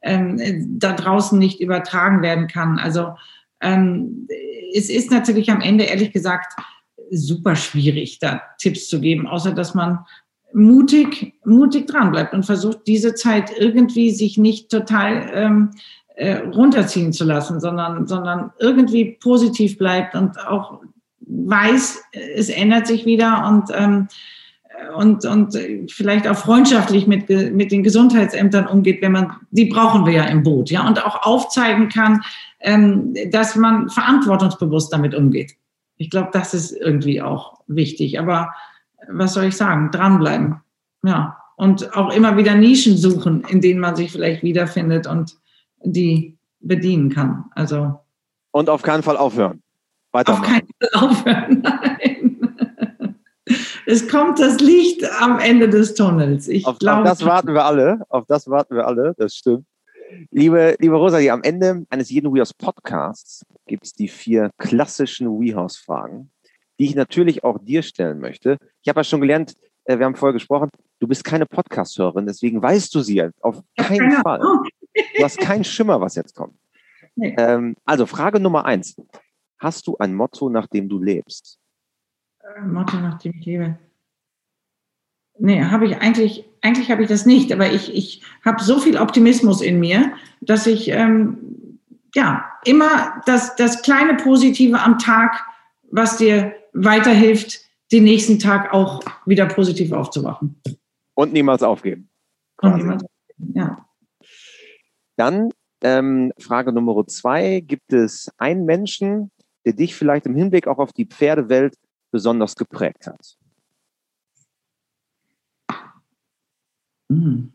äh, 0.00 0.54
da 0.66 0.92
draußen 0.92 1.38
nicht 1.38 1.60
übertragen 1.60 2.20
werden 2.22 2.48
kann. 2.48 2.80
Also 2.80 3.14
ähm, 3.60 4.26
es 4.74 4.90
ist 4.90 5.12
natürlich 5.12 5.50
am 5.50 5.60
Ende, 5.60 5.84
ehrlich 5.84 6.12
gesagt, 6.12 6.52
super 7.10 7.56
schwierig, 7.56 8.18
da 8.18 8.42
Tipps 8.58 8.88
zu 8.88 9.00
geben, 9.00 9.26
außer 9.26 9.52
dass 9.52 9.74
man 9.74 10.00
mutig, 10.52 11.34
mutig 11.44 11.86
dran 11.86 12.12
bleibt 12.12 12.32
und 12.32 12.46
versucht, 12.46 12.86
diese 12.86 13.14
Zeit 13.14 13.50
irgendwie 13.58 14.10
sich 14.10 14.38
nicht 14.38 14.70
total 14.70 15.30
ähm, 15.34 15.70
äh, 16.16 16.36
runterziehen 16.36 17.12
zu 17.12 17.24
lassen, 17.24 17.60
sondern, 17.60 18.06
sondern 18.06 18.52
irgendwie 18.58 19.16
positiv 19.20 19.76
bleibt 19.76 20.14
und 20.14 20.38
auch 20.46 20.80
weiß, 21.20 22.02
es 22.34 22.48
ändert 22.48 22.86
sich 22.86 23.04
wieder 23.04 23.46
und, 23.46 23.70
ähm, 23.74 24.08
und, 24.96 25.24
und 25.24 25.58
vielleicht 25.88 26.28
auch 26.28 26.36
freundschaftlich 26.36 27.06
mit, 27.06 27.28
mit 27.28 27.72
den 27.72 27.82
Gesundheitsämtern 27.82 28.66
umgeht, 28.66 29.02
wenn 29.02 29.12
man, 29.12 29.32
die 29.50 29.66
brauchen 29.66 30.06
wir 30.06 30.12
ja 30.12 30.24
im 30.24 30.42
Boot, 30.42 30.70
ja, 30.70 30.86
und 30.86 31.04
auch 31.04 31.26
aufzeigen 31.26 31.88
kann, 31.88 32.22
ähm, 32.60 33.14
dass 33.30 33.56
man 33.56 33.88
verantwortungsbewusst 33.90 34.92
damit 34.92 35.14
umgeht. 35.14 35.54
Ich 35.96 36.10
glaube, 36.10 36.30
das 36.32 36.54
ist 36.54 36.72
irgendwie 36.72 37.22
auch 37.22 37.60
wichtig. 37.66 38.18
Aber 38.18 38.52
was 39.08 39.34
soll 39.34 39.44
ich 39.44 39.56
sagen? 39.56 39.90
Dranbleiben. 39.90 40.60
Ja. 41.02 41.38
Und 41.56 41.96
auch 41.96 42.14
immer 42.14 42.36
wieder 42.36 42.54
Nischen 42.54 42.96
suchen, 42.96 43.42
in 43.48 43.60
denen 43.60 43.80
man 43.80 43.96
sich 43.96 44.12
vielleicht 44.12 44.42
wiederfindet 44.42 45.06
und 45.06 45.36
die 45.82 46.36
bedienen 46.60 47.10
kann. 47.10 47.46
Also. 47.54 47.98
Und 48.50 48.68
auf 48.68 48.82
keinen 48.82 49.02
Fall 49.02 49.16
aufhören. 49.16 49.62
Auf 50.12 50.42
keinen 50.42 50.68
Fall 50.80 51.08
aufhören. 51.08 51.62
Nein. 51.62 52.26
Es 53.86 54.08
kommt 54.08 54.40
das 54.40 54.58
Licht 54.60 55.04
am 55.20 55.38
Ende 55.38 55.68
des 55.68 55.94
Tunnels. 55.94 56.48
Ich 56.48 56.66
auf, 56.66 56.78
glaube, 56.78 57.02
auf 57.02 57.08
das 57.08 57.24
warten 57.24 57.54
wir 57.54 57.64
alle. 57.64 58.00
Auf 58.08 58.24
das 58.26 58.48
warten 58.48 58.74
wir 58.74 58.86
alle. 58.86 59.14
Das 59.16 59.34
stimmt. 59.34 59.64
Liebe, 60.30 60.76
liebe 60.78 60.96
Rosalie, 60.96 61.32
am 61.32 61.42
Ende 61.42 61.86
eines 61.90 62.10
jeden 62.10 62.32
WeHouse 62.32 62.54
Podcasts 62.54 63.44
gibt 63.66 63.86
es 63.86 63.92
die 63.92 64.08
vier 64.08 64.50
klassischen 64.58 65.40
WeHouse 65.40 65.76
Fragen, 65.76 66.30
die 66.78 66.86
ich 66.86 66.94
natürlich 66.94 67.44
auch 67.44 67.58
dir 67.58 67.82
stellen 67.82 68.18
möchte. 68.20 68.58
Ich 68.82 68.88
habe 68.88 69.00
ja 69.00 69.04
schon 69.04 69.20
gelernt, 69.20 69.54
äh, 69.84 69.98
wir 69.98 70.06
haben 70.06 70.16
vorher 70.16 70.32
gesprochen, 70.32 70.70
du 71.00 71.08
bist 71.08 71.24
keine 71.24 71.46
Podcast-Hörerin, 71.46 72.26
deswegen 72.26 72.62
weißt 72.62 72.94
du 72.94 73.00
sie 73.00 73.28
auf 73.40 73.62
keinen 73.76 74.12
ja, 74.12 74.20
Fall. 74.22 74.40
Du 75.16 75.24
hast 75.24 75.38
keinen 75.38 75.64
Schimmer, 75.64 76.00
was 76.00 76.14
jetzt 76.14 76.34
kommt. 76.34 76.58
Nee. 77.14 77.34
Ähm, 77.38 77.76
also 77.84 78.06
Frage 78.06 78.40
Nummer 78.40 78.64
eins. 78.64 78.96
Hast 79.58 79.86
du 79.86 79.96
ein 79.98 80.14
Motto, 80.14 80.50
nach 80.50 80.66
dem 80.66 80.88
du 80.88 81.00
lebst? 81.00 81.58
Äh, 82.40 82.62
Motto, 82.62 82.96
nach 82.98 83.18
dem 83.18 83.32
ich 83.38 83.46
lebe. 83.46 83.78
Nee, 85.38 85.62
habe 85.64 85.86
ich 85.86 85.96
eigentlich, 85.98 86.44
eigentlich 86.62 86.90
habe 86.90 87.02
ich 87.02 87.08
das 87.08 87.26
nicht, 87.26 87.52
aber 87.52 87.70
ich, 87.70 87.94
ich 87.94 88.22
habe 88.44 88.62
so 88.62 88.78
viel 88.78 88.96
Optimismus 88.96 89.60
in 89.60 89.78
mir, 89.78 90.12
dass 90.40 90.66
ich 90.66 90.88
ähm, 90.88 91.78
ja 92.14 92.44
immer 92.64 93.22
das, 93.26 93.56
das 93.56 93.82
kleine 93.82 94.14
Positive 94.14 94.80
am 94.80 94.98
Tag, 94.98 95.44
was 95.90 96.16
dir 96.16 96.54
weiterhilft, 96.72 97.60
den 97.92 98.04
nächsten 98.04 98.38
Tag 98.38 98.72
auch 98.72 99.02
wieder 99.26 99.46
positiv 99.46 99.92
aufzuwachen. 99.92 100.60
Und 101.14 101.32
niemals 101.32 101.62
aufgeben. 101.62 102.08
Und 102.60 102.76
niemals 102.76 103.04
aufgeben, 103.04 103.52
ja. 103.54 103.86
Dann 105.16 105.50
ähm, 105.82 106.32
Frage 106.38 106.72
Nummer 106.72 107.06
zwei. 107.06 107.60
Gibt 107.60 107.92
es 107.92 108.30
einen 108.38 108.64
Menschen, 108.64 109.30
der 109.64 109.74
dich 109.74 109.94
vielleicht 109.94 110.26
im 110.26 110.34
Hinblick 110.34 110.66
auch 110.66 110.78
auf 110.78 110.92
die 110.92 111.06
Pferdewelt 111.06 111.74
besonders 112.10 112.56
geprägt 112.56 113.06
hat? 113.06 113.36
Hm. 117.10 117.52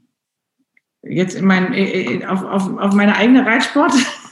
Jetzt 1.04 1.36
in 1.36 1.46
mein, 1.46 1.74
äh, 1.74 2.16
äh, 2.16 2.26
auf, 2.26 2.44
auf, 2.44 2.78
auf 2.78 2.94
meine 2.94 3.16
eigene 3.16 3.46
Reitsport? 3.46 3.94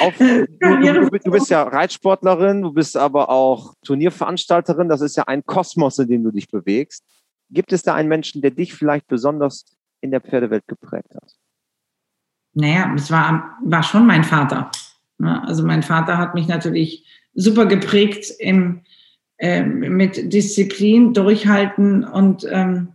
Auf, 0.00 0.16
du, 0.18 0.46
du, 0.58 1.10
du, 1.10 1.30
bist 1.30 1.50
ja 1.50 1.62
Reitsportlerin, 1.62 2.62
du 2.62 2.72
bist 2.72 2.96
aber 2.96 3.28
auch 3.28 3.74
Turnierveranstalterin. 3.84 4.88
Das 4.88 5.00
ist 5.00 5.16
ja 5.16 5.24
ein 5.28 5.44
Kosmos, 5.44 5.98
in 5.98 6.08
dem 6.08 6.24
du 6.24 6.32
dich 6.32 6.48
bewegst. 6.48 7.04
Gibt 7.50 7.72
es 7.72 7.82
da 7.82 7.94
einen 7.94 8.08
Menschen, 8.08 8.42
der 8.42 8.50
dich 8.50 8.74
vielleicht 8.74 9.06
besonders 9.06 9.64
in 10.00 10.10
der 10.10 10.20
Pferdewelt 10.20 10.66
geprägt 10.66 11.14
hat? 11.14 11.32
Naja, 12.54 12.92
es 12.96 13.10
war, 13.10 13.56
war 13.64 13.82
schon 13.82 14.06
mein 14.06 14.24
Vater. 14.24 14.70
Also 15.20 15.64
mein 15.64 15.82
Vater 15.82 16.18
hat 16.18 16.34
mich 16.34 16.48
natürlich 16.48 17.06
super 17.34 17.66
geprägt 17.66 18.32
im, 18.38 18.82
äh, 19.38 19.62
mit 19.62 20.32
Disziplin, 20.32 21.14
Durchhalten 21.14 22.04
und 22.04 22.46
ähm, 22.50 22.94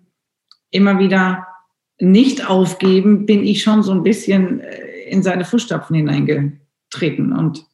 immer 0.73 0.99
wieder 0.99 1.47
nicht 1.99 2.49
aufgeben, 2.49 3.25
bin 3.25 3.43
ich 3.43 3.61
schon 3.61 3.83
so 3.83 3.91
ein 3.91 4.03
bisschen 4.03 4.59
äh, 4.59 5.03
in 5.09 5.23
seine 5.23 5.45
Fußstapfen 5.45 5.95
hineingetreten. 5.95 7.31
Und 7.31 7.65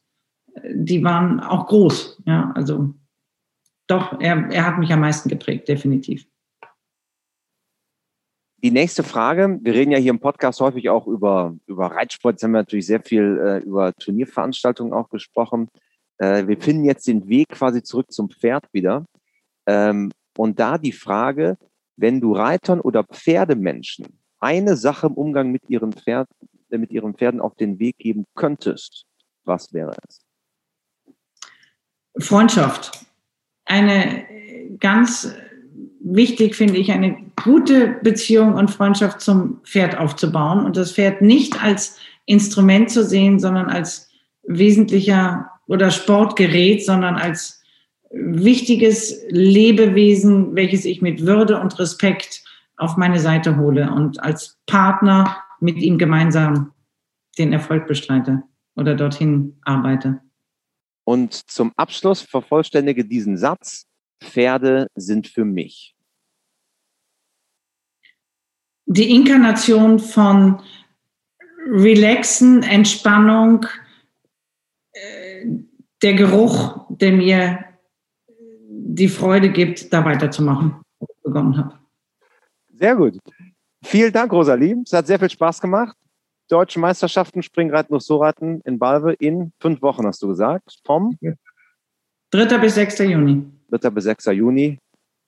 äh, 0.54 0.72
die 0.74 1.02
waren 1.02 1.40
auch 1.40 1.66
groß. 1.66 2.22
Ja, 2.26 2.52
also 2.54 2.94
doch, 3.86 4.20
er, 4.20 4.50
er 4.50 4.66
hat 4.66 4.78
mich 4.78 4.92
am 4.92 5.00
meisten 5.00 5.28
geprägt, 5.28 5.68
definitiv. 5.68 6.26
Die 8.62 8.70
nächste 8.70 9.02
Frage, 9.02 9.58
wir 9.62 9.72
reden 9.72 9.90
ja 9.90 9.98
hier 9.98 10.10
im 10.10 10.20
Podcast 10.20 10.60
häufig 10.60 10.90
auch 10.90 11.06
über, 11.06 11.56
über 11.66 11.86
Reitsport, 11.86 12.34
jetzt 12.34 12.42
haben 12.42 12.52
wir 12.52 12.58
natürlich 12.58 12.86
sehr 12.86 13.00
viel 13.00 13.38
äh, 13.38 13.66
über 13.66 13.94
Turnierveranstaltungen 13.94 14.92
auch 14.92 15.08
gesprochen. 15.08 15.68
Äh, 16.18 16.46
wir 16.46 16.60
finden 16.60 16.84
jetzt 16.84 17.08
den 17.08 17.26
Weg 17.26 17.48
quasi 17.48 17.82
zurück 17.82 18.12
zum 18.12 18.28
Pferd 18.28 18.66
wieder. 18.72 19.06
Ähm, 19.66 20.12
und 20.36 20.60
da 20.60 20.76
die 20.76 20.92
Frage, 20.92 21.56
wenn 22.00 22.20
du 22.20 22.32
Reitern 22.32 22.80
oder 22.80 23.04
Pferdemenschen 23.04 24.06
eine 24.40 24.76
Sache 24.76 25.06
im 25.06 25.14
Umgang 25.14 25.52
mit 25.52 25.68
ihren, 25.68 25.92
Pferd, 25.92 26.28
äh, 26.70 26.78
mit 26.78 26.90
ihren 26.90 27.14
Pferden 27.14 27.40
auf 27.40 27.54
den 27.54 27.78
Weg 27.78 27.98
geben 27.98 28.24
könntest, 28.34 29.04
was 29.44 29.72
wäre 29.72 29.94
es? 30.08 30.22
Freundschaft. 32.18 33.04
Eine 33.66 34.26
ganz 34.80 35.32
wichtig 36.00 36.56
finde 36.56 36.78
ich, 36.78 36.90
eine 36.90 37.16
gute 37.42 37.98
Beziehung 38.02 38.54
und 38.54 38.70
Freundschaft 38.70 39.20
zum 39.20 39.60
Pferd 39.64 39.96
aufzubauen 39.98 40.64
und 40.64 40.76
das 40.76 40.92
Pferd 40.92 41.22
nicht 41.22 41.62
als 41.62 41.98
Instrument 42.24 42.90
zu 42.90 43.04
sehen, 43.04 43.38
sondern 43.38 43.68
als 43.68 44.08
wesentlicher 44.42 45.50
oder 45.66 45.90
Sportgerät, 45.90 46.84
sondern 46.84 47.16
als 47.16 47.59
wichtiges 48.10 49.24
Lebewesen, 49.28 50.54
welches 50.54 50.84
ich 50.84 51.00
mit 51.00 51.26
Würde 51.26 51.60
und 51.60 51.78
Respekt 51.78 52.44
auf 52.76 52.96
meine 52.96 53.20
Seite 53.20 53.56
hole 53.56 53.92
und 53.92 54.22
als 54.22 54.58
Partner 54.66 55.36
mit 55.60 55.76
ihm 55.76 55.98
gemeinsam 55.98 56.72
den 57.38 57.52
Erfolg 57.52 57.86
bestreite 57.86 58.42
oder 58.74 58.94
dorthin 58.94 59.58
arbeite. 59.62 60.20
Und 61.04 61.34
zum 61.34 61.72
Abschluss 61.76 62.20
vervollständige 62.20 63.04
diesen 63.04 63.36
Satz. 63.36 63.86
Pferde 64.22 64.88
sind 64.94 65.26
für 65.26 65.44
mich? 65.44 65.96
Die 68.86 69.14
Inkarnation 69.14 69.98
von 69.98 70.62
Relaxen, 71.66 72.62
Entspannung, 72.62 73.66
äh, 74.92 75.46
der 76.02 76.14
Geruch, 76.14 76.86
der 76.90 77.12
mir 77.12 77.69
die 78.94 79.08
Freude 79.08 79.50
gibt, 79.50 79.92
da 79.92 80.04
weiterzumachen, 80.04 80.76
was 80.98 81.08
ich 81.10 81.22
begonnen 81.22 81.56
habe. 81.56 81.78
Sehr 82.74 82.96
gut. 82.96 83.18
Vielen 83.84 84.12
Dank, 84.12 84.32
Rosalie. 84.32 84.76
Es 84.84 84.92
hat 84.92 85.06
sehr 85.06 85.18
viel 85.18 85.30
Spaß 85.30 85.60
gemacht. 85.60 85.96
Deutsche 86.48 86.80
Meisterschaften 86.80 87.42
Springreiten 87.42 87.94
und 87.94 88.02
Soreiten 88.02 88.60
in 88.64 88.78
Balve 88.78 89.12
in 89.14 89.52
fünf 89.60 89.80
Wochen, 89.82 90.06
hast 90.06 90.22
du 90.22 90.28
gesagt. 90.28 90.80
Vom 90.84 91.16
3. 92.32 92.58
bis 92.58 92.74
6. 92.74 92.98
Juni. 93.00 93.44
3. 93.70 93.90
bis 93.90 94.04
6. 94.04 94.26
Juni. 94.26 94.78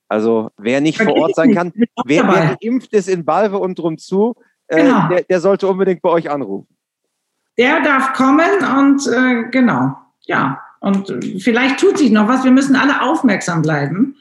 Also 0.08 0.50
wer 0.58 0.80
nicht 0.80 1.00
vor 1.00 1.14
Ort 1.14 1.36
sein 1.36 1.54
kann, 1.54 1.72
wer, 2.04 2.28
wer, 2.28 2.56
geimpft 2.60 2.92
ist 2.92 3.08
in 3.08 3.24
Balve 3.24 3.58
und 3.58 3.78
drum 3.78 3.96
zu, 3.96 4.34
äh, 4.66 4.82
genau. 4.82 5.08
der, 5.08 5.22
der, 5.22 5.40
sollte 5.40 5.68
unbedingt 5.68 6.02
bei 6.02 6.10
euch 6.10 6.28
anrufen. 6.28 6.68
Der 7.56 7.80
darf 7.80 8.12
kommen 8.12 8.50
und 8.76 9.06
äh, 9.06 9.48
genau, 9.50 9.96
ja. 10.26 10.60
Und 10.82 11.14
vielleicht 11.38 11.78
tut 11.78 11.96
sich 11.96 12.10
noch 12.10 12.26
was. 12.26 12.42
Wir 12.42 12.50
müssen 12.50 12.74
alle 12.74 13.02
aufmerksam 13.02 13.62
bleiben, 13.62 14.16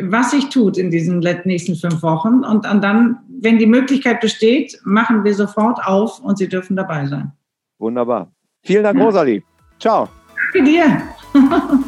was 0.00 0.30
sich 0.30 0.48
tut 0.48 0.78
in 0.78 0.90
diesen 0.90 1.18
nächsten 1.18 1.76
fünf 1.76 2.02
Wochen. 2.02 2.42
Und 2.42 2.64
dann, 2.64 3.18
wenn 3.28 3.58
die 3.58 3.66
Möglichkeit 3.66 4.22
besteht, 4.22 4.80
machen 4.84 5.24
wir 5.24 5.34
sofort 5.34 5.78
auf 5.84 6.20
und 6.20 6.38
Sie 6.38 6.48
dürfen 6.48 6.74
dabei 6.74 7.06
sein. 7.06 7.32
Wunderbar. 7.78 8.32
Vielen 8.64 8.82
Dank, 8.82 8.98
ja. 8.98 9.04
Rosalie. 9.04 9.42
Ciao. 9.78 10.08
Danke 10.54 10.70
dir. 10.70 11.02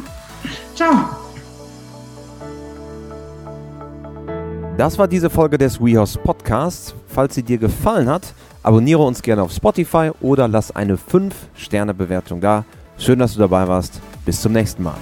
Ciao. 0.75 1.09
Das 4.77 4.97
war 4.99 5.07
diese 5.07 5.31
Folge 5.31 5.57
des 5.57 5.83
WeHouse 5.83 6.19
Podcasts. 6.19 6.93
Falls 7.07 7.33
sie 7.33 7.43
dir 7.43 7.57
gefallen 7.57 8.07
hat, 8.07 8.33
abonniere 8.61 9.01
uns 9.01 9.23
gerne 9.23 9.41
auf 9.41 9.51
Spotify 9.51 10.11
oder 10.21 10.47
lass 10.47 10.73
eine 10.73 10.97
5-Sterne-Bewertung 10.97 12.41
da. 12.41 12.63
Schön, 12.99 13.17
dass 13.17 13.33
du 13.33 13.39
dabei 13.39 13.67
warst. 13.67 14.01
Bis 14.25 14.41
zum 14.41 14.51
nächsten 14.51 14.83
Mal. 14.83 14.97